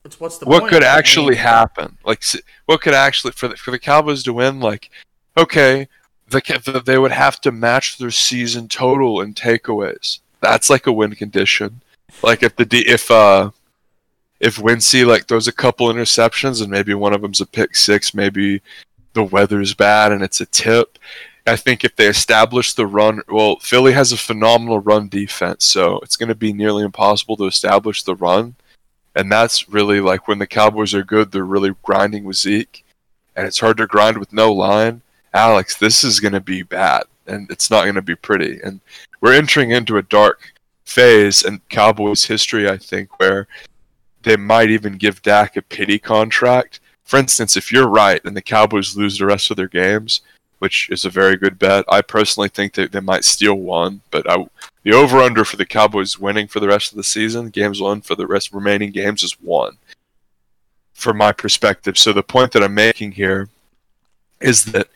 It's 0.04 0.18
what's 0.18 0.38
the 0.38 0.46
what 0.46 0.62
point? 0.62 0.72
could 0.72 0.82
I 0.82 0.88
mean, 0.90 0.98
actually 0.98 1.36
happen? 1.36 1.98
Like, 2.04 2.24
what 2.66 2.80
could 2.80 2.94
actually 2.94 3.30
for 3.32 3.46
the, 3.46 3.56
for 3.56 3.70
the 3.70 3.78
Cowboys 3.78 4.24
to 4.24 4.32
win? 4.32 4.58
Like, 4.58 4.90
okay, 5.36 5.86
the 6.28 6.82
they 6.84 6.98
would 6.98 7.12
have 7.12 7.40
to 7.42 7.52
match 7.52 7.98
their 7.98 8.10
season 8.10 8.68
total 8.68 9.20
in 9.20 9.34
takeaways. 9.34 10.20
That's 10.40 10.70
like 10.70 10.86
a 10.86 10.92
win 10.92 11.14
condition. 11.14 11.82
Like 12.22 12.42
if 12.42 12.56
the 12.56 12.66
if 12.86 13.10
uh 13.10 13.50
if 14.40 14.56
Wentzy 14.56 15.06
like 15.06 15.26
throws 15.26 15.48
a 15.48 15.52
couple 15.52 15.88
interceptions 15.88 16.60
and 16.60 16.70
maybe 16.70 16.94
one 16.94 17.14
of 17.14 17.22
them's 17.22 17.40
a 17.40 17.46
pick 17.46 17.74
six, 17.76 18.14
maybe 18.14 18.60
the 19.14 19.24
weather's 19.24 19.74
bad 19.74 20.12
and 20.12 20.22
it's 20.22 20.40
a 20.40 20.46
tip. 20.46 20.98
I 21.46 21.56
think 21.56 21.84
if 21.84 21.94
they 21.94 22.08
establish 22.08 22.74
the 22.74 22.86
run, 22.86 23.22
well, 23.28 23.56
Philly 23.60 23.92
has 23.92 24.10
a 24.10 24.16
phenomenal 24.16 24.80
run 24.80 25.08
defense, 25.08 25.64
so 25.64 26.00
it's 26.00 26.16
going 26.16 26.28
to 26.28 26.34
be 26.34 26.52
nearly 26.52 26.82
impossible 26.82 27.36
to 27.36 27.46
establish 27.46 28.02
the 28.02 28.16
run. 28.16 28.56
And 29.14 29.30
that's 29.30 29.68
really 29.68 30.00
like 30.00 30.26
when 30.26 30.40
the 30.40 30.46
Cowboys 30.46 30.92
are 30.92 31.04
good, 31.04 31.30
they're 31.30 31.44
really 31.44 31.72
grinding 31.82 32.24
with 32.24 32.36
Zeke. 32.36 32.84
And 33.36 33.46
it's 33.46 33.60
hard 33.60 33.76
to 33.76 33.86
grind 33.86 34.18
with 34.18 34.32
no 34.32 34.52
line. 34.52 35.02
Alex, 35.36 35.76
this 35.76 36.02
is 36.02 36.18
going 36.18 36.32
to 36.32 36.40
be 36.40 36.62
bad. 36.62 37.02
And 37.26 37.50
it's 37.50 37.70
not 37.70 37.82
going 37.82 37.96
to 37.96 38.02
be 38.02 38.16
pretty. 38.16 38.58
And 38.64 38.80
we're 39.20 39.34
entering 39.34 39.70
into 39.70 39.98
a 39.98 40.02
dark 40.02 40.54
phase 40.84 41.44
in 41.44 41.60
Cowboys 41.68 42.24
history, 42.24 42.70
I 42.70 42.78
think, 42.78 43.20
where 43.20 43.46
they 44.22 44.36
might 44.36 44.70
even 44.70 44.96
give 44.96 45.22
Dak 45.22 45.56
a 45.56 45.62
pity 45.62 45.98
contract. 45.98 46.80
For 47.04 47.18
instance, 47.18 47.56
if 47.56 47.70
you're 47.70 47.88
right 47.88 48.24
and 48.24 48.34
the 48.34 48.42
Cowboys 48.42 48.96
lose 48.96 49.18
the 49.18 49.26
rest 49.26 49.50
of 49.50 49.58
their 49.58 49.68
games, 49.68 50.22
which 50.58 50.88
is 50.90 51.04
a 51.04 51.10
very 51.10 51.36
good 51.36 51.58
bet, 51.58 51.84
I 51.86 52.00
personally 52.00 52.48
think 52.48 52.72
that 52.74 52.92
they 52.92 53.00
might 53.00 53.24
steal 53.24 53.56
one. 53.56 54.00
But 54.10 54.30
I, 54.30 54.46
the 54.84 54.92
over 54.92 55.18
under 55.18 55.44
for 55.44 55.56
the 55.56 55.66
Cowboys 55.66 56.18
winning 56.18 56.46
for 56.46 56.60
the 56.60 56.68
rest 56.68 56.92
of 56.92 56.96
the 56.96 57.04
season, 57.04 57.50
games 57.50 57.80
won 57.80 58.00
for 58.00 58.14
the 58.14 58.26
rest 58.26 58.54
remaining 58.54 58.90
games 58.90 59.22
is 59.22 59.32
one. 59.32 59.76
From 60.94 61.18
my 61.18 61.32
perspective, 61.32 61.98
so 61.98 62.14
the 62.14 62.22
point 62.22 62.52
that 62.52 62.62
I'm 62.62 62.74
making 62.74 63.12
here 63.12 63.50
is 64.40 64.64
that 64.66 64.88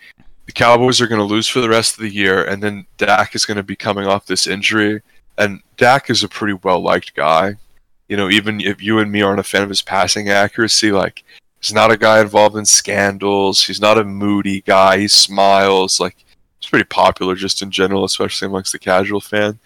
the 0.50 0.54
Cowboys 0.54 1.00
are 1.00 1.06
going 1.06 1.20
to 1.20 1.24
lose 1.24 1.46
for 1.46 1.60
the 1.60 1.68
rest 1.68 1.94
of 1.94 2.02
the 2.02 2.12
year, 2.12 2.42
and 2.42 2.60
then 2.60 2.84
Dak 2.98 3.36
is 3.36 3.46
going 3.46 3.56
to 3.56 3.62
be 3.62 3.76
coming 3.76 4.08
off 4.08 4.26
this 4.26 4.48
injury. 4.48 5.00
And 5.38 5.60
Dak 5.76 6.10
is 6.10 6.24
a 6.24 6.28
pretty 6.28 6.54
well 6.54 6.80
liked 6.80 7.14
guy. 7.14 7.54
You 8.08 8.16
know, 8.16 8.28
even 8.28 8.60
if 8.60 8.82
you 8.82 8.98
and 8.98 9.12
me 9.12 9.22
aren't 9.22 9.38
a 9.38 9.44
fan 9.44 9.62
of 9.62 9.68
his 9.68 9.80
passing 9.80 10.28
accuracy, 10.28 10.90
like 10.90 11.22
he's 11.60 11.72
not 11.72 11.92
a 11.92 11.96
guy 11.96 12.20
involved 12.20 12.56
in 12.56 12.66
scandals. 12.66 13.62
He's 13.62 13.80
not 13.80 13.96
a 13.96 14.02
moody 14.02 14.62
guy. 14.62 14.98
He 14.98 15.06
smiles. 15.06 16.00
Like 16.00 16.16
he's 16.58 16.68
pretty 16.68 16.86
popular 16.86 17.36
just 17.36 17.62
in 17.62 17.70
general, 17.70 18.02
especially 18.02 18.46
amongst 18.46 18.72
the 18.72 18.80
casual 18.80 19.20
fan 19.20 19.60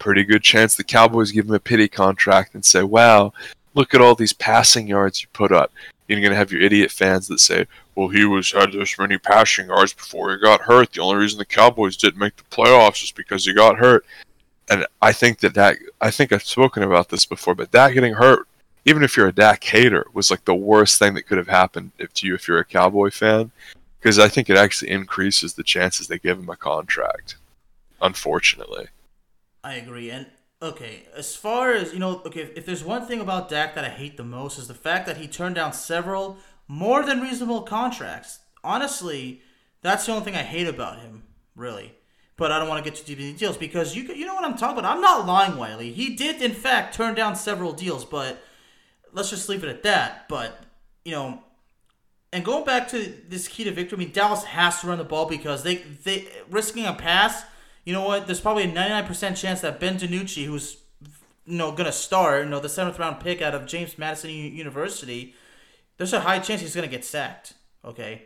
pretty 0.00 0.24
good 0.24 0.42
chance 0.42 0.74
the 0.74 0.84
Cowboys 0.84 1.30
give 1.30 1.46
him 1.46 1.54
a 1.54 1.60
pity 1.60 1.88
contract 1.88 2.54
and 2.54 2.64
say, 2.64 2.82
"Wow, 2.82 3.32
look 3.72 3.94
at 3.94 4.00
all 4.00 4.16
these 4.16 4.34
passing 4.34 4.88
yards 4.88 5.22
you 5.22 5.28
put 5.32 5.52
up." 5.52 5.72
You're 6.06 6.20
gonna 6.20 6.34
have 6.34 6.52
your 6.52 6.60
idiot 6.60 6.90
fans 6.90 7.28
that 7.28 7.40
say, 7.40 7.66
"Well, 7.94 8.08
he 8.08 8.24
was 8.24 8.52
had 8.52 8.72
this 8.72 8.98
many 8.98 9.18
passing 9.18 9.68
yards 9.68 9.94
before 9.94 10.32
he 10.32 10.38
got 10.38 10.62
hurt. 10.62 10.92
The 10.92 11.00
only 11.00 11.16
reason 11.16 11.38
the 11.38 11.44
Cowboys 11.44 11.96
didn't 11.96 12.18
make 12.18 12.36
the 12.36 12.44
playoffs 12.44 13.02
is 13.02 13.10
because 13.12 13.44
he 13.44 13.54
got 13.54 13.78
hurt." 13.78 14.04
And 14.68 14.86
I 15.00 15.12
think 15.12 15.40
that 15.40 15.54
that 15.54 15.76
I 16.00 16.10
think 16.10 16.32
I've 16.32 16.44
spoken 16.44 16.82
about 16.82 17.08
this 17.08 17.24
before, 17.24 17.54
but 17.54 17.72
that 17.72 17.92
getting 17.94 18.14
hurt, 18.14 18.46
even 18.84 19.02
if 19.02 19.16
you're 19.16 19.28
a 19.28 19.32
Dak 19.32 19.64
hater, 19.64 20.06
was 20.12 20.30
like 20.30 20.44
the 20.44 20.54
worst 20.54 20.98
thing 20.98 21.14
that 21.14 21.26
could 21.26 21.38
have 21.38 21.48
happened 21.48 21.92
if, 21.98 22.12
to 22.14 22.26
you 22.26 22.34
if 22.34 22.48
you're 22.48 22.58
a 22.58 22.64
Cowboy 22.64 23.10
fan, 23.10 23.50
because 24.00 24.18
I 24.18 24.28
think 24.28 24.50
it 24.50 24.56
actually 24.56 24.90
increases 24.90 25.54
the 25.54 25.62
chances 25.62 26.06
they 26.06 26.18
give 26.18 26.38
him 26.38 26.50
a 26.50 26.56
contract. 26.56 27.36
Unfortunately. 28.00 28.88
I 29.62 29.74
agree. 29.74 30.10
And 30.10 30.26
okay, 30.64 31.04
as 31.14 31.36
far 31.36 31.72
as 31.72 31.92
you 31.92 31.98
know, 31.98 32.22
okay, 32.26 32.40
if, 32.40 32.58
if 32.58 32.66
there's 32.66 32.82
one 32.82 33.06
thing 33.06 33.20
about 33.20 33.48
Dak 33.48 33.74
that 33.74 33.84
I 33.84 33.90
hate 33.90 34.16
the 34.16 34.24
most 34.24 34.58
is 34.58 34.66
the 34.66 34.74
fact 34.74 35.06
that 35.06 35.18
he 35.18 35.28
turned 35.28 35.54
down 35.54 35.72
several 35.72 36.38
more 36.66 37.04
than 37.04 37.20
reasonable 37.20 37.62
contracts. 37.62 38.40
Honestly, 38.64 39.42
that's 39.82 40.06
the 40.06 40.12
only 40.12 40.24
thing 40.24 40.34
I 40.34 40.42
hate 40.42 40.66
about 40.66 41.00
him, 41.00 41.24
really. 41.54 41.94
But 42.36 42.50
I 42.50 42.58
don't 42.58 42.68
want 42.68 42.82
to 42.82 42.90
get 42.90 42.98
too 42.98 43.04
deep 43.04 43.20
into 43.20 43.32
details 43.32 43.56
because 43.56 43.94
you 43.94 44.02
you 44.14 44.26
know 44.26 44.34
what 44.34 44.44
I'm 44.44 44.56
talking 44.56 44.78
about. 44.78 44.96
I'm 44.96 45.02
not 45.02 45.26
lying, 45.26 45.56
Wiley. 45.56 45.92
He 45.92 46.16
did 46.16 46.42
in 46.42 46.52
fact 46.52 46.94
turn 46.94 47.14
down 47.14 47.36
several 47.36 47.72
deals, 47.72 48.04
but 48.04 48.42
let's 49.12 49.30
just 49.30 49.48
leave 49.48 49.62
it 49.62 49.68
at 49.68 49.82
that. 49.84 50.28
But 50.28 50.58
you 51.04 51.12
know, 51.12 51.44
and 52.32 52.44
going 52.44 52.64
back 52.64 52.88
to 52.88 53.14
this 53.28 53.46
key 53.46 53.64
to 53.64 53.70
victory, 53.70 53.96
I 53.96 54.00
mean 54.00 54.12
Dallas 54.12 54.42
has 54.44 54.80
to 54.80 54.88
run 54.88 54.98
the 54.98 55.04
ball 55.04 55.26
because 55.26 55.62
they 55.62 55.76
they 55.76 56.26
risking 56.50 56.86
a 56.86 56.94
pass. 56.94 57.44
You 57.84 57.92
know 57.92 58.02
what? 58.02 58.26
There's 58.26 58.40
probably 58.40 58.64
a 58.64 58.72
99% 58.72 59.36
chance 59.36 59.60
that 59.60 59.78
Ben 59.80 59.98
DiNucci, 59.98 60.46
who's 60.46 60.78
you 61.44 61.58
know 61.58 61.72
gonna 61.72 61.92
start, 61.92 62.44
you 62.44 62.50
know 62.50 62.60
the 62.60 62.68
seventh 62.68 62.98
round 62.98 63.20
pick 63.20 63.42
out 63.42 63.54
of 63.54 63.66
James 63.66 63.98
Madison 63.98 64.30
U- 64.30 64.36
University, 64.36 65.34
there's 65.98 66.12
a 66.12 66.20
high 66.20 66.38
chance 66.38 66.60
he's 66.60 66.74
gonna 66.74 66.86
get 66.86 67.04
sacked. 67.04 67.52
Okay, 67.84 68.22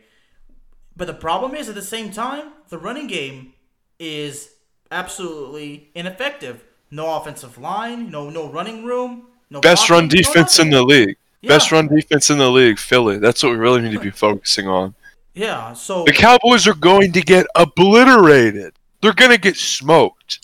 but 0.95 1.05
the 1.05 1.13
problem 1.13 1.55
is 1.55 1.67
at 1.67 1.75
the 1.75 1.81
same 1.81 2.11
time, 2.11 2.53
the 2.69 2.77
running 2.77 3.07
game 3.07 3.53
is 3.99 4.51
absolutely 4.91 5.89
ineffective. 5.93 6.63
No 6.91 7.15
offensive 7.15 7.57
line, 7.57 8.09
no 8.09 8.29
no 8.29 8.49
running 8.49 8.85
room, 8.85 9.27
no 9.49 9.59
Best 9.59 9.89
run 9.89 10.07
blocking, 10.07 10.21
no 10.21 10.33
defense 10.33 10.59
in 10.59 10.69
the 10.69 10.81
league. 10.81 11.17
Best 11.43 11.71
run 11.71 11.87
defense 11.87 12.29
in 12.29 12.37
the 12.37 12.49
league, 12.49 12.79
Philly. 12.79 13.17
That's 13.17 13.43
what 13.43 13.51
we 13.51 13.57
really 13.57 13.81
need 13.81 13.93
to 13.93 13.99
be 13.99 14.11
focusing 14.11 14.67
on. 14.67 14.93
Yeah, 15.33 15.73
so 15.73 16.03
The 16.03 16.11
Cowboys 16.11 16.67
are 16.67 16.73
going 16.73 17.13
to 17.13 17.21
get 17.21 17.45
obliterated. 17.55 18.73
They're 19.01 19.13
going 19.13 19.31
to 19.31 19.37
get 19.37 19.55
smoked. 19.55 20.39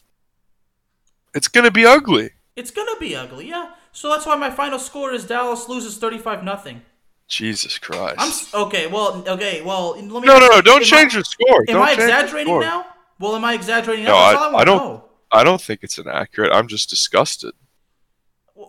It's 1.34 1.48
going 1.48 1.66
to 1.66 1.72
be 1.72 1.86
ugly. 1.86 2.32
it's 2.56 2.72
gonna 2.72 2.98
be 3.00 3.14
ugly. 3.16 3.50
Yeah, 3.50 3.72
so 3.92 4.10
that's 4.10 4.26
why 4.26 4.36
my 4.38 4.50
final 4.50 4.80
score 4.80 5.12
is 5.12 5.26
Dallas 5.26 5.68
loses 5.68 5.98
thirty-five 5.98 6.44
nothing. 6.44 6.82
Jesus 7.28 7.78
Christ. 7.78 8.16
I'm 8.54 8.62
okay. 8.68 8.88
Well, 8.88 9.24
okay. 9.28 9.62
Well, 9.62 9.92
let 9.98 10.04
me. 10.22 10.28
no, 10.28 10.40
no, 10.40 10.48
no. 10.48 10.62
Don't 10.62 10.84
change 10.84 11.14
I, 11.14 11.18
your 11.18 11.24
score. 11.26 11.62
Am 11.68 11.76
Don't 11.76 11.82
I 11.88 11.92
exaggerating 11.94 12.60
now? 12.62 12.86
Well, 13.20 13.36
am 13.36 13.44
I 13.44 13.54
exaggerating 13.54 14.06
No, 14.06 14.12
now? 14.12 14.32
That's 14.32 14.42
I- 14.42 14.52
I 14.52 14.58
I 14.62 14.64
don't- 14.64 14.78
know. 14.78 15.02
I 15.32 15.44
don't 15.44 15.60
think 15.60 15.80
it's 15.84 15.98
inaccurate. 15.98 16.54
I'm 16.54 16.68
just 16.68 16.90
disgusted. 16.90 17.54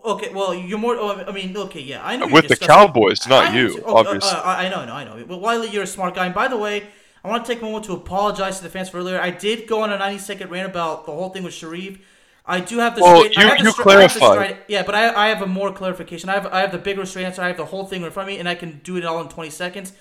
Okay, 0.03 0.33
well, 0.33 0.53
you're 0.53 0.77
more. 0.79 0.97
Oh, 0.97 1.23
I 1.25 1.31
mean, 1.31 1.55
okay, 1.55 1.79
yeah, 1.79 2.05
I 2.05 2.17
know. 2.17 2.27
With 2.27 2.49
the 2.49 2.57
Cowboys, 2.57 3.25
not 3.27 3.51
I 3.51 3.57
you. 3.57 3.81
Oh, 3.85 3.95
uh, 3.95 3.99
obviously. 3.99 4.31
uh, 4.37 4.41
I 4.43 4.67
know, 4.67 4.79
I 4.81 4.85
know, 4.85 4.93
I 4.93 5.03
know. 5.05 5.25
Well, 5.29 5.39
Wiley, 5.39 5.69
you're 5.69 5.83
a 5.83 5.87
smart 5.87 6.15
guy. 6.15 6.25
And 6.25 6.35
by 6.35 6.49
the 6.49 6.57
way, 6.57 6.87
I 7.27 7.29
want 7.29 7.45
to 7.45 7.51
take 7.53 7.61
a 7.61 7.65
moment 7.65 7.85
to 7.85 7.93
apologize 7.93 8.57
to 8.57 8.63
the 8.63 8.69
fans 8.69 8.89
for 8.89 8.97
earlier. 8.99 9.19
I 9.19 9.31
did 9.31 9.67
go 9.67 9.81
on 9.81 9.91
a 9.91 9.97
90 9.97 10.19
second 10.19 10.49
rant 10.49 10.69
about 10.69 11.05
the 11.05 11.11
whole 11.11 11.29
thing 11.29 11.43
with 11.43 11.53
Shariff. 11.53 11.99
I 12.45 12.61
do 12.61 12.77
have 12.77 12.95
the. 12.95 13.01
Oh, 13.01 13.03
well, 13.03 13.21
straight, 13.23 13.37
I 13.37 13.41
you- 13.41 13.47
have 13.49 13.57
you 13.59 13.63
I 13.65 14.01
have 14.01 14.13
the 14.13 14.19
straight- 14.33 14.57
yeah, 14.69 14.83
but 14.83 14.95
I, 14.95 15.25
I 15.25 15.27
have 15.27 15.41
a 15.41 15.45
more 15.47 15.73
clarification. 15.73 16.29
I 16.29 16.33
have 16.35 16.45
I 16.47 16.61
have 16.61 16.71
the 16.71 16.77
bigger 16.77 17.05
straight 17.05 17.25
answer. 17.25 17.41
I 17.41 17.47
have 17.47 17.57
the 17.57 17.65
whole 17.65 17.85
thing 17.85 18.03
in 18.03 18.11
front 18.11 18.29
of 18.29 18.33
me, 18.33 18.39
and 18.39 18.47
I 18.47 18.55
can 18.55 18.79
do 18.83 18.95
it 18.95 19.03
all 19.03 19.19
in 19.19 19.27
20 19.27 19.49
seconds. 19.49 19.91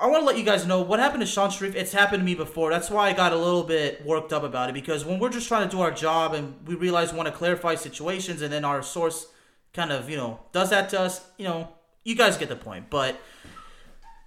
I 0.00 0.06
want 0.06 0.20
to 0.22 0.26
let 0.26 0.36
you 0.36 0.44
guys 0.44 0.66
know 0.66 0.82
what 0.82 0.98
happened 1.00 1.20
to 1.22 1.26
Shan 1.26 1.48
Shariff. 1.50 1.74
It's 1.74 1.92
happened 1.92 2.20
to 2.20 2.24
me 2.24 2.34
before. 2.34 2.70
That's 2.70 2.90
why 2.90 3.08
I 3.08 3.12
got 3.14 3.32
a 3.32 3.36
little 3.38 3.62
bit 3.64 4.04
worked 4.04 4.32
up 4.34 4.42
about 4.42 4.68
it 4.68 4.74
because 4.74 5.04
when 5.06 5.18
we're 5.18 5.30
just 5.30 5.48
trying 5.48 5.66
to 5.66 5.74
do 5.74 5.80
our 5.80 5.90
job 5.90 6.34
and 6.34 6.54
we 6.66 6.74
realize 6.74 7.12
we 7.12 7.16
want 7.16 7.28
to 7.28 7.34
clarify 7.34 7.74
situations, 7.74 8.42
and 8.42 8.52
then 8.52 8.64
our 8.66 8.82
source 8.82 9.28
kind 9.72 9.90
of 9.92 10.10
you 10.10 10.16
know 10.18 10.40
does 10.52 10.68
that 10.70 10.90
to 10.90 11.00
us, 11.00 11.26
you 11.38 11.44
know, 11.44 11.68
you 12.04 12.14
guys 12.14 12.36
get 12.36 12.50
the 12.50 12.56
point. 12.56 12.90
But 12.90 13.18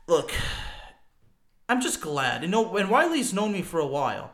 look, 0.07 0.31
I'm 1.69 1.81
just 1.81 2.01
glad. 2.01 2.43
You 2.43 2.47
know, 2.47 2.75
and 2.77 2.89
Wiley's 2.89 3.33
known 3.33 3.51
me 3.51 3.61
for 3.61 3.79
a 3.79 3.87
while, 3.87 4.33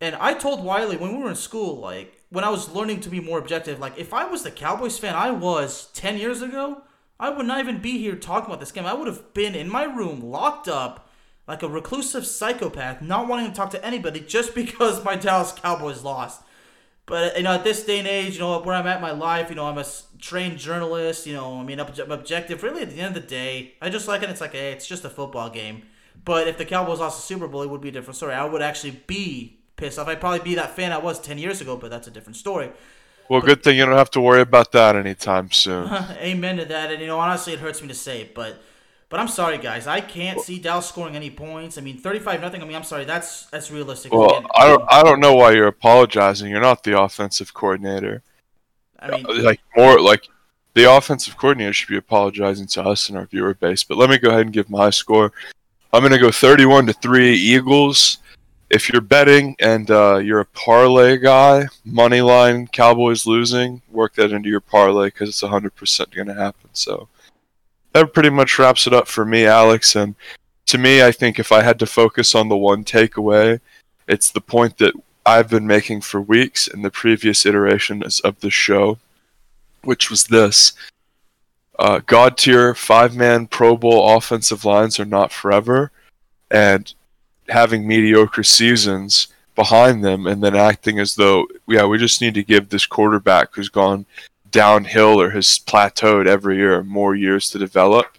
and 0.00 0.14
I 0.16 0.34
told 0.34 0.64
Wiley 0.64 0.96
when 0.96 1.16
we 1.16 1.22
were 1.22 1.30
in 1.30 1.36
school, 1.36 1.78
like 1.78 2.22
when 2.30 2.44
I 2.44 2.50
was 2.50 2.70
learning 2.70 3.00
to 3.00 3.10
be 3.10 3.20
more 3.20 3.38
objective, 3.38 3.78
like 3.78 3.98
if 3.98 4.12
I 4.12 4.24
was 4.26 4.42
the 4.42 4.50
Cowboys 4.50 4.98
fan 4.98 5.14
I 5.14 5.30
was 5.30 5.86
ten 5.92 6.18
years 6.18 6.42
ago, 6.42 6.82
I 7.18 7.30
would 7.30 7.46
not 7.46 7.60
even 7.60 7.80
be 7.80 7.98
here 7.98 8.14
talking 8.14 8.46
about 8.46 8.60
this 8.60 8.72
game. 8.72 8.86
I 8.86 8.94
would 8.94 9.08
have 9.08 9.34
been 9.34 9.54
in 9.54 9.68
my 9.68 9.84
room, 9.84 10.20
locked 10.20 10.68
up, 10.68 11.08
like 11.48 11.62
a 11.62 11.68
reclusive 11.68 12.26
psychopath, 12.26 13.02
not 13.02 13.26
wanting 13.26 13.50
to 13.50 13.56
talk 13.56 13.70
to 13.70 13.84
anybody 13.84 14.20
just 14.26 14.54
because 14.54 15.04
my 15.04 15.16
Dallas 15.16 15.52
Cowboys 15.52 16.04
lost. 16.04 16.42
But 17.06 17.38
you 17.38 17.42
know, 17.42 17.54
at 17.54 17.64
this 17.64 17.84
day 17.84 17.98
and 17.98 18.06
age, 18.06 18.34
you 18.34 18.40
know 18.40 18.60
where 18.60 18.76
I'm 18.76 18.86
at 18.86 18.96
in 18.96 19.02
my 19.02 19.12
life. 19.12 19.48
You 19.48 19.56
know, 19.56 19.66
I'm 19.66 19.78
a 19.78 19.86
trained 20.20 20.58
journalist. 20.58 21.26
You 21.26 21.32
know, 21.32 21.58
I 21.58 21.64
mean, 21.64 21.80
I'm 21.80 22.12
objective. 22.12 22.62
Really, 22.62 22.82
at 22.82 22.90
the 22.90 23.00
end 23.00 23.16
of 23.16 23.22
the 23.22 23.28
day, 23.28 23.74
I 23.80 23.88
just 23.88 24.06
like 24.06 24.22
it. 24.22 24.30
It's 24.30 24.42
like, 24.42 24.52
hey, 24.52 24.72
it's 24.72 24.86
just 24.86 25.04
a 25.06 25.10
football 25.10 25.48
game. 25.48 25.84
But 26.24 26.48
if 26.48 26.58
the 26.58 26.64
Cowboys 26.64 27.00
lost 27.00 27.18
the 27.18 27.22
Super 27.22 27.48
Bowl, 27.48 27.62
it 27.62 27.70
would 27.70 27.80
be 27.80 27.88
a 27.88 27.92
different 27.92 28.16
story. 28.16 28.34
I 28.34 28.44
would 28.44 28.62
actually 28.62 29.00
be 29.06 29.58
pissed 29.76 29.98
off. 29.98 30.08
I'd 30.08 30.20
probably 30.20 30.40
be 30.40 30.54
that 30.56 30.76
fan 30.76 30.92
I 30.92 30.98
was 30.98 31.20
ten 31.20 31.38
years 31.38 31.60
ago, 31.60 31.76
but 31.76 31.90
that's 31.90 32.06
a 32.06 32.10
different 32.10 32.36
story. 32.36 32.70
Well, 33.28 33.40
but, 33.40 33.46
good 33.46 33.62
thing 33.62 33.76
you 33.76 33.84
don't 33.84 33.96
have 33.96 34.10
to 34.12 34.20
worry 34.20 34.40
about 34.40 34.72
that 34.72 34.96
anytime 34.96 35.50
soon. 35.50 35.88
amen 36.20 36.56
to 36.58 36.64
that. 36.66 36.90
And 36.90 37.00
you 37.00 37.06
know, 37.06 37.18
honestly, 37.18 37.52
it 37.52 37.60
hurts 37.60 37.82
me 37.82 37.88
to 37.88 37.94
say 37.94 38.22
it, 38.22 38.34
but 38.34 38.60
but 39.10 39.20
I'm 39.20 39.28
sorry, 39.28 39.56
guys. 39.56 39.86
I 39.86 40.00
can't 40.00 40.40
see 40.40 40.58
Dallas 40.58 40.86
scoring 40.86 41.16
any 41.16 41.30
points. 41.30 41.78
I 41.78 41.80
mean, 41.80 41.96
35 41.96 42.42
nothing. 42.42 42.62
I 42.62 42.66
mean, 42.66 42.76
I'm 42.76 42.84
sorry. 42.84 43.04
That's 43.04 43.46
that's 43.46 43.70
realistic. 43.70 44.12
Well, 44.12 44.30
Again, 44.30 44.46
I 44.54 44.66
don't 44.66 44.84
I 44.88 45.02
don't 45.02 45.20
know 45.20 45.34
why 45.34 45.52
you're 45.52 45.66
apologizing. 45.66 46.50
You're 46.50 46.60
not 46.60 46.84
the 46.84 47.00
offensive 47.00 47.54
coordinator. 47.54 48.22
I 48.98 49.10
mean, 49.10 49.26
uh, 49.26 49.42
like 49.42 49.60
more 49.76 50.00
like 50.00 50.28
the 50.74 50.92
offensive 50.92 51.38
coordinator 51.38 51.72
should 51.72 51.88
be 51.88 51.96
apologizing 51.96 52.66
to 52.68 52.82
us 52.82 53.08
and 53.08 53.16
our 53.16 53.26
viewer 53.26 53.54
base. 53.54 53.82
But 53.82 53.96
let 53.96 54.10
me 54.10 54.18
go 54.18 54.28
ahead 54.28 54.42
and 54.42 54.52
give 54.52 54.68
my 54.68 54.90
score. 54.90 55.32
I'm 55.92 56.02
gonna 56.02 56.18
go 56.18 56.30
31 56.30 56.86
to 56.86 56.92
three 56.92 57.34
Eagles. 57.34 58.18
If 58.68 58.90
you're 58.90 59.00
betting 59.00 59.56
and 59.58 59.90
uh, 59.90 60.16
you're 60.16 60.40
a 60.40 60.44
parlay 60.46 61.16
guy, 61.16 61.66
money 61.86 62.20
line 62.20 62.66
Cowboys 62.66 63.24
losing, 63.24 63.80
work 63.90 64.14
that 64.16 64.32
into 64.32 64.50
your 64.50 64.60
parlay 64.60 65.06
because 65.06 65.30
it's 65.30 65.42
100% 65.42 66.14
gonna 66.14 66.34
happen. 66.34 66.68
So 66.74 67.08
that 67.92 68.12
pretty 68.12 68.28
much 68.28 68.58
wraps 68.58 68.86
it 68.86 68.92
up 68.92 69.08
for 69.08 69.24
me, 69.24 69.46
Alex. 69.46 69.96
And 69.96 70.14
to 70.66 70.76
me, 70.76 71.02
I 71.02 71.10
think 71.10 71.38
if 71.38 71.52
I 71.52 71.62
had 71.62 71.78
to 71.78 71.86
focus 71.86 72.34
on 72.34 72.50
the 72.50 72.56
one 72.56 72.84
takeaway, 72.84 73.60
it's 74.06 74.30
the 74.30 74.42
point 74.42 74.76
that 74.78 74.92
I've 75.24 75.48
been 75.48 75.66
making 75.66 76.02
for 76.02 76.20
weeks 76.20 76.68
in 76.68 76.82
the 76.82 76.90
previous 76.90 77.46
iterations 77.46 78.20
of 78.20 78.40
the 78.40 78.50
show, 78.50 78.98
which 79.84 80.10
was 80.10 80.24
this. 80.24 80.74
Uh, 81.78 82.00
God 82.04 82.36
tier 82.36 82.74
five 82.74 83.14
man 83.14 83.46
Pro 83.46 83.76
Bowl 83.76 84.16
offensive 84.16 84.64
lines 84.64 84.98
are 84.98 85.04
not 85.04 85.32
forever, 85.32 85.92
and 86.50 86.92
having 87.48 87.86
mediocre 87.86 88.42
seasons 88.42 89.28
behind 89.54 90.04
them 90.04 90.26
and 90.26 90.42
then 90.42 90.54
acting 90.54 90.98
as 90.98 91.16
though, 91.16 91.46
yeah, 91.66 91.84
we 91.84 91.98
just 91.98 92.20
need 92.20 92.34
to 92.34 92.44
give 92.44 92.68
this 92.68 92.86
quarterback 92.86 93.54
who's 93.54 93.68
gone 93.68 94.06
downhill 94.50 95.20
or 95.20 95.30
has 95.30 95.58
plateaued 95.58 96.26
every 96.26 96.56
year 96.56 96.82
more 96.84 97.14
years 97.14 97.50
to 97.50 97.58
develop 97.58 98.16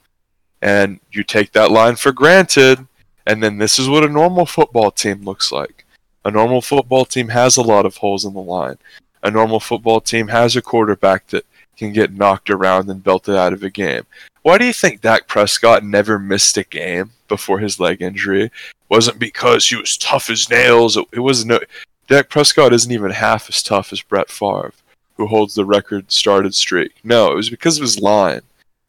and 0.61 0.99
you 1.11 1.23
take 1.23 1.51
that 1.53 1.71
line 1.71 1.95
for 1.95 2.11
granted 2.11 2.85
and 3.25 3.41
then 3.41 3.57
this 3.57 3.79
is 3.79 3.87
what 3.87 4.03
a 4.03 4.09
normal 4.09 4.45
football 4.45 4.91
team 4.91 5.23
looks 5.23 5.51
like. 5.51 5.85
A 6.25 6.31
normal 6.31 6.61
football 6.61 7.05
team 7.05 7.29
has 7.29 7.57
a 7.57 7.61
lot 7.61 7.85
of 7.85 7.97
holes 7.97 8.25
in 8.25 8.33
the 8.33 8.41
line. 8.41 8.77
A 9.23 9.31
normal 9.31 9.59
football 9.59 10.01
team 10.01 10.27
has 10.27 10.55
a 10.55 10.61
quarterback 10.61 11.27
that 11.27 11.45
can 11.79 11.93
get 11.93 12.13
knocked 12.13 12.49
around 12.49 12.89
and 12.89 13.03
belted 13.03 13.35
out 13.35 13.53
of 13.53 13.63
a 13.63 13.69
game 13.69 14.03
why 14.43 14.57
do 14.57 14.65
you 14.65 14.73
think 14.73 15.01
Dak 15.01 15.27
Prescott 15.27 15.83
never 15.83 16.19
missed 16.19 16.57
a 16.57 16.63
game 16.63 17.11
before 17.27 17.59
his 17.59 17.79
leg 17.79 18.01
injury 18.01 18.45
it 18.45 18.51
wasn't 18.89 19.19
because 19.19 19.67
he 19.67 19.75
was 19.75 19.97
tough 19.97 20.29
as 20.29 20.49
nails 20.49 20.97
it 20.97 21.19
was 21.19 21.45
no 21.45 21.59
Dak 22.07 22.29
Prescott 22.29 22.73
isn't 22.73 22.91
even 22.91 23.11
half 23.11 23.49
as 23.49 23.61
tough 23.61 23.93
as 23.93 24.01
Brett 24.01 24.29
Favre 24.29 24.73
who 25.19 25.27
holds 25.27 25.53
the 25.53 25.65
record 25.65 26.09
started 26.09 26.55
streak. 26.55 26.93
No, 27.03 27.33
it 27.33 27.35
was 27.35 27.49
because 27.49 27.75
of 27.75 27.81
his 27.81 27.99
line. 27.99 28.39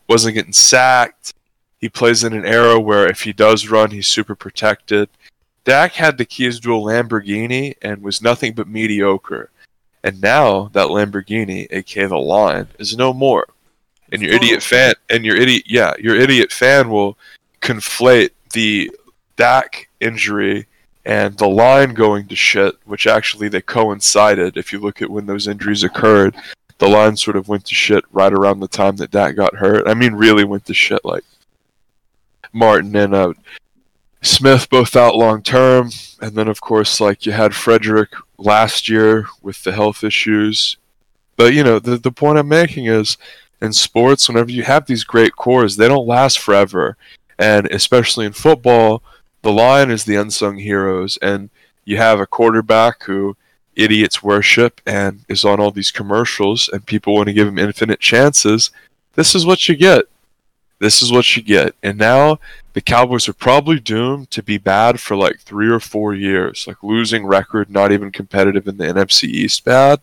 Wasn't 0.08 0.34
getting 0.34 0.52
sacked. 0.52 1.34
He 1.80 1.88
plays 1.88 2.22
in 2.22 2.32
an 2.32 2.46
era 2.46 2.78
where 2.78 3.08
if 3.08 3.22
he 3.22 3.32
does 3.32 3.68
run, 3.68 3.90
he's 3.90 4.06
super 4.06 4.36
protected. 4.36 5.08
Dak 5.64 5.94
had 5.94 6.18
the 6.18 6.24
keys 6.24 6.60
to 6.60 6.72
a 6.72 6.78
Lamborghini 6.78 7.74
and 7.82 8.00
was 8.00 8.22
nothing 8.22 8.52
but 8.52 8.68
mediocre. 8.68 9.50
And 10.02 10.20
now 10.20 10.70
that 10.72 10.88
Lamborghini, 10.88 11.66
aka 11.70 12.06
the 12.06 12.16
line, 12.16 12.68
is 12.78 12.96
no 12.96 13.12
more. 13.12 13.46
And 14.12 14.22
your 14.22 14.32
idiot 14.32 14.62
fan 14.62 14.94
and 15.08 15.24
your 15.24 15.36
idiot 15.36 15.64
yeah, 15.66 15.94
your 15.98 16.16
idiot 16.16 16.50
fan 16.50 16.90
will 16.90 17.16
conflate 17.60 18.30
the 18.52 18.90
Dak 19.36 19.88
injury 20.00 20.66
and 21.04 21.36
the 21.38 21.48
line 21.48 21.94
going 21.94 22.26
to 22.28 22.36
shit, 22.36 22.74
which 22.84 23.06
actually 23.06 23.48
they 23.48 23.62
coincided. 23.62 24.56
If 24.56 24.72
you 24.72 24.80
look 24.80 25.00
at 25.00 25.10
when 25.10 25.26
those 25.26 25.48
injuries 25.48 25.84
occurred, 25.84 26.34
the 26.78 26.88
line 26.88 27.16
sort 27.16 27.36
of 27.36 27.48
went 27.48 27.64
to 27.66 27.74
shit 27.74 28.04
right 28.10 28.32
around 28.32 28.60
the 28.60 28.68
time 28.68 28.96
that 28.96 29.10
Dak 29.10 29.36
got 29.36 29.54
hurt. 29.54 29.86
I 29.86 29.94
mean, 29.94 30.14
really 30.14 30.44
went 30.44 30.66
to 30.66 30.74
shit. 30.74 31.04
Like 31.04 31.24
Martin 32.52 32.96
and 32.96 33.14
uh, 33.14 33.32
Smith 34.22 34.68
both 34.68 34.96
out 34.96 35.16
long 35.16 35.42
term, 35.42 35.90
and 36.20 36.34
then 36.34 36.48
of 36.48 36.60
course, 36.60 37.00
like 37.00 37.24
you 37.24 37.32
had 37.32 37.54
Frederick 37.54 38.10
last 38.38 38.88
year 38.88 39.26
with 39.42 39.62
the 39.62 39.72
health 39.72 40.04
issues. 40.04 40.76
But 41.36 41.54
you 41.54 41.64
know, 41.64 41.78
the 41.78 41.96
the 41.96 42.12
point 42.12 42.38
I'm 42.38 42.48
making 42.48 42.86
is, 42.86 43.16
in 43.62 43.72
sports, 43.72 44.28
whenever 44.28 44.50
you 44.50 44.62
have 44.64 44.86
these 44.86 45.04
great 45.04 45.36
cores, 45.36 45.76
they 45.76 45.88
don't 45.88 46.06
last 46.06 46.38
forever, 46.38 46.96
and 47.38 47.66
especially 47.70 48.26
in 48.26 48.32
football 48.32 49.02
the 49.42 49.52
line 49.52 49.90
is 49.90 50.04
the 50.04 50.16
unsung 50.16 50.58
heroes, 50.58 51.18
and 51.22 51.50
you 51.84 51.96
have 51.96 52.20
a 52.20 52.26
quarterback 52.26 53.04
who 53.04 53.36
idiots 53.74 54.22
worship 54.22 54.80
and 54.86 55.24
is 55.28 55.44
on 55.44 55.60
all 55.60 55.70
these 55.70 55.90
commercials, 55.90 56.68
and 56.68 56.84
people 56.86 57.14
want 57.14 57.28
to 57.28 57.32
give 57.32 57.48
him 57.48 57.58
infinite 57.58 58.00
chances. 58.00 58.70
This 59.14 59.34
is 59.34 59.46
what 59.46 59.68
you 59.68 59.76
get. 59.76 60.04
This 60.80 61.02
is 61.02 61.12
what 61.12 61.36
you 61.36 61.42
get. 61.42 61.76
And 61.82 61.98
now 61.98 62.40
the 62.72 62.80
Cowboys 62.80 63.28
are 63.28 63.32
probably 63.32 63.78
doomed 63.78 64.30
to 64.32 64.42
be 64.42 64.58
bad 64.58 64.98
for 64.98 65.16
like 65.16 65.38
three 65.38 65.68
or 65.68 65.80
four 65.80 66.14
years, 66.14 66.66
like 66.66 66.82
losing 66.82 67.24
record, 67.24 67.70
not 67.70 67.92
even 67.92 68.10
competitive 68.10 68.66
in 68.66 68.76
the 68.76 68.86
NFC 68.86 69.24
East 69.24 69.64
bad. 69.64 70.00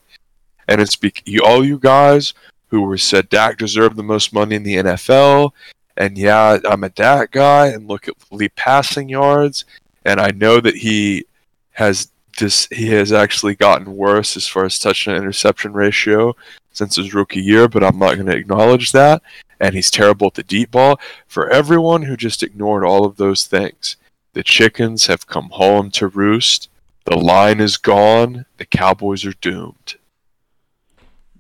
And 0.70 0.80
it's 0.80 0.96
be- 0.96 1.13
all 1.44 1.66
you 1.66 1.80
guys 1.80 2.34
who 2.70 2.82
were 2.82 2.98
said 2.98 3.30
Dak 3.30 3.58
deserved 3.58 3.96
the 3.98 4.04
most 4.04 4.34
money 4.34 4.56
in 4.56 4.63
the 4.63 4.76
NFL 4.76 5.52
and 5.98 6.18
yeah, 6.18 6.60
I'm 6.63 6.84
a 6.84 6.90
Dak 6.90 7.32
guy, 7.32 7.68
and 7.68 7.88
look 7.88 8.08
at 8.08 8.13
the 8.32 8.50
passing 8.50 9.10
yards, 9.10 9.66
and 10.06 10.22
I 10.22 10.30
know 10.30 10.62
that 10.62 10.76
he 10.76 11.26
has 11.72 12.12
this. 12.38 12.68
He 12.72 12.88
has 12.90 13.12
actually 13.12 13.56
gotten 13.56 13.96
worse 13.96 14.38
as 14.38 14.48
far 14.48 14.66
as 14.66 14.78
touchdown 14.78 15.16
interception 15.16 15.74
ratio 15.74 16.36
since 16.72 16.96
his 16.96 17.16
rookie 17.16 17.42
year, 17.42 17.68
but 17.68 17.84
I'm 17.84 17.98
not 17.98 18.13
going 18.13 18.28
to 18.28 18.36
acknowledge 18.36 18.92
that. 18.92 19.24
And 19.60 19.76
he's 19.76 19.91
terrible 19.91 20.28
at 20.28 20.36
the 20.36 20.43
deep 20.43 20.72
ball. 20.72 21.00
For 21.28 21.50
everyone 21.50 22.04
who 22.04 22.15
just 22.15 22.43
ignored 22.43 22.84
all 22.84 23.06
of 23.06 23.17
those 23.17 23.46
things, 23.46 23.96
the 24.34 24.43
chickens 24.43 25.08
have 25.08 25.28
come 25.28 25.50
home 25.50 25.89
to 25.91 26.08
roost. 26.08 26.70
The 27.06 27.17
line 27.17 27.60
is 27.60 27.78
gone. 27.78 28.46
The 28.58 28.65
Cowboys 28.65 29.26
are 29.26 29.34
doomed. 29.34 29.96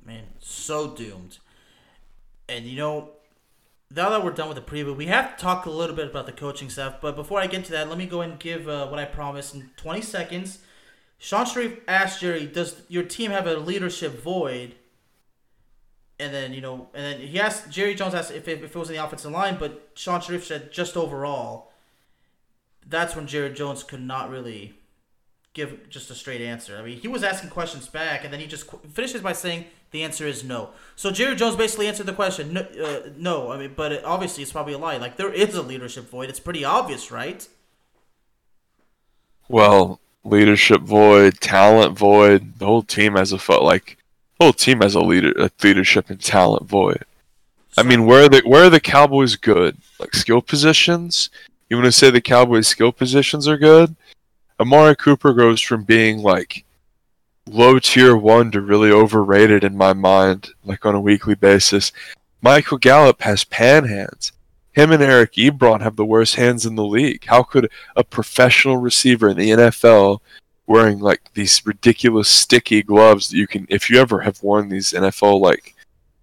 Man, 0.05 0.23
so 0.39 0.95
doomed. 0.95 1.37
And 2.49 2.65
you 2.65 2.77
know, 2.77 3.09
now 3.93 4.09
that 4.09 4.23
we're 4.23 4.31
done 4.31 4.49
with 4.49 4.57
the 4.57 4.63
preview, 4.63 4.95
we 4.95 5.05
have 5.07 5.35
to 5.35 5.41
talk 5.41 5.65
a 5.65 5.69
little 5.69 5.95
bit 5.95 6.07
about 6.07 6.25
the 6.25 6.31
coaching 6.31 6.69
staff. 6.69 6.95
But 7.01 7.15
before 7.15 7.39
I 7.39 7.47
get 7.47 7.65
to 7.65 7.71
that, 7.71 7.89
let 7.89 7.97
me 7.97 8.05
go 8.05 8.21
and 8.21 8.39
give 8.39 8.67
uh, 8.67 8.87
what 8.87 8.99
I 8.99 9.05
promised 9.05 9.55
in 9.55 9.69
20 9.77 10.01
seconds. 10.01 10.59
Shan 11.19 11.45
Shariff 11.45 11.79
asked 11.87 12.21
Jerry, 12.21 12.45
"Does 12.45 12.81
your 12.87 13.03
team 13.03 13.31
have 13.31 13.47
a 13.47 13.57
leadership 13.57 14.21
void?" 14.21 14.75
And 16.19 16.33
then 16.33 16.53
you 16.53 16.61
know, 16.61 16.89
and 16.93 17.05
then 17.05 17.27
he 17.27 17.39
asked 17.39 17.69
Jerry 17.69 17.93
Jones 17.93 18.13
asked 18.13 18.31
if 18.31 18.47
it, 18.47 18.63
if 18.63 18.75
it 18.75 18.79
was 18.79 18.89
in 18.89 18.95
the 18.95 19.03
offensive 19.03 19.31
line, 19.31 19.57
but 19.59 19.89
Shan 19.93 20.21
Shariff 20.21 20.43
said 20.43 20.71
just 20.71 20.97
overall. 20.97 21.71
That's 22.89 23.15
when 23.15 23.27
Jerry 23.27 23.53
Jones 23.53 23.83
could 23.83 24.01
not 24.01 24.29
really 24.29 24.73
give 25.53 25.89
just 25.89 26.09
a 26.09 26.15
straight 26.15 26.39
answer. 26.39 26.77
I 26.77 26.83
mean, 26.83 26.99
he 26.99 27.07
was 27.07 27.23
asking 27.23 27.49
questions 27.49 27.87
back, 27.87 28.23
and 28.23 28.31
then 28.31 28.39
he 28.39 28.47
just 28.47 28.69
finishes 28.93 29.21
by 29.21 29.33
saying 29.33 29.65
the 29.91 30.03
answer 30.03 30.27
is 30.27 30.43
no. 30.43 30.69
So 30.95 31.11
Jerry 31.11 31.35
Jones 31.35 31.55
basically 31.55 31.87
answered 31.87 32.05
the 32.05 32.13
question. 32.13 32.53
No, 32.53 32.61
uh, 32.61 33.09
no 33.17 33.51
I 33.51 33.57
mean, 33.57 33.73
but 33.75 33.91
it, 33.91 34.05
obviously 34.05 34.43
it's 34.43 34.51
probably 34.51 34.73
a 34.73 34.77
lie. 34.77 34.97
Like 34.97 35.17
there 35.17 35.33
is 35.33 35.55
a 35.55 35.61
leadership 35.61 36.09
void. 36.09 36.29
It's 36.29 36.39
pretty 36.39 36.63
obvious, 36.63 37.11
right? 37.11 37.47
Well, 39.49 39.99
leadership 40.23 40.81
void, 40.81 41.39
talent 41.39 41.97
void. 41.97 42.59
The 42.59 42.65
whole 42.65 42.83
team 42.83 43.15
has 43.15 43.31
a 43.31 43.39
foot 43.39 43.63
like 43.63 43.96
whole 44.39 44.53
team 44.53 44.81
has 44.81 44.95
a 44.95 45.01
leader, 45.01 45.33
a 45.37 45.49
leadership 45.63 46.09
and 46.09 46.21
talent 46.21 46.67
void. 46.67 47.03
I 47.77 47.83
mean, 47.83 48.05
where 48.05 48.23
are 48.23 48.29
the 48.29 48.41
where 48.45 48.65
are 48.65 48.69
the 48.69 48.79
Cowboys 48.79 49.35
good? 49.35 49.77
Like 49.99 50.15
skill 50.15 50.41
positions? 50.41 51.29
You 51.69 51.77
want 51.77 51.85
to 51.85 51.91
say 51.91 52.09
the 52.09 52.21
Cowboys' 52.21 52.67
skill 52.67 52.91
positions 52.91 53.47
are 53.47 53.57
good? 53.57 53.95
Amari 54.59 54.95
Cooper 54.95 55.33
goes 55.33 55.61
from 55.61 55.83
being 55.83 56.19
like 56.19 56.63
low 57.47 57.77
tier 57.79 58.15
one 58.15 58.51
to 58.51 58.61
really 58.61 58.91
overrated 58.91 59.63
in 59.63 59.77
my 59.77 59.93
mind, 59.93 60.49
like 60.63 60.85
on 60.85 60.95
a 60.95 61.01
weekly 61.01 61.35
basis. 61.35 61.91
Michael 62.41 62.77
Gallup 62.77 63.21
has 63.21 63.43
pan 63.43 63.85
hands. 63.85 64.31
Him 64.71 64.91
and 64.91 65.01
Eric 65.01 65.33
Ebron 65.33 65.81
have 65.81 65.95
the 65.95 66.05
worst 66.05 66.35
hands 66.35 66.65
in 66.65 66.75
the 66.75 66.85
league. 66.85 67.25
How 67.25 67.43
could 67.43 67.69
a 67.95 68.03
professional 68.03 68.77
receiver 68.77 69.29
in 69.29 69.37
the 69.37 69.49
NFL 69.49 70.19
wearing 70.67 70.99
like 70.99 71.21
these 71.33 71.65
ridiculous 71.65 72.29
sticky 72.29 72.83
gloves 72.83 73.29
that 73.29 73.37
you 73.37 73.47
can, 73.47 73.65
if 73.69 73.89
you 73.89 73.99
ever 73.99 74.19
have 74.19 74.43
worn 74.43 74.69
these 74.69 74.91
NFL 74.91 75.41
like 75.41 75.73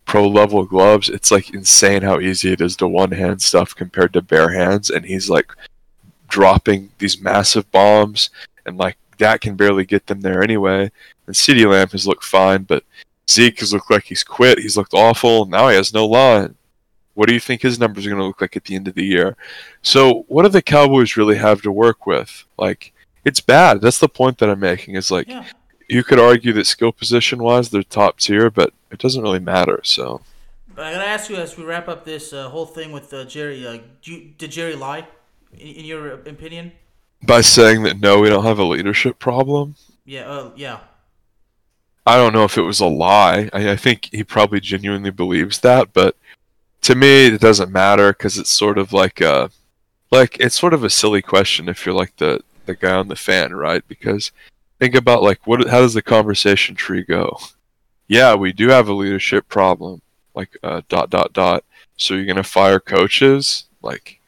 pro 0.05 0.29
level 0.29 0.65
gloves, 0.65 1.09
it's 1.09 1.31
like 1.31 1.55
insane 1.55 2.03
how 2.03 2.21
easy 2.21 2.53
it 2.53 2.61
is 2.61 2.77
to 2.77 2.87
one 2.87 3.11
hand 3.11 3.43
stuff 3.43 3.75
compared 3.75 4.13
to 4.13 4.23
bare 4.23 4.51
hands. 4.51 4.91
And 4.91 5.05
he's 5.05 5.29
like 5.31 5.51
dropping 6.29 6.91
these 6.99 7.21
massive 7.21 7.71
bombs, 7.73 8.31
and 8.67 8.77
like 8.77 8.97
that 9.19 9.41
can 9.41 9.57
barely 9.57 9.85
get 9.85 10.07
them 10.07 10.21
there 10.21 10.43
anyway. 10.43 10.91
And 11.27 11.35
CeeDee 11.35 11.71
Lamb 11.71 11.89
has 11.89 12.07
looked 12.07 12.25
fine, 12.25 12.65
but 12.65 12.85
Zeke 13.31 13.61
has 13.61 13.73
looked 13.73 13.91
like 13.91 14.05
he's 14.05 14.25
quit. 14.25 14.59
He's 14.59 14.77
looked 14.77 14.95
awful. 14.95 15.47
Now 15.47 15.69
he 15.69 15.77
has 15.77 15.95
no 15.95 16.07
line. 16.07 16.55
What 17.15 17.29
do 17.29 17.35
you 17.35 17.41
think 17.41 17.63
his 17.63 17.79
numbers 17.79 18.05
are 18.05 18.11
going 18.11 18.21
to 18.21 18.27
look 18.27 18.41
like 18.41 18.57
at 18.57 18.65
the 18.65 18.75
end 18.75 18.89
of 18.89 18.95
the 18.95 19.05
year? 19.05 19.37
So, 19.83 20.25
what 20.29 20.43
do 20.43 20.49
the 20.49 20.61
Cowboys 20.61 21.17
really 21.17 21.37
have 21.37 21.63
to 21.63 21.71
work 21.71 22.07
with? 22.07 22.45
Like, 22.59 22.93
it's 23.25 23.41
bad. 23.41 23.81
That's 23.81 23.99
the 23.99 24.09
point 24.09 24.39
that 24.39 24.49
I'm 24.51 24.61
making. 24.61 24.95
Is 24.97 25.11
like, 25.11 25.29
Yeah. 25.29 25.45
you 25.89 26.03
could 26.05 26.19
argue 26.19 26.53
that 26.55 26.67
skill 26.67 26.93
position 26.93 27.43
wise 27.43 27.71
they're 27.71 27.83
top 27.83 28.19
tier, 28.19 28.51
but 28.51 28.73
it 28.91 28.99
doesn't 28.99 29.23
really 29.23 29.39
matter. 29.41 29.81
So, 29.85 30.21
But 30.75 30.87
I 30.87 30.93
gotta 30.93 31.07
ask 31.07 31.31
you 31.31 31.37
as 31.37 31.57
we 31.57 31.65
wrap 31.65 31.89
up 31.89 32.05
this 32.05 32.33
uh, 32.33 32.49
whole 32.49 32.67
thing 32.67 32.93
with 32.93 33.13
uh, 33.13 33.25
Jerry. 33.25 33.67
Uh, 33.67 33.79
do 34.03 34.13
you, 34.13 34.31
did 34.39 34.51
Jerry 34.51 34.75
lie, 34.75 35.07
in, 35.53 35.69
in 35.69 35.85
your 35.85 36.11
opinion? 36.13 36.73
by 37.23 37.41
saying 37.41 37.83
that 37.85 37.99
no, 38.01 38.21
we 38.21 38.29
don't 38.29 38.45
have 38.45 38.59
a 38.59 38.65
leadership 38.65 39.19
problem, 39.19 39.77
Yeah. 40.05 40.29
Uh, 40.29 40.51
yeah. 40.57 40.81
I 42.07 42.17
don't 42.19 42.35
know 42.35 42.45
if 42.45 42.59
it 42.59 42.63
was 42.63 42.81
a 42.81 42.87
lie. 42.87 43.49
I, 43.55 43.71
I 43.71 43.77
think 43.77 44.11
he 44.13 44.23
probably 44.25 44.61
genuinely 44.61 45.09
believes 45.11 45.61
that, 45.61 45.95
but 45.95 46.17
to 46.83 46.95
me, 46.95 47.29
it 47.29 47.41
doesn't 47.41 47.73
matter 47.73 48.13
because 48.13 48.37
it's 48.37 48.51
sort 48.51 48.77
of 48.77 48.93
like 48.93 49.23
a, 49.23 49.51
like 50.11 50.37
it's 50.39 50.59
sort 50.59 50.75
of 50.75 50.85
a 50.85 50.91
silly 50.91 51.23
question 51.23 51.67
if 51.67 51.87
you're 51.87 51.95
like 51.95 52.15
the 52.17 52.43
the 52.67 52.75
guy 52.75 52.95
on 52.95 53.09
the 53.09 53.17
fan, 53.17 53.55
right? 53.55 53.87
Because 53.89 54.33
think 54.79 54.95
about 54.95 55.23
like 55.23 55.47
what 55.47 55.69
how 55.69 55.81
does 55.81 55.95
the 55.95 56.03
conversation 56.03 56.75
tree 56.75 57.03
go? 57.03 57.39
Yeah, 58.09 58.35
we 58.35 58.53
do 58.53 58.69
have 58.69 58.89
a 58.89 58.93
leadership 58.93 59.49
problem. 59.49 60.03
Like 60.35 60.57
uh, 60.63 60.83
dot 60.89 61.11
dot 61.11 61.33
dot. 61.33 61.65
So 61.97 62.15
you're 62.15 62.27
gonna 62.27 62.43
fire 62.43 62.81
coaches? 62.81 63.65
Like, 63.83 64.21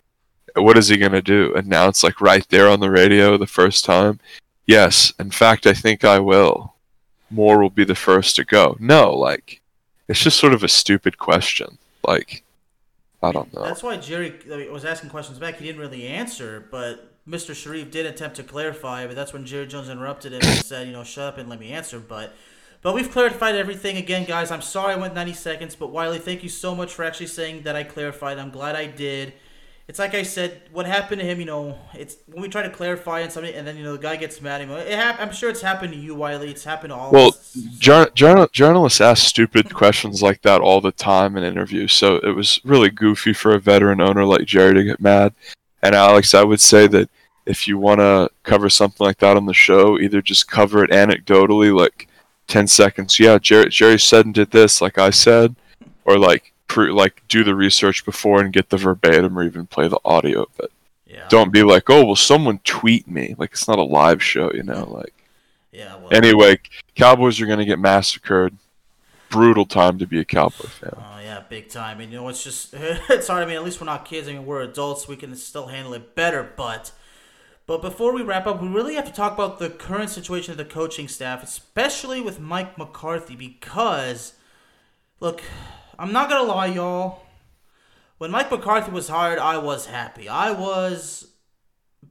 what 0.55 0.79
is 0.79 0.89
he 0.89 0.97
gonna 0.97 1.23
do? 1.23 1.55
Announce 1.55 2.05
like 2.05 2.21
right 2.21 2.47
there 2.49 2.69
on 2.69 2.81
the 2.81 2.91
radio 2.91 3.37
the 3.37 3.47
first 3.47 3.85
time? 3.85 4.21
Yes. 4.67 5.13
In 5.19 5.31
fact, 5.31 5.67
I 5.67 5.73
think 5.73 6.05
I 6.05 6.19
will. 6.19 6.75
Moore 7.31 7.61
will 7.61 7.71
be 7.71 7.85
the 7.85 7.95
first 7.95 8.37
to 8.37 8.45
go. 8.45 8.77
No, 8.79 9.13
like 9.13 9.61
it's 10.09 10.23
just 10.23 10.39
sort 10.39 10.55
of 10.55 10.63
a 10.63 10.69
stupid 10.69 11.19
question. 11.19 11.79
Like 12.07 12.45
I 13.23 13.33
don't 13.33 13.53
know. 13.53 13.65
That's 13.65 13.83
why 13.83 13.97
Jerry 13.97 14.35
was 14.71 14.85
asking 14.85 15.11
questions 15.11 15.39
back. 15.39 15.57
He 15.57 15.67
didn't 15.67 15.81
really 15.81 16.07
answer, 16.07 16.69
but 16.71 17.16
Mr. 17.29 17.55
Shariff 17.55 17.91
did 17.91 18.07
attempt 18.07 18.37
to 18.37 18.43
clarify. 18.43 19.07
But 19.07 19.17
that's 19.17 19.33
when 19.33 19.45
Jerry 19.45 19.67
Jones 19.67 19.89
interrupted 19.89 20.33
him 20.33 20.41
and 20.43 20.65
said, 20.65 20.87
"You 20.87 20.93
know, 20.93 21.05
shut 21.05 21.25
up 21.25 21.39
and 21.39 21.49
let 21.49 21.59
me 21.61 21.73
answer." 21.73 21.99
But, 21.99 22.35
but 22.83 22.95
we've 22.95 23.11
clarified 23.11 23.55
everything 23.57 23.97
again, 23.97 24.25
guys. 24.25 24.51
I'm 24.51 24.63
sorry 24.63 24.95
I 24.95 24.97
went 24.97 25.15
90 25.15 25.33
seconds, 25.33 25.75
but 25.75 25.89
Wiley, 25.91 26.19
thank 26.19 26.43
you 26.43 26.49
so 26.49 26.75
much 26.75 26.93
for 26.93 27.05
actually 27.05 27.27
saying 27.27 27.63
that 27.63 27.75
I 27.77 27.83
clarified. 27.85 28.39
I'm 28.39 28.51
glad 28.51 28.77
I 28.77 28.87
did. 28.87 29.33
It's 29.89 30.01
like 30.01 30.15
I 30.17 30.25
said, 30.25 30.63
what 30.73 30.85
happened 30.85 31.21
to 31.21 31.27
him, 31.27 31.39
you 31.39 31.47
know, 31.47 31.79
it's 31.95 32.17
when 32.27 32.43
we 32.43 32.49
try 32.49 32.63
to 32.63 32.71
clarify 32.71 33.21
and 33.21 33.31
something, 33.31 33.55
and 33.55 33.65
then 33.65 33.77
you 33.77 33.85
know 33.85 33.93
the 33.93 34.03
guy 34.03 34.17
gets 34.17 34.41
mad 34.41 34.61
at 34.61 34.67
him. 34.69 34.73
It 34.73 34.93
hap- 34.99 35.21
I'm 35.21 35.33
sure 35.33 35.49
it's 35.49 35.61
happened 35.63 35.93
to 35.93 35.99
you, 35.99 36.13
Wiley. 36.17 36.51
It's 36.51 36.65
happened 36.65 36.91
to 36.91 36.97
all 36.97 37.13
Well, 37.13 37.29
of 37.29 37.35
us. 37.35 37.53
jour- 37.79 38.11
journal- 38.13 38.49
journalists 38.53 39.01
ask 39.01 39.25
stupid 39.25 39.73
questions 39.73 40.23
like 40.23 40.43
that 40.43 40.61
all 40.61 40.81
the 40.81 40.91
time 40.91 41.37
in 41.37 41.45
interviews, 41.45 41.93
so 41.93 42.17
it 42.17 42.35
was 42.35 42.59
really 42.65 42.91
goofy 42.91 43.33
for 43.33 43.55
a 43.55 43.61
veteran 43.61 44.01
owner 44.01 44.25
like 44.25 44.45
Jerry 44.45 44.75
to 44.75 44.83
get 44.83 45.01
mad. 45.01 45.35
And 45.83 45.95
Alex, 45.95 46.35
I 46.35 46.43
would 46.43 46.61
say 46.61 46.87
that 46.89 47.11
if 47.47 47.69
you 47.69 47.79
want 47.79 48.01
to 48.01 48.31
cover 48.43 48.69
something 48.69 49.07
like 49.07 49.19
that 49.19 49.37
on 49.37 49.47
the 49.47 49.55
show, 49.55 49.99
either 49.99 50.21
just 50.21 50.49
cover 50.49 50.83
it 50.83 50.91
anecdotally, 50.91 51.77
like 51.77 52.09
ten 52.49 52.67
seconds. 52.67 53.19
Yeah, 53.19 53.39
Jerry, 53.39 53.69
Jerry 53.71 53.99
said 53.99 54.27
and 54.27 54.35
did 54.35 54.51
this, 54.51 54.81
like 54.81 54.99
I 54.99 55.11
said, 55.11 55.55
or 56.05 56.19
like 56.19 56.53
pre- 56.67 56.91
like 56.91 57.23
do 57.29 57.45
the 57.45 57.55
research 57.55 58.05
before 58.05 58.41
and 58.41 58.53
get 58.53 58.69
the 58.69 58.77
verbatim, 58.77 59.39
or 59.39 59.45
even 59.45 59.67
play 59.67 59.89
the 59.89 60.01
audio. 60.05 60.47
But 60.57 60.71
yeah. 61.07 61.27
don't 61.29 61.53
be 61.53 61.63
like, 61.63 61.89
oh, 61.89 62.05
well, 62.05 62.17
someone 62.17 62.59
tweet 62.65 63.09
me. 63.09 63.35
Like 63.39 63.53
it's 63.53 63.69
not 63.69 63.79
a 63.79 63.85
live 63.85 64.23
show, 64.23 64.51
you 64.53 64.65
know. 64.65 64.85
Like 64.85 65.15
Yeah. 65.73 65.97
Well, 65.97 66.09
anyway, 66.13 66.59
Cowboys 66.97 67.41
are 67.41 67.47
gonna 67.47 67.65
get 67.65 67.79
massacred. 67.79 68.57
Brutal 69.29 69.67
time 69.67 69.99
to 69.99 70.07
be 70.07 70.21
a 70.21 70.25
Cowboy 70.25 70.67
fan. 70.67 70.93
Oh 70.97 71.19
yeah, 71.21 71.43
big 71.49 71.69
time. 71.69 72.01
And 72.01 72.13
you 72.13 72.19
know, 72.19 72.29
it's 72.29 72.45
just 72.45 72.75
it's 72.75 73.29
hard. 73.29 73.43
I 73.43 73.47
mean, 73.47 73.57
at 73.57 73.65
least 73.65 73.81
we're 73.81 73.87
not 73.87 74.05
kids. 74.05 74.29
I 74.29 74.33
mean, 74.33 74.47
we're 74.47 74.63
adults. 74.63 75.09
We 75.09 75.17
can 75.17 75.35
still 75.37 75.67
handle 75.67 75.95
it 75.95 76.15
better. 76.15 76.53
But 76.57 76.93
but 77.67 77.83
before 77.83 78.15
we 78.15 78.23
wrap 78.23 78.47
up, 78.47 78.63
we 78.63 78.69
really 78.69 78.95
have 78.95 79.07
to 79.07 79.13
talk 79.13 79.35
about 79.35 79.59
the 79.59 79.69
current 79.69 80.11
situation 80.11 80.53
of 80.53 80.59
the 80.59 80.65
coaching 80.65 81.09
staff, 81.09 81.43
especially 81.43 82.21
with 82.21 82.39
Mike 82.39 82.79
McCarthy, 82.79 83.35
because 83.35 84.35
look, 85.19 85.43
I'm 85.99 86.13
not 86.13 86.29
gonna 86.29 86.45
lie, 86.49 86.67
y'all. 86.67 87.23
When 88.19 88.31
Mike 88.31 88.51
McCarthy 88.51 88.91
was 88.91 89.09
hired, 89.09 89.39
I 89.39 89.59
was 89.59 89.87
happy. 89.87 90.29
I 90.29 90.53
was 90.53 91.29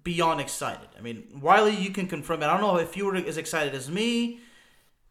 beyond 0.03 0.39
excited. 0.39 0.87
I 0.97 1.01
mean, 1.01 1.39
Wiley, 1.41 1.75
you 1.75 1.89
can 1.89 2.07
confirm 2.07 2.43
it. 2.43 2.45
I 2.45 2.51
don't 2.51 2.61
know 2.61 2.77
if 2.77 2.95
you 2.95 3.05
were 3.05 3.15
as 3.15 3.37
excited 3.37 3.73
as 3.73 3.89
me, 3.89 4.39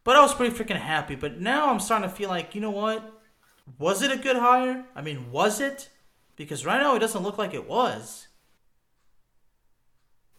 but 0.05 0.15
I 0.15 0.21
was 0.21 0.33
pretty 0.33 0.55
freaking 0.55 0.79
happy. 0.79 1.15
But 1.15 1.41
now 1.41 1.69
I'm 1.69 1.81
starting 1.81 2.09
to 2.09 2.15
feel 2.15 2.29
like, 2.29 2.55
you 2.55 2.61
know 2.61 2.71
what? 2.71 3.11
Was 3.77 4.01
it 4.01 4.11
a 4.11 4.17
good 4.17 4.37
hire? 4.37 4.85
I 4.95 5.01
mean, 5.01 5.31
was 5.31 5.59
it? 5.59 5.89
Because 6.37 6.65
right 6.65 6.79
now 6.79 6.95
it 6.95 6.99
doesn't 6.99 7.23
look 7.23 7.37
like 7.37 7.53
it 7.53 7.67
was. 7.67 8.27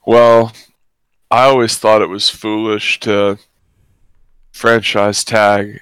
Well, 0.07 0.53
I 1.31 1.45
always 1.45 1.77
thought 1.77 2.01
it 2.01 2.09
was 2.09 2.31
foolish 2.31 3.01
to 3.01 3.39
franchise 4.53 5.25
tag 5.25 5.81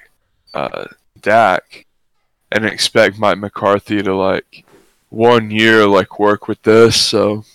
uh, 0.53 0.85
Dak 1.21 1.85
and 2.51 2.65
expect 2.65 3.19
Mike 3.19 3.37
McCarthy 3.37 4.01
to 4.01 4.15
like 4.15 4.65
one 5.09 5.51
year 5.51 5.85
like 5.85 6.19
work 6.19 6.47
with 6.47 6.61
this. 6.63 6.99
So 6.99 7.45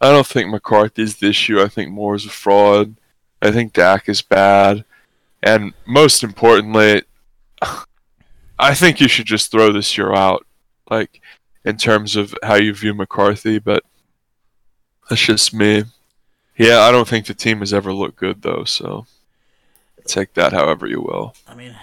I 0.00 0.10
don't 0.10 0.26
think 0.26 0.50
McCarthy's 0.50 1.16
the 1.16 1.28
issue. 1.28 1.60
I 1.60 1.68
think 1.68 1.90
Moore's 1.90 2.26
a 2.26 2.30
fraud. 2.30 2.96
I 3.40 3.50
think 3.50 3.72
Dak 3.72 4.08
is 4.08 4.20
bad, 4.20 4.84
and 5.42 5.72
most 5.86 6.22
importantly, 6.22 7.02
I 8.58 8.74
think 8.74 9.00
you 9.00 9.08
should 9.08 9.26
just 9.26 9.50
throw 9.50 9.72
this 9.72 9.96
year 9.96 10.12
out. 10.14 10.44
Like 10.90 11.20
in 11.64 11.76
terms 11.76 12.16
of 12.16 12.34
how 12.42 12.54
you 12.54 12.72
view 12.74 12.94
McCarthy, 12.94 13.58
but 13.58 13.84
that's 15.08 15.20
just 15.20 15.52
me. 15.52 15.84
Yeah, 16.56 16.80
I 16.80 16.90
don't 16.90 17.06
think 17.06 17.26
the 17.26 17.34
team 17.34 17.60
has 17.60 17.72
ever 17.72 17.92
looked 17.92 18.16
good 18.16 18.42
though, 18.42 18.64
so 18.64 19.06
take 20.06 20.34
that 20.34 20.52
however 20.52 20.86
you 20.86 21.00
will. 21.02 21.34
I 21.46 21.54
mean, 21.54 21.76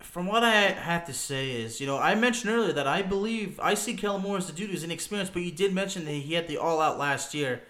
from 0.00 0.26
what 0.26 0.42
I 0.42 0.50
have 0.50 1.06
to 1.06 1.12
say 1.12 1.52
is, 1.52 1.80
you 1.80 1.86
know, 1.86 1.96
I 1.96 2.14
mentioned 2.16 2.52
earlier 2.52 2.72
that 2.72 2.86
I 2.86 3.02
believe 3.02 3.60
I 3.60 3.74
see 3.74 3.94
Kellen 3.94 4.22
Moore 4.22 4.36
as 4.38 4.48
the 4.48 4.52
dude 4.52 4.70
who's 4.70 4.82
inexperienced, 4.84 5.32
but 5.32 5.42
you 5.42 5.52
did 5.52 5.72
mention 5.72 6.04
that 6.04 6.10
he 6.10 6.34
had 6.34 6.48
the 6.48 6.58
all 6.58 6.80
out 6.80 6.98
last 6.98 7.32
year. 7.32 7.62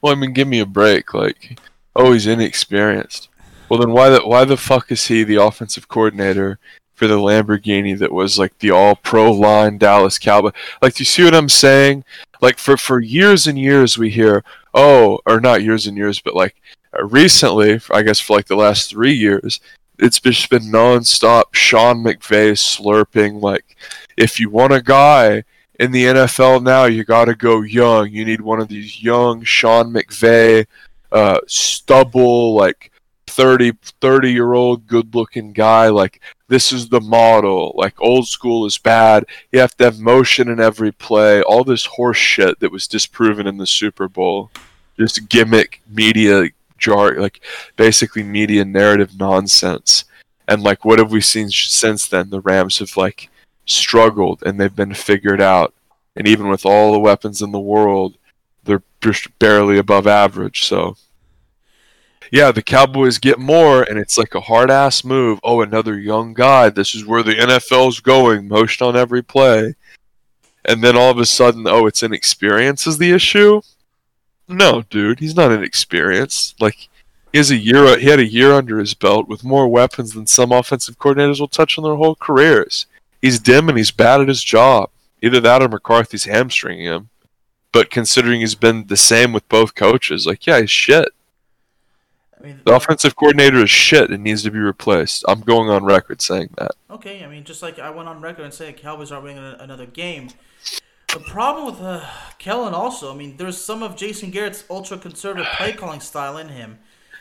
Well, 0.00 0.12
I 0.12 0.16
mean, 0.16 0.32
give 0.32 0.46
me 0.46 0.60
a 0.60 0.66
break. 0.66 1.12
Like, 1.12 1.58
oh, 1.96 2.12
he's 2.12 2.28
inexperienced. 2.28 3.28
Well, 3.68 3.80
then 3.80 3.92
why 3.92 4.08
the 4.08 4.20
why 4.20 4.44
the 4.44 4.56
fuck 4.56 4.90
is 4.90 5.06
he 5.06 5.24
the 5.24 5.36
offensive 5.36 5.88
coordinator 5.88 6.58
for 6.94 7.06
the 7.06 7.18
Lamborghini 7.18 7.98
that 7.98 8.12
was 8.12 8.38
like 8.38 8.58
the 8.58 8.70
All 8.70 8.96
Pro 8.96 9.30
line 9.30 9.78
Dallas 9.78 10.18
Cowboy? 10.18 10.52
Like, 10.80 10.94
do 10.94 11.02
you 11.02 11.06
see 11.06 11.24
what 11.24 11.34
I'm 11.34 11.50
saying? 11.50 12.04
Like, 12.40 12.58
for 12.58 12.76
for 12.76 13.00
years 13.00 13.46
and 13.46 13.58
years 13.58 13.98
we 13.98 14.10
hear, 14.10 14.42
oh, 14.72 15.20
or 15.26 15.40
not 15.40 15.62
years 15.62 15.86
and 15.86 15.96
years, 15.96 16.20
but 16.20 16.34
like 16.34 16.56
uh, 16.98 17.04
recently, 17.04 17.80
I 17.90 18.02
guess 18.02 18.20
for 18.20 18.36
like 18.36 18.46
the 18.46 18.56
last 18.56 18.90
three 18.90 19.12
years, 19.12 19.60
it's 19.98 20.20
just 20.20 20.48
been 20.48 20.72
nonstop 20.72 21.54
Sean 21.54 22.02
McVay 22.02 22.52
slurping. 22.52 23.42
Like, 23.42 23.76
if 24.16 24.40
you 24.40 24.48
want 24.48 24.72
a 24.72 24.82
guy 24.82 25.44
in 25.78 25.92
the 25.92 26.04
NFL 26.04 26.62
now, 26.62 26.84
you 26.84 27.04
got 27.04 27.26
to 27.26 27.34
go 27.34 27.62
young. 27.62 28.10
You 28.10 28.24
need 28.24 28.40
one 28.40 28.60
of 28.60 28.68
these 28.68 29.02
young 29.02 29.44
Sean 29.44 29.92
McVay, 29.92 30.66
uh, 31.12 31.40
stubble, 31.46 32.54
like 32.54 32.92
30, 33.38 33.72
30 34.00 34.32
year 34.32 34.52
old 34.52 34.88
good 34.88 35.14
looking 35.14 35.52
guy. 35.52 35.88
Like, 35.90 36.20
this 36.48 36.72
is 36.72 36.88
the 36.88 37.00
model. 37.00 37.72
Like, 37.76 37.94
old 38.00 38.26
school 38.26 38.66
is 38.66 38.76
bad. 38.78 39.26
You 39.52 39.60
have 39.60 39.76
to 39.76 39.84
have 39.84 40.00
motion 40.00 40.48
in 40.48 40.58
every 40.58 40.90
play. 40.90 41.40
All 41.42 41.62
this 41.62 41.84
horse 41.84 42.16
shit 42.16 42.58
that 42.58 42.72
was 42.72 42.88
disproven 42.88 43.46
in 43.46 43.56
the 43.56 43.66
Super 43.66 44.08
Bowl. 44.08 44.50
Just 44.98 45.28
gimmick 45.28 45.80
media 45.88 46.48
jar, 46.78 47.14
like 47.14 47.40
basically 47.76 48.24
media 48.24 48.64
narrative 48.64 49.16
nonsense. 49.16 50.04
And 50.48 50.64
like, 50.64 50.84
what 50.84 50.98
have 50.98 51.12
we 51.12 51.20
seen 51.20 51.48
since 51.48 52.08
then? 52.08 52.30
The 52.30 52.40
Rams 52.40 52.80
have 52.80 52.96
like 52.96 53.30
struggled 53.66 54.42
and 54.44 54.58
they've 54.58 54.74
been 54.74 54.94
figured 54.94 55.40
out. 55.40 55.72
And 56.16 56.26
even 56.26 56.48
with 56.48 56.66
all 56.66 56.90
the 56.90 56.98
weapons 56.98 57.40
in 57.40 57.52
the 57.52 57.60
world, 57.60 58.16
they're 58.64 58.82
just 59.00 59.38
barely 59.38 59.78
above 59.78 60.08
average. 60.08 60.64
So, 60.64 60.96
yeah, 62.30 62.52
the 62.52 62.62
Cowboys 62.62 63.18
get 63.18 63.38
more, 63.38 63.82
and 63.82 63.98
it's 63.98 64.18
like 64.18 64.34
a 64.34 64.40
hard 64.40 64.70
ass 64.70 65.04
move. 65.04 65.40
Oh, 65.42 65.60
another 65.60 65.98
young 65.98 66.34
guy. 66.34 66.68
This 66.70 66.94
is 66.94 67.06
where 67.06 67.22
the 67.22 67.34
NFL's 67.34 68.00
going. 68.00 68.48
Motion 68.48 68.86
on 68.86 68.96
every 68.96 69.22
play. 69.22 69.74
And 70.64 70.84
then 70.84 70.96
all 70.96 71.10
of 71.10 71.18
a 71.18 71.26
sudden, 71.26 71.66
oh, 71.66 71.86
it's 71.86 72.02
inexperience 72.02 72.86
is 72.86 72.98
the 72.98 73.12
issue. 73.12 73.62
No, 74.48 74.82
dude, 74.90 75.20
he's 75.20 75.36
not 75.36 75.52
inexperienced. 75.52 76.60
Like 76.60 76.88
he 77.32 77.38
has 77.38 77.50
a 77.50 77.56
year. 77.56 77.98
He 77.98 78.06
had 78.06 78.18
a 78.18 78.26
year 78.26 78.52
under 78.52 78.78
his 78.78 78.94
belt 78.94 79.28
with 79.28 79.44
more 79.44 79.68
weapons 79.68 80.12
than 80.12 80.26
some 80.26 80.52
offensive 80.52 80.98
coordinators 80.98 81.40
will 81.40 81.48
touch 81.48 81.78
in 81.78 81.84
their 81.84 81.96
whole 81.96 82.14
careers. 82.14 82.86
he's 83.22 83.38
dim 83.38 83.68
and 83.68 83.78
he's 83.78 83.90
bad 83.90 84.20
at 84.20 84.28
his 84.28 84.44
job. 84.44 84.90
Either 85.22 85.40
that 85.40 85.62
or 85.62 85.68
McCarthy's 85.68 86.24
hamstringing 86.24 86.84
him. 86.84 87.08
But 87.72 87.90
considering 87.90 88.40
he's 88.40 88.54
been 88.54 88.86
the 88.86 88.96
same 88.96 89.32
with 89.32 89.48
both 89.48 89.74
coaches, 89.74 90.26
like 90.26 90.46
yeah, 90.46 90.60
he's 90.60 90.70
shit. 90.70 91.08
I 92.38 92.46
mean, 92.46 92.60
The 92.64 92.74
offensive 92.74 93.16
coordinator 93.16 93.62
is 93.62 93.70
shit 93.70 94.10
and 94.10 94.22
needs 94.22 94.42
to 94.44 94.50
be 94.50 94.58
replaced. 94.58 95.24
I'm 95.28 95.40
going 95.40 95.68
on 95.68 95.84
record 95.84 96.22
saying 96.22 96.50
that. 96.58 96.72
Okay, 96.90 97.24
I 97.24 97.26
mean, 97.26 97.44
just 97.44 97.62
like 97.62 97.78
I 97.78 97.90
went 97.90 98.08
on 98.08 98.20
record 98.20 98.44
and 98.44 98.54
said 98.54 98.76
Cowboys 98.76 99.10
are 99.10 99.20
winning 99.20 99.38
another 99.38 99.86
game. 99.86 100.28
The 101.12 101.20
problem 101.20 101.66
with 101.66 101.80
uh, 101.80 102.06
Kellen 102.38 102.74
also, 102.74 103.12
I 103.12 103.16
mean, 103.16 103.36
there's 103.38 103.56
some 103.58 103.82
of 103.82 103.96
Jason 103.96 104.30
Garrett's 104.30 104.64
ultra 104.68 104.98
conservative 104.98 105.50
play 105.56 105.72
calling 105.72 106.00
style 106.00 106.36
in 106.36 106.48
him. 106.48 106.78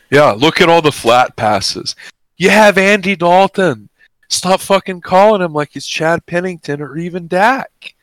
Yeah, 0.09 0.31
look 0.31 0.61
at 0.61 0.69
all 0.69 0.81
the 0.81 0.91
flat 0.91 1.35
passes. 1.35 1.95
You 2.35 2.49
have 2.49 2.77
Andy 2.77 3.15
Dalton. 3.15 3.89
Stop 4.29 4.59
fucking 4.59 5.01
calling 5.01 5.41
him 5.41 5.53
like 5.53 5.69
he's 5.71 5.85
Chad 5.85 6.25
Pennington 6.25 6.81
or 6.81 6.97
even 6.97 7.27
Dak. 7.27 7.95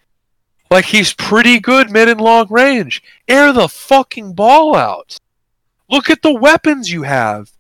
Like 0.71 0.87
he's 0.87 1.13
pretty 1.13 1.61
good 1.61 1.91
mid 1.91 2.09
and 2.09 2.21
long 2.21 2.47
range. 2.51 3.03
Air 3.29 3.53
the 3.53 3.69
fucking 3.69 4.33
ball 4.33 4.75
out. 4.75 5.19
Look 5.89 6.11
at 6.11 6.23
the 6.23 6.35
weapons 6.35 6.91
you 6.91 7.03
have. 7.03 7.51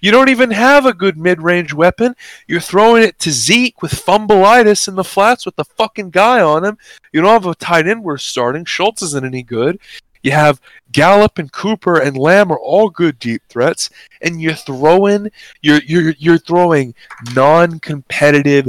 You 0.00 0.10
don't 0.10 0.28
even 0.28 0.50
have 0.50 0.84
a 0.84 0.92
good 0.92 1.16
mid 1.16 1.40
range 1.40 1.72
weapon. 1.72 2.16
You're 2.48 2.60
throwing 2.60 3.04
it 3.04 3.20
to 3.20 3.30
Zeke 3.30 3.80
with 3.82 3.92
fumbleitis 3.92 4.88
in 4.88 4.96
the 4.96 5.04
flats 5.04 5.46
with 5.46 5.54
the 5.54 5.64
fucking 5.64 6.10
guy 6.10 6.40
on 6.40 6.64
him. 6.64 6.76
You 7.12 7.20
don't 7.20 7.30
have 7.30 7.46
a 7.46 7.54
tight 7.54 7.86
end 7.86 8.02
worth 8.02 8.20
starting. 8.20 8.64
Schultz 8.64 9.02
isn't 9.02 9.24
any 9.24 9.44
good. 9.44 9.78
You 10.24 10.32
have 10.32 10.60
Gallup 10.90 11.38
and 11.38 11.50
Cooper 11.50 11.98
and 11.98 12.16
Lamb 12.16 12.52
are 12.52 12.58
all 12.58 12.90
good 12.90 13.18
deep 13.18 13.42
threats, 13.48 13.90
and 14.20 14.40
you're 14.40 14.54
throwing 14.54 15.30
you're 15.62 15.82
you're 15.84 16.14
you're 16.18 16.38
throwing 16.38 16.94
non-competitive 17.34 18.68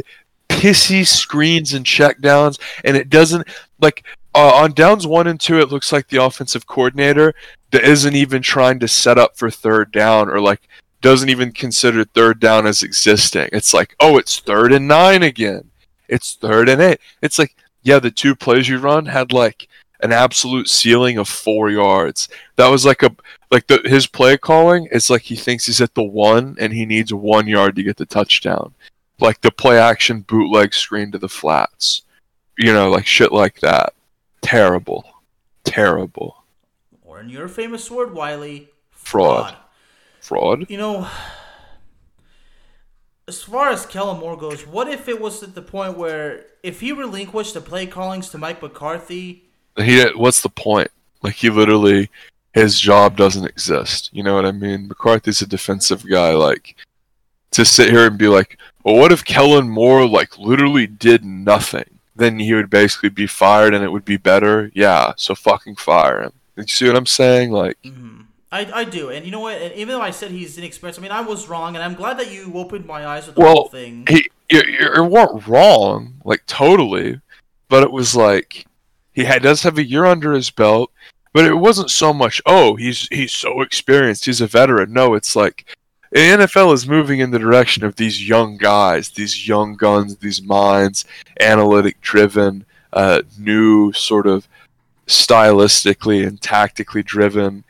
pissy 0.49 1.05
screens 1.05 1.73
and 1.73 1.85
checkdowns, 1.85 2.59
and 2.83 2.95
it 2.95 3.09
doesn't 3.09 3.47
like 3.79 4.05
uh, 4.35 4.53
on 4.55 4.73
downs 4.73 5.05
one 5.05 5.27
and 5.27 5.39
two. 5.39 5.59
It 5.59 5.71
looks 5.71 5.91
like 5.91 6.07
the 6.07 6.23
offensive 6.23 6.65
coordinator 6.65 7.33
that 7.73 7.83
isn't 7.83 8.15
even 8.15 8.43
trying 8.43 8.79
to 8.79 8.87
set 8.87 9.17
up 9.17 9.35
for 9.35 9.49
third 9.49 9.91
down 9.91 10.29
or 10.29 10.39
like 10.39 10.61
doesn't 11.01 11.29
even 11.29 11.51
consider 11.51 12.05
third 12.05 12.39
down 12.39 12.67
as 12.67 12.83
existing. 12.83 13.49
It's 13.51 13.73
like, 13.73 13.95
oh, 13.99 14.19
it's 14.19 14.39
third 14.39 14.71
and 14.71 14.87
nine 14.87 15.23
again. 15.23 15.71
It's 16.07 16.35
third 16.35 16.69
and 16.69 16.79
eight. 16.79 16.99
It's 17.23 17.39
like, 17.39 17.55
yeah, 17.81 17.97
the 17.97 18.11
two 18.11 18.35
plays 18.35 18.69
you 18.69 18.77
run 18.77 19.07
had 19.07 19.33
like 19.33 19.67
an 20.03 20.11
absolute 20.11 20.69
ceiling 20.69 21.17
of 21.17 21.27
four 21.27 21.71
yards. 21.71 22.29
That 22.57 22.67
was 22.67 22.85
like 22.85 23.01
a 23.01 23.15
like 23.49 23.65
the 23.65 23.81
his 23.85 24.05
play 24.05 24.37
calling. 24.37 24.87
It's 24.91 25.09
like 25.09 25.23
he 25.23 25.35
thinks 25.35 25.65
he's 25.65 25.81
at 25.81 25.95
the 25.95 26.03
one 26.03 26.55
and 26.59 26.73
he 26.73 26.85
needs 26.85 27.11
one 27.11 27.47
yard 27.47 27.75
to 27.77 27.83
get 27.83 27.97
the 27.97 28.05
touchdown. 28.05 28.75
Like 29.19 29.41
the 29.41 29.51
play 29.51 29.79
action 29.79 30.21
bootleg 30.21 30.75
screen 30.75 31.11
to 31.11 31.17
the 31.17 31.27
flats. 31.27 32.03
You 32.55 32.71
know, 32.71 32.91
like 32.91 33.07
shit 33.07 33.31
like 33.31 33.61
that. 33.61 33.95
Terrible. 34.43 35.05
Terrible. 35.63 36.42
In 37.23 37.29
your 37.29 37.47
famous 37.47 37.89
word, 37.89 38.13
Wiley, 38.13 38.67
Fraud. 38.91 39.55
Fraud. 40.19 40.69
You 40.69 40.77
know, 40.77 41.07
as 43.29 43.41
far 43.41 43.69
as 43.69 43.85
Kellen 43.85 44.19
Moore 44.19 44.35
goes, 44.35 44.67
what 44.67 44.89
if 44.89 45.07
it 45.07 45.21
was 45.21 45.41
at 45.41 45.55
the 45.55 45.61
point 45.61 45.97
where 45.97 46.47
if 46.63 46.81
he 46.81 46.91
relinquished 46.91 47.53
the 47.53 47.61
play 47.61 47.87
callings 47.87 48.29
to 48.31 48.37
Mike 48.37 48.61
McCarthy, 48.61 49.45
He 49.77 50.03
what's 50.15 50.41
the 50.41 50.49
point? 50.49 50.89
Like 51.21 51.35
he 51.35 51.49
literally 51.49 52.09
his 52.53 52.77
job 52.77 53.15
doesn't 53.15 53.45
exist. 53.45 54.09
You 54.11 54.23
know 54.23 54.35
what 54.35 54.45
I 54.45 54.51
mean? 54.51 54.89
McCarthy's 54.89 55.41
a 55.41 55.47
defensive 55.47 56.05
guy, 56.05 56.33
like 56.33 56.75
to 57.51 57.63
sit 57.63 57.89
here 57.89 58.05
and 58.05 58.17
be 58.17 58.27
like, 58.27 58.57
Well 58.83 58.97
what 58.97 59.13
if 59.13 59.23
Kellen 59.23 59.69
Moore 59.69 60.05
like 60.05 60.37
literally 60.37 60.87
did 60.87 61.23
nothing? 61.23 61.99
Then 62.17 62.39
he 62.39 62.53
would 62.53 62.69
basically 62.69 63.09
be 63.09 63.27
fired 63.27 63.73
and 63.73 63.81
it 63.81 63.93
would 63.93 64.03
be 64.03 64.17
better. 64.17 64.71
Yeah, 64.73 65.13
so 65.15 65.35
fucking 65.35 65.77
fire 65.77 66.21
him. 66.21 66.33
You 66.55 66.67
see 66.67 66.87
what 66.87 66.95
I'm 66.95 67.05
saying? 67.05 67.51
Like 67.51 67.77
I, 68.51 68.69
I 68.73 68.83
do, 68.83 69.09
and 69.09 69.25
you 69.25 69.31
know 69.31 69.39
what? 69.39 69.59
And 69.59 69.73
even 69.73 69.95
though 69.95 70.01
I 70.01 70.11
said 70.11 70.31
he's 70.31 70.57
inexperienced, 70.57 70.99
I 70.99 71.01
mean 71.03 71.11
I 71.11 71.21
was 71.21 71.47
wrong, 71.47 71.75
and 71.75 71.83
I'm 71.83 71.95
glad 71.95 72.19
that 72.19 72.31
you 72.31 72.51
opened 72.55 72.85
my 72.85 73.05
eyes 73.07 73.25
with 73.25 73.35
the 73.35 73.41
Well, 73.41 73.53
whole 73.53 73.67
thing. 73.69 74.05
he 74.07 74.29
you, 74.51 74.61
you 74.95 75.03
weren't 75.03 75.47
wrong, 75.47 76.13
like 76.23 76.43
totally, 76.45 77.19
but 77.69 77.81
it 77.83 77.91
was 77.91 78.15
like 78.15 78.65
he 79.13 79.23
had, 79.23 79.41
does 79.43 79.63
have 79.63 79.77
a 79.77 79.83
year 79.83 80.05
under 80.05 80.33
his 80.33 80.49
belt, 80.51 80.91
but 81.33 81.45
it 81.45 81.55
wasn't 81.55 81.89
so 81.89 82.13
much. 82.13 82.41
Oh, 82.45 82.75
he's 82.75 83.07
he's 83.07 83.33
so 83.33 83.61
experienced, 83.61 84.25
he's 84.25 84.41
a 84.41 84.47
veteran. 84.47 84.93
No, 84.93 85.15
it's 85.15 85.35
like 85.35 85.65
the 86.11 86.19
NFL 86.19 86.73
is 86.75 86.87
moving 86.87 87.19
in 87.21 87.31
the 87.31 87.39
direction 87.39 87.83
of 87.83 87.95
these 87.95 88.27
young 88.27 88.57
guys, 88.57 89.09
these 89.09 89.47
young 89.47 89.73
guns, 89.75 90.17
these 90.17 90.43
minds, 90.43 91.05
analytic 91.39 91.99
driven, 92.01 92.65
uh, 92.93 93.23
new 93.39 93.91
sort 93.93 94.27
of 94.27 94.47
stylistically 95.07 96.25
and 96.25 96.41
tactically 96.41 97.03
driven, 97.03 97.63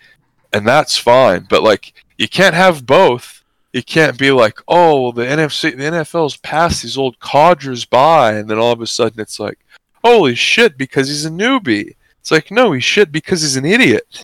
and 0.51 0.67
that's 0.67 0.97
fine. 0.97 1.47
But 1.49 1.63
like, 1.63 1.93
you 2.17 2.27
can't 2.27 2.55
have 2.55 2.85
both 2.85 3.43
you 3.73 3.81
can't 3.81 4.19
be 4.19 4.31
like, 4.31 4.59
oh, 4.67 5.01
well, 5.01 5.11
the 5.11 5.25
NFC, 5.25 5.75
the 5.75 5.83
NFL's 5.83 6.37
passed 6.37 6.83
these 6.83 6.97
old 6.97 7.19
codgers 7.19 7.85
by, 7.85 8.33
and 8.33 8.47
then 8.47 8.59
all 8.59 8.71
of 8.71 8.81
a 8.81 8.87
sudden 8.87 9.19
it's 9.19 9.39
like, 9.39 9.57
holy 10.05 10.35
shit, 10.35 10.77
because 10.77 11.07
he's 11.07 11.25
a 11.25 11.31
newbie. 11.31 11.95
It's 12.21 12.29
like, 12.29 12.51
no, 12.51 12.71
he's 12.71 12.83
shit 12.83 13.11
because 13.11 13.41
he's 13.41 13.57
an 13.57 13.65
idiot. 13.65 14.23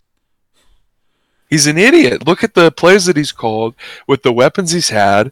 He's 1.50 1.66
an 1.66 1.80
idiot. 1.80 2.28
Look 2.28 2.44
at 2.44 2.54
the 2.54 2.72
plays 2.72 3.08
that 3.08 3.18
he's 3.18 3.32
called 3.32 3.74
with 4.06 4.22
the 4.22 4.32
weapons 4.32 4.72
he's 4.72 4.90
had 4.90 5.32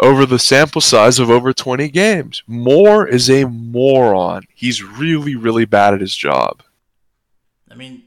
over 0.00 0.26
the 0.26 0.40
sample 0.40 0.80
size 0.80 1.20
of 1.20 1.30
over 1.30 1.52
20 1.52 1.88
games. 1.90 2.42
Moore 2.48 3.06
is 3.06 3.30
a 3.30 3.44
moron. 3.44 4.42
He's 4.52 4.82
really, 4.82 5.36
really 5.36 5.66
bad 5.66 5.94
at 5.94 6.00
his 6.00 6.16
job. 6.16 6.64
I 7.72 7.74
mean, 7.74 8.02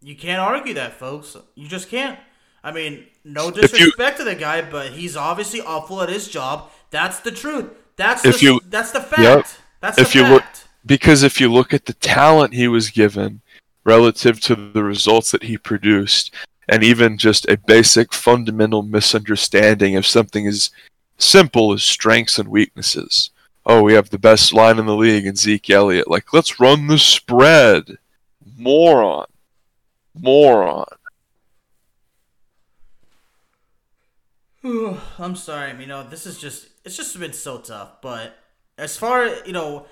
you 0.00 0.16
can't 0.16 0.40
argue 0.40 0.74
that, 0.74 0.94
folks. 0.94 1.36
You 1.54 1.68
just 1.68 1.90
can't. 1.90 2.18
I 2.64 2.72
mean, 2.72 3.04
no 3.24 3.46
you- 3.46 3.52
disrespect 3.52 4.18
to 4.18 4.24
the 4.24 4.34
guy, 4.34 4.62
but 4.62 4.92
he's 4.92 5.16
obviously 5.16 5.60
awful 5.60 6.00
at 6.02 6.08
his 6.08 6.28
job. 6.28 6.70
That's 6.90 7.20
the 7.20 7.30
truth. 7.30 7.66
That's 7.96 8.24
If 8.24 8.38
the, 8.40 8.44
you- 8.46 8.60
that's 8.68 8.92
the 8.92 9.00
fact. 9.00 9.20
Yep. 9.22 9.46
That's 9.80 9.98
If 9.98 10.12
the 10.12 10.18
you 10.20 10.26
look- 10.26 10.44
because 10.86 11.22
if 11.22 11.40
you 11.40 11.52
look 11.52 11.72
at 11.74 11.84
the 11.84 11.92
talent 11.94 12.54
he 12.54 12.66
was 12.66 12.90
given 12.90 13.40
relative 13.84 14.40
to 14.40 14.54
the 14.56 14.82
results 14.82 15.30
that 15.30 15.44
he 15.44 15.56
produced 15.58 16.32
and 16.68 16.82
even 16.82 17.18
just 17.18 17.48
a 17.48 17.56
basic 17.56 18.12
fundamental 18.12 18.82
misunderstanding 18.82 19.94
of 19.96 20.06
something 20.06 20.46
as 20.46 20.70
simple 21.18 21.72
as 21.72 21.82
strengths 21.84 22.36
and 22.38 22.48
weaknesses 22.48 23.30
oh 23.64 23.80
we 23.82 23.92
have 23.92 24.10
the 24.10 24.18
best 24.18 24.52
line 24.52 24.78
in 24.78 24.86
the 24.86 24.96
league 24.96 25.24
in 25.26 25.36
zeke 25.36 25.70
elliott 25.70 26.08
like 26.08 26.32
let's 26.32 26.58
run 26.58 26.88
the 26.88 26.98
spread 26.98 27.96
moron 28.62 29.26
moron 30.14 30.84
I'm 35.18 35.36
sorry. 35.36 35.70
I 35.70 35.72
mean, 35.72 35.82
you 35.82 35.86
know, 35.88 36.08
this 36.08 36.26
is 36.26 36.38
just 36.38 36.68
it's 36.84 36.96
just 36.96 37.18
been 37.18 37.32
so 37.32 37.58
tough. 37.58 38.00
But 38.00 38.36
as 38.78 38.96
far 38.96 39.26
you 39.44 39.52
know, 39.52 39.86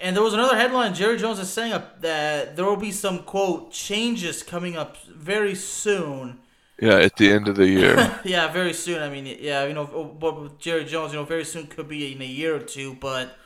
and 0.00 0.16
there 0.16 0.22
was 0.22 0.34
another 0.34 0.56
headline. 0.56 0.94
Jerry 0.94 1.18
Jones 1.18 1.38
is 1.38 1.50
saying 1.50 1.72
up 1.72 2.00
that 2.00 2.56
there 2.56 2.64
will 2.64 2.76
be 2.76 2.92
some 2.92 3.20
quote 3.24 3.72
changes 3.72 4.42
coming 4.42 4.76
up 4.76 4.96
very 5.06 5.54
soon. 5.54 6.40
yeah 6.80 6.96
at 6.96 7.16
the 7.16 7.30
end 7.30 7.48
of 7.48 7.56
the 7.56 7.68
year 7.68 8.20
yeah, 8.24 8.50
very 8.50 8.72
soon. 8.72 9.02
I 9.02 9.10
mean, 9.10 9.26
yeah, 9.40 9.66
you 9.66 9.74
know, 9.74 10.16
but 10.18 10.40
with 10.40 10.58
Jerry 10.58 10.84
Jones, 10.84 11.12
you 11.12 11.18
know, 11.18 11.24
very 11.24 11.44
soon 11.44 11.66
could 11.66 11.88
be 11.88 12.12
in 12.12 12.22
a 12.22 12.26
year 12.26 12.56
or 12.56 12.60
two. 12.60 12.94
But 12.94 13.36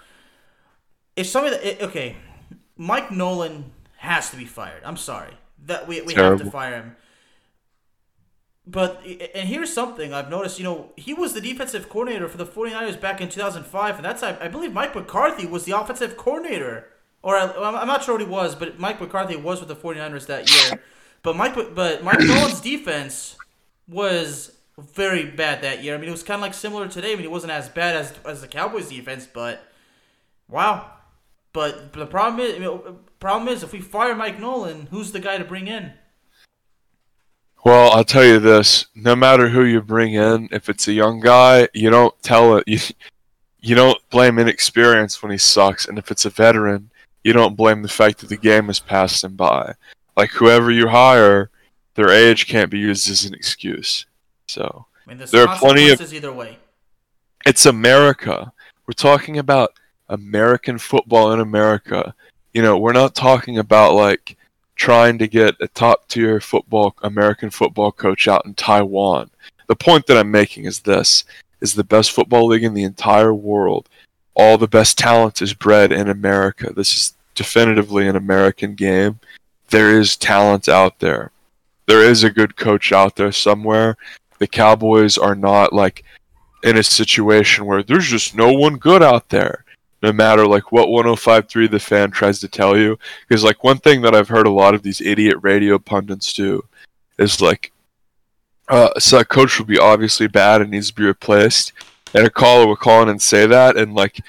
if 1.16 1.26
somebody, 1.26 1.57
that, 1.57 1.83
okay, 1.83 2.16
Mike 2.76 3.11
Nolan 3.11 3.72
has 4.09 4.30
to 4.30 4.36
be 4.36 4.44
fired. 4.44 4.82
I'm 4.84 4.96
sorry 4.96 5.34
that 5.66 5.86
we 5.86 6.00
we 6.02 6.14
have 6.14 6.38
to 6.38 6.50
fire 6.50 6.74
him. 6.74 6.96
But 8.66 9.02
and 9.34 9.48
here's 9.48 9.72
something 9.72 10.12
I've 10.12 10.28
noticed. 10.28 10.59
You 10.59 10.64
know, 10.64 10.92
he 10.96 11.14
was 11.14 11.32
the 11.32 11.40
defensive 11.40 11.88
coordinator 11.88 12.28
for 12.28 12.36
the 12.36 12.44
49ers 12.44 13.00
back 13.00 13.20
in 13.20 13.28
2005, 13.28 13.96
and 13.96 14.04
that's 14.04 14.22
I, 14.22 14.36
I 14.40 14.48
believe 14.48 14.72
Mike 14.72 14.94
McCarthy 14.94 15.46
was 15.46 15.64
the 15.64 15.78
offensive 15.78 16.16
coordinator, 16.16 16.86
or 17.22 17.36
I, 17.36 17.50
I'm 17.50 17.74
I'm 17.76 17.86
not 17.86 18.04
sure 18.04 18.14
what 18.14 18.20
he 18.20 18.26
was, 18.28 18.54
but 18.54 18.78
Mike 18.78 19.00
McCarthy 19.00 19.36
was 19.36 19.61
with 19.61 19.68
the 19.68 19.76
49ers 19.76 20.26
that 20.26 20.50
year. 20.50 20.82
But 21.22 21.36
Mike, 21.36 21.54
but 21.74 22.04
Mike 22.04 22.20
Nolan's 22.20 22.61
defense 22.61 23.36
was 23.88 24.56
very 24.78 25.24
bad 25.24 25.62
that 25.62 25.82
year. 25.82 25.94
I 25.94 25.98
mean, 25.98 26.09
it 26.09 26.12
was 26.12 26.22
kind 26.22 26.38
of 26.38 26.42
like 26.42 26.54
similar 26.54 26.88
today. 26.88 27.12
I 27.12 27.16
mean, 27.16 27.24
it 27.24 27.30
wasn't 27.30 27.52
as 27.52 27.68
bad 27.68 27.96
as 27.96 28.12
as 28.24 28.42
the 28.42 28.48
Cowboys 28.48 28.90
defense, 28.90 29.26
but 29.26 29.62
wow. 30.48 30.92
But 31.53 31.92
the 31.92 32.07
problem 32.07 32.40
is, 32.40 32.55
I 32.55 32.59
mean, 32.59 32.80
problem 33.20 33.49
is, 33.49 33.62
if 33.62 33.72
we 33.72 33.80
fire 33.80 34.14
Mike 34.14 34.38
Nolan, 34.38 34.86
who's 34.90 35.12
the 35.12 35.20
guy 35.20 35.38
to 35.38 35.44
bring 35.44 35.66
in? 35.66 35.92
Well, 37.64 37.90
I'll 37.92 38.05
tell 38.05 38.24
you 38.24 38.38
this: 38.38 38.86
no 38.94 39.16
matter 39.16 39.49
who 39.49 39.64
you 39.64 39.80
bring 39.82 40.14
in, 40.14 40.49
if 40.53 40.68
it's 40.68 40.88
a 40.88 40.92
young 40.92 41.20
guy, 41.20 41.68
you 41.74 41.90
don't 41.90 42.14
tell 42.22 42.57
it. 42.57 42.64
You, 42.66 42.78
you 43.61 43.74
don't 43.74 43.99
blame 44.11 44.38
inexperience 44.38 45.22
when 45.22 45.32
he 45.32 45.38
sucks, 45.38 45.86
and 45.86 45.99
if 45.99 46.11
it's 46.11 46.24
a 46.24 46.30
veteran, 46.30 46.90
you 47.24 47.32
don't 47.32 47.57
blame 47.57 47.82
the 47.82 47.88
fact 47.88 48.18
that 48.18 48.28
the 48.28 48.36
game 48.36 48.66
has 48.66 48.78
passed 48.78 49.24
him 49.24 49.34
by. 49.34 49.74
Like 50.16 50.30
whoever 50.30 50.70
you 50.70 50.88
hire, 50.88 51.51
their 51.94 52.11
age 52.11 52.46
can't 52.46 52.70
be 52.70 52.78
used 52.78 53.11
as 53.11 53.24
an 53.24 53.34
excuse. 53.34 54.07
So 54.46 54.86
I 55.07 55.14
mean, 55.14 55.26
There 55.30 55.46
are 55.46 55.59
plenty 55.59 55.90
of- 55.90 56.12
either 56.12 56.32
way. 56.32 56.59
it's 57.44 57.66
America. 57.66 58.53
We're 58.86 58.92
talking 58.94 59.36
about 59.38 59.72
American 60.09 60.78
football 60.78 61.32
in 61.32 61.40
America. 61.40 62.14
You 62.52 62.62
know, 62.62 62.78
we're 62.78 62.92
not 62.92 63.14
talking 63.14 63.59
about 63.59 63.94
like 63.94 64.36
trying 64.74 65.18
to 65.18 65.28
get 65.28 65.56
a 65.61 65.68
top 65.68 66.09
tier 66.09 66.40
football 66.40 66.94
American 67.02 67.50
football 67.50 67.92
coach 67.92 68.28
out 68.28 68.46
in 68.46 68.54
Taiwan. 68.54 69.30
The 69.66 69.76
point 69.76 70.06
that 70.06 70.16
I'm 70.16 70.30
making 70.30 70.64
is 70.64 70.80
this 70.80 71.24
is 71.61 71.74
the 71.74 71.84
best 71.84 72.12
football 72.12 72.46
league 72.46 72.64
in 72.64 72.74
the 72.74 72.84
entire 72.84 73.34
world. 73.34 73.88
All 74.34 74.56
the 74.56 74.68
best 74.68 74.96
talent 74.96 75.42
is 75.42 75.52
bred 75.52 75.92
in 75.92 76.09
America. 76.09 76.72
This 76.72 76.96
is 76.96 77.14
definitively 77.34 78.06
an 78.06 78.16
American 78.16 78.74
game. 78.74 79.18
There 79.70 79.98
is 79.98 80.16
talent 80.16 80.68
out 80.68 81.00
there. 81.00 81.32
There 81.86 82.02
is 82.02 82.22
a 82.22 82.30
good 82.30 82.56
coach 82.56 82.92
out 82.92 83.16
there 83.16 83.32
somewhere. 83.32 83.96
The 84.38 84.46
Cowboys 84.46 85.18
are 85.18 85.34
not 85.34 85.72
like 85.72 86.04
in 86.62 86.76
a 86.76 86.82
situation 86.82 87.66
where 87.66 87.82
there's 87.82 88.06
just 88.06 88.36
no 88.36 88.52
one 88.52 88.76
good 88.76 89.02
out 89.02 89.28
there 89.28 89.64
no 90.03 90.12
matter 90.12 90.46
like 90.46 90.72
what 90.72 90.88
105.3 90.88 91.70
the 91.70 91.80
fan 91.80 92.11
tries 92.11 92.38
to 92.40 92.49
tell 92.49 92.76
you. 92.76 92.99
Because 93.26 93.44
like 93.44 93.64
one 93.64 93.78
thing 93.78 94.03
that 94.03 94.14
i've 94.14 94.28
heard 94.28 94.46
a 94.46 94.51
lot 94.51 94.74
of 94.74 94.82
these 94.82 95.01
idiot 95.01 95.36
radio 95.42 95.78
pundits 95.78 96.32
do 96.32 96.64
is 97.18 97.40
like 97.40 97.72
uh, 98.68 98.99
so 98.99 99.18
a 99.18 99.24
coach 99.24 99.59
will 99.59 99.66
be 99.66 99.78
obviously 99.78 100.26
bad 100.26 100.61
and 100.61 100.70
needs 100.70 100.88
to 100.88 100.94
be 100.94 101.05
replaced. 101.05 101.72
And 102.14 102.26
a 102.26 102.30
caller 102.30 102.66
will 102.66 102.76
call 102.76 103.03
in 103.03 103.09
and 103.09 103.20
say 103.20 103.46
that 103.46 103.76
and 103.76 103.94
like 103.94 104.20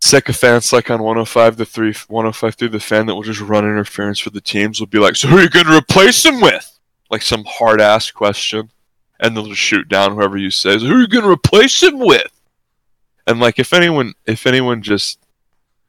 sycophants 0.00 0.72
like 0.72 0.90
on 0.90 1.02
105 1.02 1.56
the 1.56 1.64
3 1.64 1.92
105 2.08 2.54
through 2.54 2.68
the 2.68 2.78
fan 2.78 3.06
that 3.06 3.14
will 3.14 3.22
just 3.22 3.40
run 3.40 3.64
interference 3.64 4.18
for 4.20 4.30
the 4.30 4.40
teams 4.40 4.78
will 4.78 4.86
be 4.86 4.98
like 4.98 5.16
so 5.16 5.26
who 5.26 5.38
are 5.38 5.42
you 5.42 5.48
going 5.48 5.66
to 5.66 5.76
replace 5.76 6.24
him 6.24 6.40
with? 6.40 6.78
Like 7.10 7.22
some 7.22 7.44
hard 7.46 7.80
ass 7.80 8.10
question. 8.10 8.70
And 9.18 9.34
they'll 9.34 9.46
just 9.46 9.60
shoot 9.60 9.88
down 9.88 10.14
whoever 10.14 10.36
you 10.36 10.50
say. 10.50 10.78
So 10.78 10.86
who 10.86 10.96
are 10.96 11.00
you 11.00 11.08
going 11.08 11.24
to 11.24 11.30
replace 11.30 11.82
him 11.82 11.98
with 11.98 12.30
and 13.26 13.40
like 13.40 13.58
if 13.58 13.72
anyone 13.72 14.14
if 14.26 14.46
anyone 14.46 14.82
just 14.82 15.18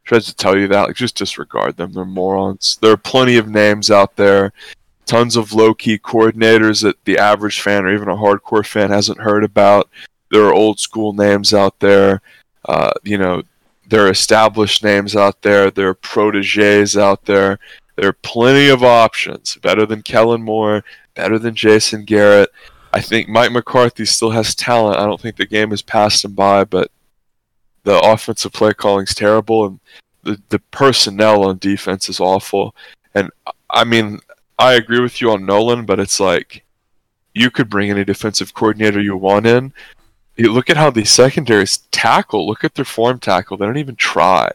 tries 0.03 0.25
to 0.25 0.35
tell 0.35 0.57
you 0.57 0.67
that, 0.69 0.87
like 0.87 0.95
just 0.95 1.17
disregard 1.17 1.77
them. 1.77 1.91
They're 1.91 2.05
morons. 2.05 2.77
There 2.81 2.91
are 2.91 2.97
plenty 2.97 3.37
of 3.37 3.49
names 3.49 3.91
out 3.91 4.15
there, 4.15 4.53
tons 5.05 5.35
of 5.35 5.53
low 5.53 5.73
key 5.73 5.99
coordinators 5.99 6.81
that 6.83 7.03
the 7.05 7.17
average 7.17 7.61
fan 7.61 7.85
or 7.85 7.93
even 7.93 8.09
a 8.09 8.15
hardcore 8.15 8.65
fan 8.65 8.89
hasn't 8.89 9.19
heard 9.19 9.43
about. 9.43 9.89
There 10.31 10.45
are 10.45 10.53
old 10.53 10.79
school 10.79 11.13
names 11.13 11.53
out 11.53 11.79
there. 11.79 12.21
Uh, 12.65 12.91
you 13.03 13.17
know, 13.17 13.43
there 13.87 14.07
are 14.07 14.11
established 14.11 14.83
names 14.83 15.15
out 15.15 15.41
there. 15.41 15.71
There 15.71 15.89
are 15.89 15.93
proteges 15.93 16.97
out 16.97 17.25
there. 17.25 17.59
There 17.95 18.09
are 18.09 18.13
plenty 18.13 18.69
of 18.69 18.83
options. 18.83 19.57
Better 19.57 19.85
than 19.85 20.03
Kellen 20.03 20.41
Moore, 20.41 20.83
better 21.15 21.39
than 21.39 21.55
Jason 21.55 22.05
Garrett. 22.05 22.49
I 22.93 23.01
think 23.01 23.27
Mike 23.27 23.51
McCarthy 23.51 24.05
still 24.05 24.31
has 24.31 24.55
talent. 24.55 24.99
I 24.99 25.05
don't 25.05 25.19
think 25.19 25.35
the 25.35 25.45
game 25.45 25.71
has 25.71 25.81
passed 25.81 26.23
him 26.23 26.33
by, 26.33 26.63
but 26.63 26.91
the 27.87 27.97
offensive 28.01 28.51
play 28.51 28.73
calling's 28.73 29.15
terrible, 29.15 29.65
and 29.65 29.79
the 30.23 30.41
the 30.49 30.59
personnel 30.71 31.45
on 31.45 31.57
defense 31.57 32.09
is 32.09 32.19
awful. 32.19 32.75
And 33.15 33.31
I 33.69 33.85
mean, 33.85 34.19
I 34.59 34.73
agree 34.73 34.99
with 34.99 35.21
you 35.21 35.31
on 35.31 35.45
Nolan, 35.45 35.85
but 35.85 35.97
it's 35.97 36.19
like 36.19 36.65
you 37.33 37.49
could 37.49 37.69
bring 37.69 37.89
any 37.89 38.03
defensive 38.03 38.53
coordinator 38.53 38.99
you 38.99 39.15
want 39.15 39.45
in. 39.45 39.71
You 40.35 40.51
look 40.51 40.69
at 40.69 40.75
how 40.75 40.89
the 40.89 41.05
secondaries 41.05 41.77
tackle. 41.91 42.45
Look 42.45 42.65
at 42.65 42.75
their 42.75 42.83
form 42.83 43.19
tackle. 43.19 43.55
They 43.55 43.65
don't 43.65 43.77
even 43.77 43.95
try. 43.95 44.51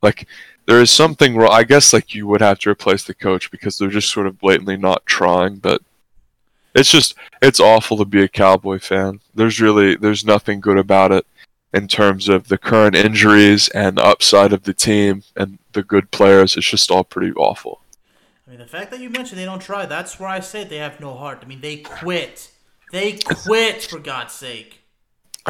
Like 0.00 0.28
there 0.66 0.80
is 0.80 0.92
something 0.92 1.34
wrong. 1.36 1.50
I 1.52 1.64
guess 1.64 1.92
like 1.92 2.14
you 2.14 2.28
would 2.28 2.40
have 2.40 2.60
to 2.60 2.70
replace 2.70 3.02
the 3.02 3.14
coach 3.14 3.50
because 3.50 3.76
they're 3.78 3.88
just 3.88 4.12
sort 4.12 4.28
of 4.28 4.38
blatantly 4.38 4.76
not 4.76 5.04
trying. 5.06 5.56
But 5.56 5.82
it's 6.76 6.92
just 6.92 7.16
it's 7.42 7.58
awful 7.58 7.96
to 7.96 8.04
be 8.04 8.22
a 8.22 8.28
Cowboy 8.28 8.78
fan. 8.78 9.18
There's 9.34 9.60
really 9.60 9.96
there's 9.96 10.24
nothing 10.24 10.60
good 10.60 10.78
about 10.78 11.10
it 11.10 11.26
in 11.76 11.86
terms 11.86 12.28
of 12.28 12.48
the 12.48 12.56
current 12.56 12.96
injuries 12.96 13.68
and 13.68 13.98
the 13.98 14.04
upside 14.04 14.52
of 14.52 14.62
the 14.62 14.72
team 14.72 15.22
and 15.36 15.58
the 15.72 15.82
good 15.82 16.10
players. 16.10 16.56
It's 16.56 16.66
just 16.66 16.90
all 16.90 17.04
pretty 17.04 17.32
awful. 17.32 17.82
I 18.46 18.50
mean, 18.50 18.58
the 18.60 18.66
fact 18.66 18.90
that 18.92 19.00
you 19.00 19.10
mentioned 19.10 19.38
they 19.38 19.44
don't 19.44 19.60
try, 19.60 19.84
that's 19.84 20.18
where 20.18 20.28
I 20.28 20.40
say 20.40 20.64
they 20.64 20.78
have 20.78 21.00
no 21.00 21.14
heart. 21.14 21.40
I 21.42 21.46
mean, 21.46 21.60
they 21.60 21.76
quit. 21.76 22.50
They 22.92 23.18
quit, 23.18 23.82
for 23.82 23.98
God's 23.98 24.32
sake. 24.32 24.80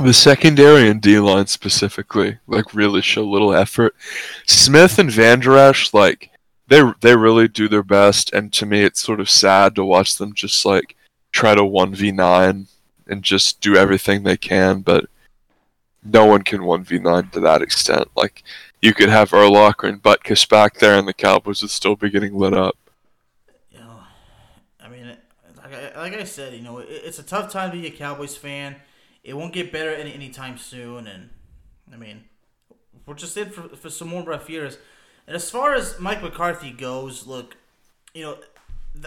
The 0.02 0.12
secondary 0.12 0.88
and 0.90 1.00
D 1.00 1.18
line 1.20 1.46
specifically, 1.46 2.38
like, 2.46 2.74
really 2.74 3.02
show 3.02 3.24
little 3.24 3.54
effort. 3.54 3.94
Smith 4.46 4.98
and 4.98 5.16
Esch, 5.16 5.94
like, 5.94 6.30
they 6.68 6.82
they 7.00 7.14
really 7.14 7.48
do 7.48 7.68
their 7.68 7.84
best, 7.84 8.32
and 8.32 8.52
to 8.54 8.66
me, 8.66 8.82
it's 8.82 9.00
sort 9.00 9.20
of 9.20 9.30
sad 9.30 9.74
to 9.76 9.84
watch 9.84 10.16
them 10.16 10.34
just 10.34 10.66
like 10.66 10.96
try 11.30 11.54
to 11.54 11.64
one 11.64 11.94
v 11.94 12.10
nine 12.10 12.66
and 13.06 13.22
just 13.22 13.60
do 13.60 13.76
everything 13.76 14.22
they 14.22 14.36
can, 14.36 14.80
but 14.80 15.06
no 16.12 16.26
one 16.26 16.42
can 16.42 16.60
1v9 16.60 17.32
to 17.32 17.40
that 17.40 17.62
extent. 17.62 18.08
Like, 18.16 18.42
you 18.82 18.94
could 18.94 19.08
have 19.08 19.30
Urlacher 19.30 19.88
and 19.88 20.02
Butkus 20.02 20.48
back 20.48 20.78
there, 20.78 20.98
and 20.98 21.08
the 21.08 21.12
Cowboys 21.12 21.62
would 21.62 21.70
still 21.70 21.96
be 21.96 22.10
getting 22.10 22.36
lit 22.36 22.54
up. 22.54 22.76
You 23.70 23.80
know, 23.80 23.98
I 24.80 24.88
mean, 24.88 25.16
like 25.56 25.74
I, 25.74 26.00
like 26.00 26.14
I 26.14 26.24
said, 26.24 26.54
you 26.54 26.62
know, 26.62 26.78
it, 26.78 26.88
it's 26.88 27.18
a 27.18 27.22
tough 27.22 27.50
time 27.50 27.70
to 27.70 27.76
be 27.76 27.86
a 27.86 27.90
Cowboys 27.90 28.36
fan. 28.36 28.76
It 29.24 29.36
won't 29.36 29.52
get 29.52 29.72
better 29.72 29.90
any 29.90 30.12
anytime 30.12 30.58
soon, 30.58 31.06
and 31.06 31.30
I 31.92 31.96
mean, 31.96 32.24
we're 33.06 33.14
just 33.14 33.36
in 33.36 33.50
for, 33.50 33.68
for 33.68 33.90
some 33.90 34.08
more 34.08 34.22
rough 34.22 34.48
years. 34.48 34.78
And 35.26 35.34
as 35.34 35.50
far 35.50 35.74
as 35.74 35.98
Mike 35.98 36.22
McCarthy 36.22 36.70
goes, 36.70 37.26
look, 37.26 37.56
you 38.14 38.22
know, 38.22 38.38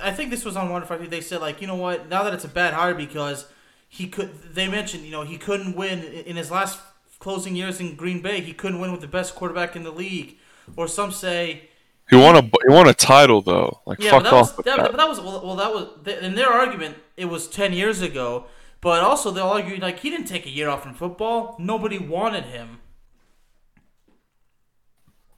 I 0.01 0.11
think 0.11 0.29
this 0.29 0.45
was 0.45 0.55
on 0.57 0.85
Friday. 0.85 1.07
They 1.07 1.21
said 1.21 1.41
like, 1.41 1.61
you 1.61 1.67
know 1.67 1.75
what? 1.75 2.09
Now 2.09 2.23
that 2.23 2.33
it's 2.33 2.43
a 2.43 2.49
bad 2.49 2.73
hire 2.73 2.93
because 2.93 3.45
he 3.87 4.07
could. 4.07 4.53
They 4.53 4.67
mentioned 4.67 5.03
you 5.03 5.11
know 5.11 5.23
he 5.23 5.37
couldn't 5.37 5.75
win 5.75 6.03
in 6.03 6.35
his 6.35 6.51
last 6.51 6.79
closing 7.19 7.55
years 7.55 7.79
in 7.79 7.95
Green 7.95 8.21
Bay. 8.21 8.41
He 8.41 8.53
couldn't 8.53 8.79
win 8.79 8.91
with 8.91 9.01
the 9.01 9.07
best 9.07 9.35
quarterback 9.35 9.75
in 9.75 9.83
the 9.83 9.91
league. 9.91 10.37
Or 10.75 10.87
some 10.87 11.11
say 11.11 11.69
he 12.09 12.15
won 12.15 12.35
a 12.35 12.41
he 12.41 12.69
won 12.69 12.87
a 12.87 12.93
title 12.93 13.41
though. 13.41 13.81
Like 13.85 14.01
yeah, 14.01 14.11
fuck 14.11 14.23
that 14.23 14.33
off. 14.33 14.57
Was, 14.57 14.65
that, 14.65 14.77
that. 14.77 14.91
But 14.91 14.97
that 14.97 15.07
was 15.07 15.19
well, 15.19 15.45
well, 15.45 15.55
that 15.55 15.71
was 15.71 15.89
in 16.23 16.35
their 16.35 16.49
argument. 16.51 16.97
It 17.17 17.25
was 17.25 17.47
ten 17.47 17.73
years 17.73 18.01
ago. 18.01 18.45
But 18.81 19.01
also 19.01 19.31
they'll 19.31 19.47
argue 19.47 19.77
like 19.77 19.99
he 19.99 20.09
didn't 20.09 20.27
take 20.27 20.45
a 20.45 20.49
year 20.49 20.69
off 20.69 20.83
from 20.83 20.93
football. 20.93 21.55
Nobody 21.59 21.99
wanted 21.99 22.45
him. 22.45 22.79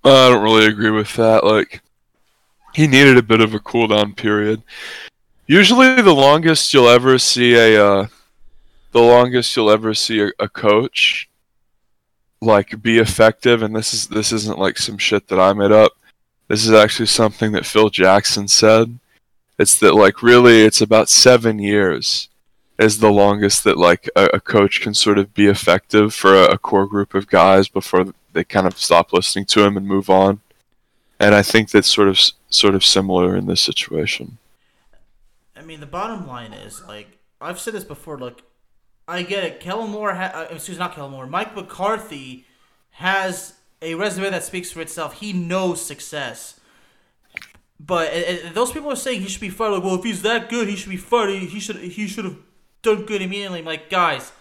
I 0.03 0.29
don't 0.29 0.43
really 0.43 0.65
agree 0.65 0.91
with 0.91 1.15
that. 1.15 1.43
Like 1.43 1.81
he 2.73 2.87
needed 2.87 3.17
a 3.17 3.23
bit 3.23 3.41
of 3.41 3.53
a 3.53 3.59
cool 3.59 3.87
down 3.87 4.13
period. 4.13 4.63
Usually, 5.47 6.01
the 6.01 6.13
longest 6.13 6.73
you'll 6.73 6.87
ever 6.87 7.17
see 7.17 7.55
a 7.55 7.85
uh, 7.85 8.07
the 8.91 9.01
longest 9.01 9.55
you'll 9.55 9.71
ever 9.71 9.93
see 9.93 10.21
a, 10.21 10.31
a 10.39 10.47
coach 10.47 11.29
like 12.41 12.81
be 12.81 12.97
effective 12.97 13.61
and 13.61 13.75
this 13.75 13.93
is 13.93 14.07
this 14.07 14.31
isn't 14.31 14.59
like 14.59 14.77
some 14.77 14.97
shit 14.97 15.27
that 15.27 15.39
I 15.39 15.53
made 15.53 15.71
up. 15.71 15.93
This 16.47 16.65
is 16.65 16.73
actually 16.73 17.05
something 17.05 17.51
that 17.53 17.65
Phil 17.65 17.89
Jackson 17.89 18.47
said. 18.47 18.99
It's 19.57 19.77
that 19.79 19.93
like 19.93 20.23
really 20.23 20.63
it's 20.63 20.81
about 20.81 21.07
7 21.07 21.59
years 21.59 22.29
is 22.79 22.99
the 22.99 23.11
longest 23.11 23.63
that 23.63 23.77
like 23.77 24.09
a, 24.15 24.25
a 24.33 24.39
coach 24.39 24.81
can 24.81 24.93
sort 24.93 25.19
of 25.19 25.33
be 25.35 25.45
effective 25.45 26.13
for 26.13 26.33
a, 26.33 26.53
a 26.53 26.57
core 26.57 26.87
group 26.87 27.13
of 27.13 27.27
guys 27.27 27.67
before 27.67 28.13
they 28.33 28.43
kind 28.43 28.65
of 28.65 28.77
stop 28.77 29.13
listening 29.13 29.45
to 29.45 29.63
him 29.63 29.77
and 29.77 29.87
move 29.87 30.09
on. 30.09 30.39
And 31.19 31.35
I 31.35 31.43
think 31.43 31.69
that's 31.69 31.87
sort 31.87 32.07
of 32.07 32.19
sort 32.49 32.73
of 32.73 32.83
similar 32.83 33.35
in 33.35 33.45
this 33.45 33.61
situation. 33.61 34.39
I 35.55 35.61
mean, 35.61 35.79
the 35.79 35.85
bottom 35.85 36.27
line 36.27 36.53
is 36.53 36.83
like 36.87 37.19
I've 37.39 37.59
said 37.59 37.75
this 37.75 37.83
before. 37.83 38.17
Look, 38.17 38.41
I 39.11 39.23
get 39.23 39.43
it. 39.43 39.59
Kellen 39.59 39.91
Moore, 39.91 40.13
ha- 40.13 40.31
uh, 40.33 40.55
excuse 40.55 40.77
not 40.77 40.95
Kellen 40.95 41.11
Moore. 41.11 41.27
Mike 41.27 41.55
McCarthy 41.55 42.45
has 42.91 43.55
a 43.81 43.95
resume 43.95 44.29
that 44.29 44.43
speaks 44.43 44.71
for 44.71 44.81
itself. 44.81 45.19
He 45.19 45.33
knows 45.33 45.85
success. 45.85 46.59
But 47.79 48.11
those 48.53 48.71
people 48.71 48.91
are 48.91 48.95
saying 48.95 49.21
he 49.21 49.27
should 49.27 49.41
be 49.41 49.49
fired. 49.49 49.71
Like, 49.71 49.83
well, 49.83 49.95
if 49.95 50.03
he's 50.03 50.21
that 50.21 50.49
good, 50.49 50.67
he 50.67 50.75
should 50.75 50.91
be 50.91 50.97
fired. 50.97 51.29
He, 51.31 51.47
he 51.47 51.59
should 51.59 51.77
he 51.77 52.07
should 52.07 52.25
have 52.25 52.37
done 52.83 53.05
good 53.05 53.21
immediately. 53.21 53.59
I'm 53.59 53.65
like, 53.65 53.89
guys, 53.89 54.31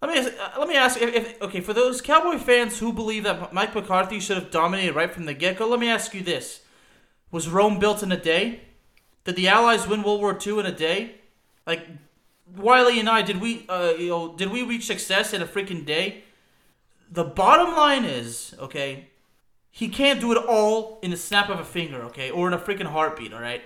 let 0.00 0.10
me 0.10 0.18
uh, 0.18 0.58
let 0.58 0.66
me 0.66 0.76
ask. 0.76 1.00
If, 1.00 1.14
if, 1.14 1.42
okay, 1.42 1.60
for 1.60 1.74
those 1.74 2.00
Cowboy 2.00 2.38
fans 2.38 2.78
who 2.78 2.92
believe 2.92 3.24
that 3.24 3.52
Mike 3.52 3.74
McCarthy 3.74 4.18
should 4.18 4.38
have 4.38 4.50
dominated 4.50 4.94
right 4.94 5.12
from 5.12 5.26
the 5.26 5.34
get 5.34 5.58
go, 5.58 5.68
let 5.68 5.78
me 5.78 5.90
ask 5.90 6.14
you 6.14 6.22
this: 6.22 6.62
Was 7.30 7.48
Rome 7.50 7.78
built 7.78 8.02
in 8.02 8.10
a 8.12 8.20
day? 8.20 8.62
Did 9.24 9.36
the 9.36 9.48
Allies 9.48 9.86
win 9.86 10.02
World 10.02 10.20
War 10.20 10.38
II 10.44 10.60
in 10.60 10.66
a 10.66 10.72
day? 10.72 11.16
Like, 11.66 11.86
Wiley 12.56 12.98
and 12.98 13.08
I, 13.08 13.22
did 13.22 13.40
we, 13.40 13.66
uh, 13.68 13.92
you 13.98 14.08
know, 14.08 14.34
did 14.34 14.50
we 14.50 14.62
reach 14.62 14.86
success 14.86 15.32
in 15.32 15.42
a 15.42 15.46
freaking 15.46 15.84
day? 15.84 16.24
The 17.10 17.24
bottom 17.24 17.76
line 17.76 18.04
is, 18.04 18.54
okay, 18.58 19.08
he 19.70 19.88
can't 19.88 20.20
do 20.20 20.32
it 20.32 20.38
all 20.38 20.98
in 21.02 21.10
the 21.10 21.16
snap 21.16 21.48
of 21.48 21.60
a 21.60 21.64
finger, 21.64 22.02
okay, 22.04 22.30
or 22.30 22.48
in 22.48 22.54
a 22.54 22.58
freaking 22.58 22.86
heartbeat, 22.86 23.32
all 23.32 23.40
right. 23.40 23.62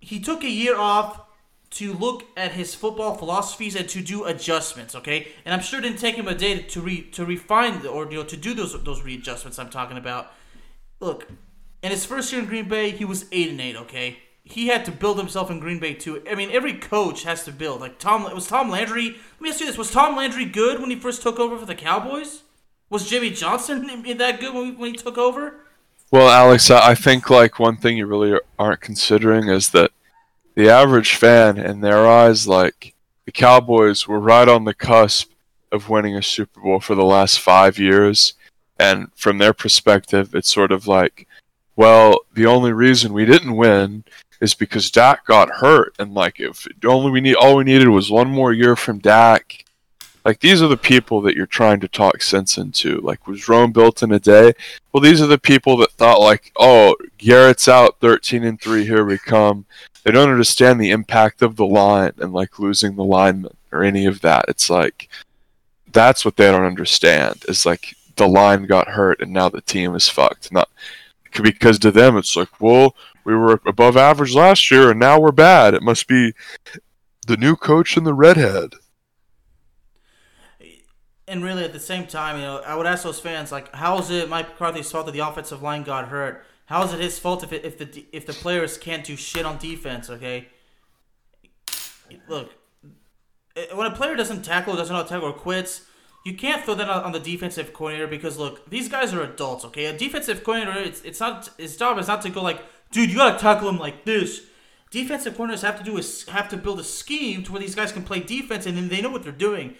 He 0.00 0.20
took 0.20 0.44
a 0.44 0.50
year 0.50 0.76
off 0.76 1.20
to 1.70 1.92
look 1.92 2.24
at 2.36 2.52
his 2.52 2.74
football 2.74 3.14
philosophies 3.16 3.74
and 3.74 3.88
to 3.90 4.00
do 4.00 4.24
adjustments, 4.24 4.94
okay. 4.94 5.28
And 5.44 5.54
I'm 5.54 5.60
sure 5.60 5.80
it 5.80 5.82
didn't 5.82 5.98
take 5.98 6.14
him 6.14 6.28
a 6.28 6.34
day 6.34 6.62
to 6.62 6.80
re 6.80 7.02
to 7.10 7.26
refine 7.26 7.82
the, 7.82 7.90
or 7.90 8.10
you 8.10 8.18
know 8.18 8.24
to 8.24 8.36
do 8.36 8.54
those 8.54 8.82
those 8.84 9.02
readjustments 9.02 9.58
I'm 9.58 9.68
talking 9.68 9.98
about. 9.98 10.32
Look, 11.00 11.28
in 11.82 11.90
his 11.90 12.06
first 12.06 12.32
year 12.32 12.40
in 12.40 12.48
Green 12.48 12.68
Bay, 12.68 12.90
he 12.90 13.04
was 13.04 13.26
eight 13.32 13.50
and 13.50 13.60
eight, 13.60 13.76
okay 13.76 14.18
he 14.50 14.68
had 14.68 14.84
to 14.86 14.90
build 14.90 15.18
himself 15.18 15.50
in 15.50 15.60
Green 15.60 15.78
Bay 15.78 15.94
too. 15.94 16.22
I 16.30 16.34
mean, 16.34 16.50
every 16.50 16.74
coach 16.74 17.24
has 17.24 17.44
to 17.44 17.52
build. 17.52 17.80
Like 17.80 17.98
Tom 17.98 18.24
was 18.34 18.46
Tom 18.46 18.70
Landry. 18.70 19.08
Let 19.08 19.40
me 19.40 19.50
ask 19.50 19.60
you 19.60 19.66
this: 19.66 19.78
Was 19.78 19.90
Tom 19.90 20.16
Landry 20.16 20.46
good 20.46 20.80
when 20.80 20.90
he 20.90 20.96
first 20.96 21.22
took 21.22 21.38
over 21.38 21.58
for 21.58 21.66
the 21.66 21.74
Cowboys? 21.74 22.42
Was 22.90 23.08
Jimmy 23.08 23.30
Johnson 23.30 23.86
that 24.18 24.40
good 24.40 24.54
when, 24.54 24.78
when 24.78 24.92
he 24.92 24.96
took 24.96 25.18
over? 25.18 25.56
Well, 26.10 26.30
Alex, 26.30 26.70
I 26.70 26.94
think 26.94 27.28
like 27.28 27.58
one 27.58 27.76
thing 27.76 27.98
you 27.98 28.06
really 28.06 28.40
aren't 28.58 28.80
considering 28.80 29.48
is 29.48 29.70
that 29.70 29.90
the 30.54 30.70
average 30.70 31.14
fan, 31.14 31.58
in 31.58 31.82
their 31.82 32.06
eyes, 32.08 32.48
like 32.48 32.94
the 33.26 33.32
Cowboys 33.32 34.08
were 34.08 34.18
right 34.18 34.48
on 34.48 34.64
the 34.64 34.72
cusp 34.72 35.30
of 35.70 35.90
winning 35.90 36.16
a 36.16 36.22
Super 36.22 36.60
Bowl 36.62 36.80
for 36.80 36.94
the 36.94 37.04
last 37.04 37.40
five 37.40 37.78
years, 37.78 38.32
and 38.78 39.12
from 39.14 39.36
their 39.36 39.52
perspective, 39.52 40.34
it's 40.34 40.52
sort 40.52 40.72
of 40.72 40.86
like, 40.86 41.28
well, 41.76 42.20
the 42.32 42.46
only 42.46 42.72
reason 42.72 43.12
we 43.12 43.26
didn't 43.26 43.54
win 43.54 44.04
is 44.40 44.54
because 44.54 44.90
Dak 44.90 45.26
got 45.26 45.56
hurt, 45.56 45.94
and 45.98 46.14
like 46.14 46.40
if 46.40 46.66
only 46.84 47.10
we 47.10 47.20
need 47.20 47.36
all 47.36 47.56
we 47.56 47.64
needed 47.64 47.88
was 47.88 48.10
one 48.10 48.28
more 48.28 48.52
year 48.52 48.76
from 48.76 48.98
Dak. 48.98 49.64
Like 50.24 50.40
these 50.40 50.60
are 50.60 50.68
the 50.68 50.76
people 50.76 51.20
that 51.22 51.34
you're 51.34 51.46
trying 51.46 51.80
to 51.80 51.88
talk 51.88 52.22
sense 52.22 52.58
into. 52.58 53.00
Like 53.00 53.26
was 53.26 53.48
Rome 53.48 53.72
built 53.72 54.02
in 54.02 54.12
a 54.12 54.20
day? 54.20 54.52
Well, 54.92 55.02
these 55.02 55.22
are 55.22 55.26
the 55.26 55.38
people 55.38 55.76
that 55.78 55.92
thought 55.92 56.20
like, 56.20 56.52
oh, 56.56 56.94
Garrett's 57.16 57.68
out, 57.68 57.98
thirteen 58.00 58.44
and 58.44 58.60
three, 58.60 58.84
here 58.84 59.04
we 59.04 59.18
come. 59.18 59.64
They 60.04 60.12
don't 60.12 60.30
understand 60.30 60.80
the 60.80 60.90
impact 60.90 61.42
of 61.42 61.56
the 61.56 61.66
line 61.66 62.12
and 62.18 62.32
like 62.32 62.58
losing 62.58 62.96
the 62.96 63.04
lineman 63.04 63.56
or 63.72 63.82
any 63.82 64.06
of 64.06 64.20
that. 64.20 64.44
It's 64.48 64.70
like 64.70 65.08
that's 65.92 66.24
what 66.24 66.36
they 66.36 66.50
don't 66.50 66.64
understand. 66.64 67.44
Is 67.48 67.66
like 67.66 67.94
the 68.16 68.28
line 68.28 68.66
got 68.66 68.88
hurt 68.88 69.20
and 69.20 69.32
now 69.32 69.48
the 69.48 69.60
team 69.62 69.94
is 69.94 70.08
fucked. 70.08 70.52
Not 70.52 70.68
because 71.42 71.78
to 71.80 71.90
them 71.90 72.16
it's 72.16 72.36
like, 72.36 72.60
well, 72.60 72.94
we 73.28 73.36
were 73.36 73.60
above 73.66 73.94
average 73.94 74.34
last 74.34 74.70
year 74.70 74.90
and 74.90 74.98
now 74.98 75.20
we're 75.20 75.32
bad. 75.32 75.74
It 75.74 75.82
must 75.82 76.08
be 76.08 76.32
the 77.26 77.36
new 77.36 77.56
coach 77.56 77.94
and 77.96 78.06
the 78.06 78.14
redhead. 78.14 78.72
And 81.26 81.44
really, 81.44 81.62
at 81.62 81.74
the 81.74 81.78
same 81.78 82.06
time, 82.06 82.36
you 82.36 82.42
know, 82.42 82.62
I 82.64 82.74
would 82.74 82.86
ask 82.86 83.04
those 83.04 83.20
fans 83.20 83.52
like, 83.52 83.74
how 83.74 83.98
is 83.98 84.08
it 84.08 84.30
Mike 84.30 84.48
McCarthy's 84.48 84.90
fault 84.90 85.04
that 85.04 85.12
the 85.12 85.18
offensive 85.18 85.60
line 85.60 85.82
got 85.82 86.08
hurt? 86.08 86.42
How 86.64 86.82
is 86.84 86.94
it 86.94 87.00
his 87.00 87.18
fault 87.18 87.44
if 87.44 87.52
it, 87.52 87.66
if 87.66 87.76
the 87.76 88.06
if 88.12 88.24
the 88.24 88.32
players 88.32 88.78
can't 88.78 89.04
do 89.04 89.14
shit 89.14 89.44
on 89.44 89.58
defense? 89.58 90.08
Okay, 90.08 90.48
look, 92.28 92.52
eh, 93.56 93.66
when 93.74 93.86
a 93.86 93.94
player 93.94 94.16
doesn't 94.16 94.42
tackle, 94.42 94.74
doesn't 94.74 94.94
know 94.94 95.02
tackle, 95.02 95.28
or 95.28 95.32
quits, 95.34 95.82
you 96.24 96.34
can't 96.34 96.64
throw 96.64 96.74
that 96.74 96.88
on 96.88 97.12
the 97.12 97.20
defensive 97.20 97.72
coordinator 97.72 98.06
because 98.06 98.38
look, 98.38 98.68
these 98.68 98.88
guys 98.88 99.12
are 99.12 99.22
adults. 99.22 99.64
Okay, 99.66 99.86
a 99.86 99.96
defensive 99.96 100.42
coordinator, 100.44 100.78
it's 100.80 101.02
it's 101.02 101.20
not 101.20 101.50
his 101.58 101.76
job 101.76 101.98
is 101.98 102.08
not 102.08 102.22
to 102.22 102.30
go 102.30 102.42
like 102.42 102.62
dude, 102.90 103.10
you 103.10 103.16
gotta 103.16 103.38
tackle 103.38 103.68
him 103.68 103.78
like 103.78 104.04
this. 104.04 104.42
Defensive 104.90 105.36
corners 105.36 105.62
have 105.62 105.78
to 105.78 105.84
do 105.84 105.98
is 105.98 106.26
have 106.28 106.48
to 106.48 106.56
build 106.56 106.80
a 106.80 106.84
scheme 106.84 107.42
to 107.44 107.52
where 107.52 107.60
these 107.60 107.74
guys 107.74 107.92
can 107.92 108.04
play 108.04 108.20
defense 108.20 108.64
and 108.66 108.76
then 108.76 108.88
they 108.88 109.02
know 109.02 109.10
what 109.10 109.22
they're 109.22 109.32
doing. 109.32 109.74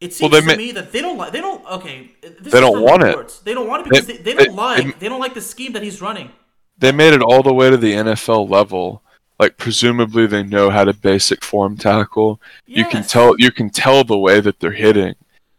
It 0.00 0.12
seems 0.12 0.32
well, 0.32 0.40
to 0.40 0.46
ma- 0.46 0.56
me 0.56 0.72
that 0.72 0.90
they 0.90 1.00
don't 1.00 1.16
like. 1.16 1.32
They 1.32 1.40
don't. 1.40 1.64
Okay, 1.64 2.10
they 2.20 2.60
don't 2.60 2.82
want 2.82 3.04
reports. 3.04 3.38
it. 3.38 3.44
They 3.44 3.54
don't 3.54 3.68
want 3.68 3.86
it 3.86 3.90
because 3.90 4.06
they, 4.06 4.16
they, 4.16 4.34
they 4.34 4.44
don't 4.46 4.56
like. 4.56 4.84
They, 4.84 4.90
they 4.98 5.08
don't 5.08 5.20
like 5.20 5.34
the 5.34 5.40
scheme 5.40 5.74
that 5.74 5.82
he's 5.84 6.02
running. 6.02 6.32
They 6.76 6.90
made 6.90 7.14
it 7.14 7.22
all 7.22 7.44
the 7.44 7.54
way 7.54 7.70
to 7.70 7.76
the 7.76 7.92
NFL 7.92 8.50
level. 8.50 9.02
Like 9.38 9.58
presumably 9.58 10.26
they 10.26 10.42
know 10.42 10.70
how 10.70 10.82
to 10.82 10.92
basic 10.92 11.44
form 11.44 11.76
tackle. 11.76 12.40
Yes. 12.66 12.78
You 12.78 12.84
can 12.86 13.04
tell. 13.04 13.34
You 13.38 13.52
can 13.52 13.70
tell 13.70 14.02
the 14.02 14.18
way 14.18 14.40
that 14.40 14.58
they're 14.58 14.72
hitting 14.72 15.14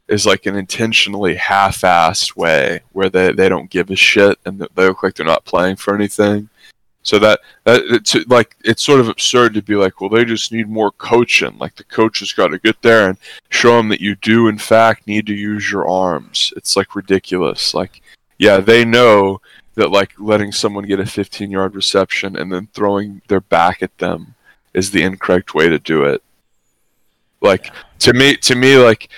is 0.09 0.25
like 0.25 0.45
an 0.45 0.55
intentionally 0.55 1.35
half-assed 1.35 2.35
way 2.35 2.81
where 2.91 3.09
they, 3.09 3.31
they 3.31 3.47
don't 3.47 3.69
give 3.69 3.89
a 3.89 3.95
shit 3.95 4.37
and 4.45 4.59
they 4.59 4.85
look 4.87 5.01
like 5.01 5.15
they're 5.15 5.25
not 5.25 5.45
playing 5.45 5.77
for 5.77 5.95
anything. 5.95 6.49
So 7.03 7.19
that 7.19 7.41
that 7.65 7.81
it's 7.85 8.15
like 8.27 8.55
it's 8.63 8.81
sort 8.81 9.01
of 9.01 9.09
absurd 9.09 9.53
to 9.53 9.61
be 9.61 9.75
like, 9.75 9.99
well, 9.99 10.09
they 10.09 10.23
just 10.23 10.53
need 10.53 10.69
more 10.69 10.91
coaching. 10.91 11.57
Like 11.57 11.75
the 11.75 11.83
coach 11.83 12.19
has 12.19 12.31
got 12.31 12.47
to 12.47 12.59
get 12.59 12.81
there 12.81 13.09
and 13.09 13.17
show 13.49 13.77
them 13.77 13.89
that 13.89 14.01
you 14.01 14.15
do 14.15 14.47
in 14.47 14.57
fact 14.57 15.05
need 15.05 15.27
to 15.27 15.33
use 15.33 15.69
your 15.69 15.87
arms. 15.87 16.53
It's 16.55 16.77
like 16.77 16.95
ridiculous. 16.95 17.73
Like, 17.73 18.01
yeah, 18.39 18.61
they 18.61 18.85
know 18.85 19.41
that 19.75 19.91
like 19.91 20.13
letting 20.17 20.53
someone 20.53 20.85
get 20.85 21.01
a 21.01 21.05
15 21.05 21.51
yard 21.51 21.75
reception 21.75 22.37
and 22.37 22.51
then 22.51 22.69
throwing 22.73 23.21
their 23.27 23.41
back 23.41 23.83
at 23.83 23.97
them 23.97 24.35
is 24.73 24.91
the 24.91 25.03
incorrect 25.03 25.53
way 25.53 25.67
to 25.67 25.79
do 25.79 26.05
it. 26.05 26.23
Like 27.41 27.73
to 27.99 28.13
me, 28.13 28.37
to 28.37 28.55
me, 28.55 28.77
like 28.77 29.09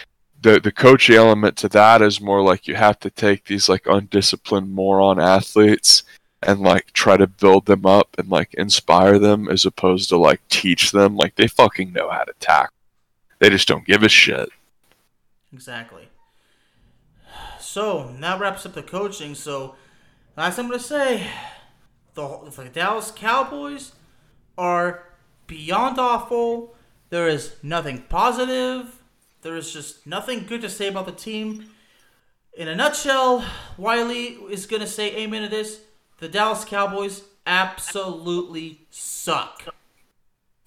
the 0.41 0.59
the 0.59 0.71
coaching 0.71 1.15
element 1.15 1.55
to 1.57 1.69
that 1.69 2.01
is 2.01 2.19
more 2.19 2.41
like 2.41 2.67
you 2.67 2.73
have 2.73 2.99
to 3.01 3.11
take 3.11 3.45
these 3.45 3.69
like 3.69 3.85
undisciplined 3.85 4.73
moron 4.73 5.19
athletes 5.19 6.03
and 6.45 6.61
like 6.61 6.93
try 6.93 7.17
to 7.17 7.27
build 7.27 7.65
them 7.65 7.85
up 7.85 8.15
and 8.17 8.29
like 8.29 8.53
inspire 8.53 9.17
them 9.17 9.49
as 9.49 9.65
opposed 9.65 10.09
to 10.09 10.17
like 10.17 10.47
teach 10.47 10.91
them. 10.91 11.17
Like 11.17 11.35
they 11.35 11.47
fucking 11.47 11.91
know 11.91 12.09
how 12.09 12.23
to 12.23 12.33
tackle. 12.39 12.75
They 13.39 13.49
just 13.49 13.67
don't 13.67 13.85
give 13.85 14.03
a 14.03 14.09
shit. 14.09 14.49
Exactly. 15.51 16.07
So 17.59 18.13
that 18.19 18.39
wraps 18.39 18.65
up 18.65 18.73
the 18.73 18.83
coaching. 18.83 19.35
So 19.35 19.75
last 20.37 20.59
I'm 20.59 20.67
gonna 20.67 20.79
say, 20.79 21.27
the, 22.13 22.51
the 22.55 22.69
Dallas 22.69 23.11
Cowboys 23.11 23.93
are 24.57 25.03
beyond 25.47 25.99
awful. 25.99 26.75
There 27.09 27.27
is 27.27 27.55
nothing 27.63 28.03
positive. 28.07 29.01
There 29.41 29.55
is 29.55 29.73
just 29.73 30.07
nothing 30.07 30.45
good 30.45 30.61
to 30.61 30.69
say 30.69 30.87
about 30.87 31.05
the 31.05 31.11
team. 31.11 31.69
In 32.53 32.67
a 32.67 32.75
nutshell, 32.75 33.43
Wiley 33.77 34.37
is 34.49 34.65
gonna 34.65 34.87
say 34.87 35.15
amen 35.17 35.41
to 35.41 35.49
this 35.49 35.81
the 36.19 36.27
Dallas 36.27 36.65
Cowboys 36.65 37.23
absolutely 37.45 38.81
suck. 38.89 39.63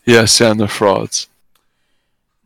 Yes, 0.05 0.41
and 0.41 0.61
they're 0.61 0.69
frauds. 0.69 1.29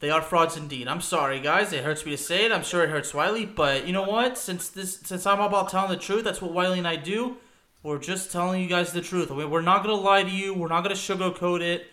They 0.01 0.11
are 0.11 0.21
frauds 0.21 0.57
indeed. 0.57 0.89
I'm 0.89 1.01
sorry, 1.01 1.39
guys. 1.39 1.73
It 1.73 1.85
hurts 1.85 2.05
me 2.05 2.11
to 2.11 2.19
say 2.19 2.45
it. 2.45 2.51
I'm 2.51 2.65
sure 2.65 2.83
it 2.83 2.91
hurts 2.91 3.15
Wiley, 3.15 3.47
but 3.47 3.87
you 3.87 3.93
know 3.93 4.03
what? 4.03 4.37
Since 4.37 4.69
this, 4.71 4.99
since 5.05 5.27
I'm 5.27 5.41
about 5.41 5.71
telling 5.71 5.91
the 5.91 5.97
truth, 5.97 6.25
that's 6.25 6.43
what 6.43 6.53
Wiley 6.53 6.79
and 6.79 6.89
I 6.89 6.97
do. 6.97 7.37
We're 7.85 7.99
just 7.99 8.33
telling 8.33 8.61
you 8.61 8.69
guys 8.69 8.93
the 8.93 9.01
truth. 9.01 9.31
We're 9.31 9.61
not 9.61 9.85
gonna 9.85 9.95
lie 9.95 10.25
to 10.25 10.31
you. 10.31 10.55
We're 10.55 10.69
not 10.69 10.83
gonna 10.83 10.97
sugarcoat 10.97 11.61
it. 11.61 11.87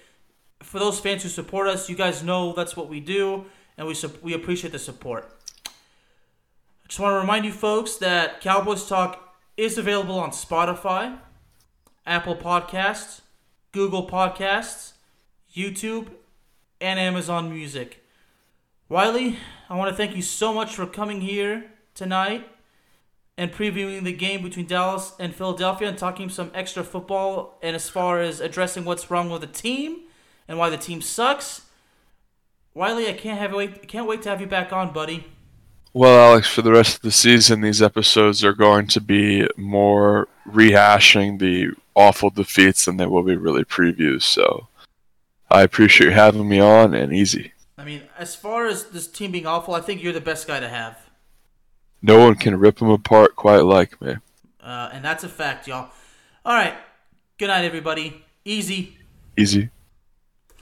For 0.63 0.79
those 0.79 0.99
fans 0.99 1.21
who 1.23 1.29
support 1.29 1.67
us, 1.67 1.87
you 1.87 1.95
guys 1.95 2.23
know 2.23 2.53
that's 2.53 2.75
what 2.75 2.89
we 2.89 2.99
do, 2.99 3.45
and 3.77 3.87
we 3.87 3.95
we 4.23 4.33
appreciate 4.33 4.71
the 4.71 4.79
support. 4.79 5.31
I 5.67 6.87
just 6.87 6.99
want 6.99 7.13
to 7.13 7.19
remind 7.19 7.45
you 7.45 7.51
folks 7.51 7.97
that 7.97 8.41
Cowboys 8.41 8.87
Talk 8.87 9.28
is 9.59 9.77
available 9.77 10.17
on 10.17 10.31
Spotify, 10.31 11.17
Apple 12.05 12.37
Podcasts, 12.37 13.19
Google 13.73 14.07
Podcasts, 14.07 14.93
YouTube, 15.53 16.07
and 16.79 16.97
Amazon 16.97 17.53
Music. 17.53 18.01
Wiley, 18.87 19.37
I 19.69 19.75
want 19.75 19.89
to 19.89 19.95
thank 19.97 20.15
you 20.15 20.21
so 20.21 20.53
much 20.53 20.73
for 20.73 20.85
coming 20.85 21.19
here 21.19 21.71
tonight 21.93 22.47
and 23.37 23.51
previewing 23.51 24.05
the 24.05 24.13
game 24.13 24.43
between 24.43 24.65
Dallas 24.65 25.11
and 25.19 25.35
Philadelphia 25.35 25.89
and 25.89 25.97
talking 25.97 26.29
some 26.29 26.51
extra 26.53 26.81
football 26.81 27.59
and 27.61 27.75
as 27.75 27.89
far 27.89 28.21
as 28.21 28.39
addressing 28.39 28.85
what's 28.85 29.11
wrong 29.11 29.29
with 29.29 29.41
the 29.41 29.47
team 29.47 30.03
and 30.47 30.57
why 30.57 30.69
the 30.69 30.77
team 30.77 31.01
sucks. 31.01 31.63
Wiley, 32.73 33.09
I 33.09 33.13
can't 33.13 33.37
have 33.37 33.53
wait 33.53 33.89
can't 33.89 34.07
wait 34.07 34.21
to 34.21 34.29
have 34.29 34.39
you 34.39 34.47
back 34.47 34.71
on, 34.71 34.93
buddy. 34.93 35.27
Well, 35.91 36.31
Alex, 36.31 36.47
for 36.47 36.61
the 36.61 36.71
rest 36.71 36.97
of 36.97 37.01
the 37.01 37.11
season, 37.11 37.61
these 37.61 37.81
episodes 37.81 38.43
are 38.43 38.53
going 38.53 38.87
to 38.87 39.01
be 39.01 39.47
more 39.57 40.27
rehashing 40.47 41.39
the 41.39 41.75
awful 41.95 42.29
defeats 42.29 42.85
than 42.85 42.97
they 42.97 43.07
will 43.07 43.23
be 43.23 43.35
really 43.35 43.63
previews. 43.63 44.21
So 44.21 44.67
I 45.49 45.63
appreciate 45.63 46.07
you 46.07 46.13
having 46.13 46.47
me 46.47 46.59
on 46.59 46.93
and 46.93 47.11
easy. 47.11 47.53
I 47.77 47.85
mean, 47.85 48.03
as 48.17 48.35
far 48.35 48.67
as 48.67 48.85
this 48.85 49.07
team 49.07 49.31
being 49.31 49.47
awful, 49.47 49.73
I 49.73 49.81
think 49.81 50.03
you're 50.03 50.13
the 50.13 50.21
best 50.21 50.47
guy 50.47 50.59
to 50.59 50.69
have. 50.69 50.97
No 52.01 52.19
one 52.19 52.35
can 52.35 52.59
rip 52.59 52.77
them 52.77 52.89
apart 52.89 53.35
quite 53.35 53.63
like 53.63 53.99
me. 54.01 54.15
Uh, 54.61 54.89
and 54.93 55.03
that's 55.03 55.23
a 55.23 55.29
fact, 55.29 55.67
y'all. 55.67 55.89
All 56.45 56.53
right. 56.53 56.75
Good 57.37 57.47
night, 57.47 57.65
everybody. 57.65 58.23
Easy. 58.45 58.97
Easy. 59.37 59.69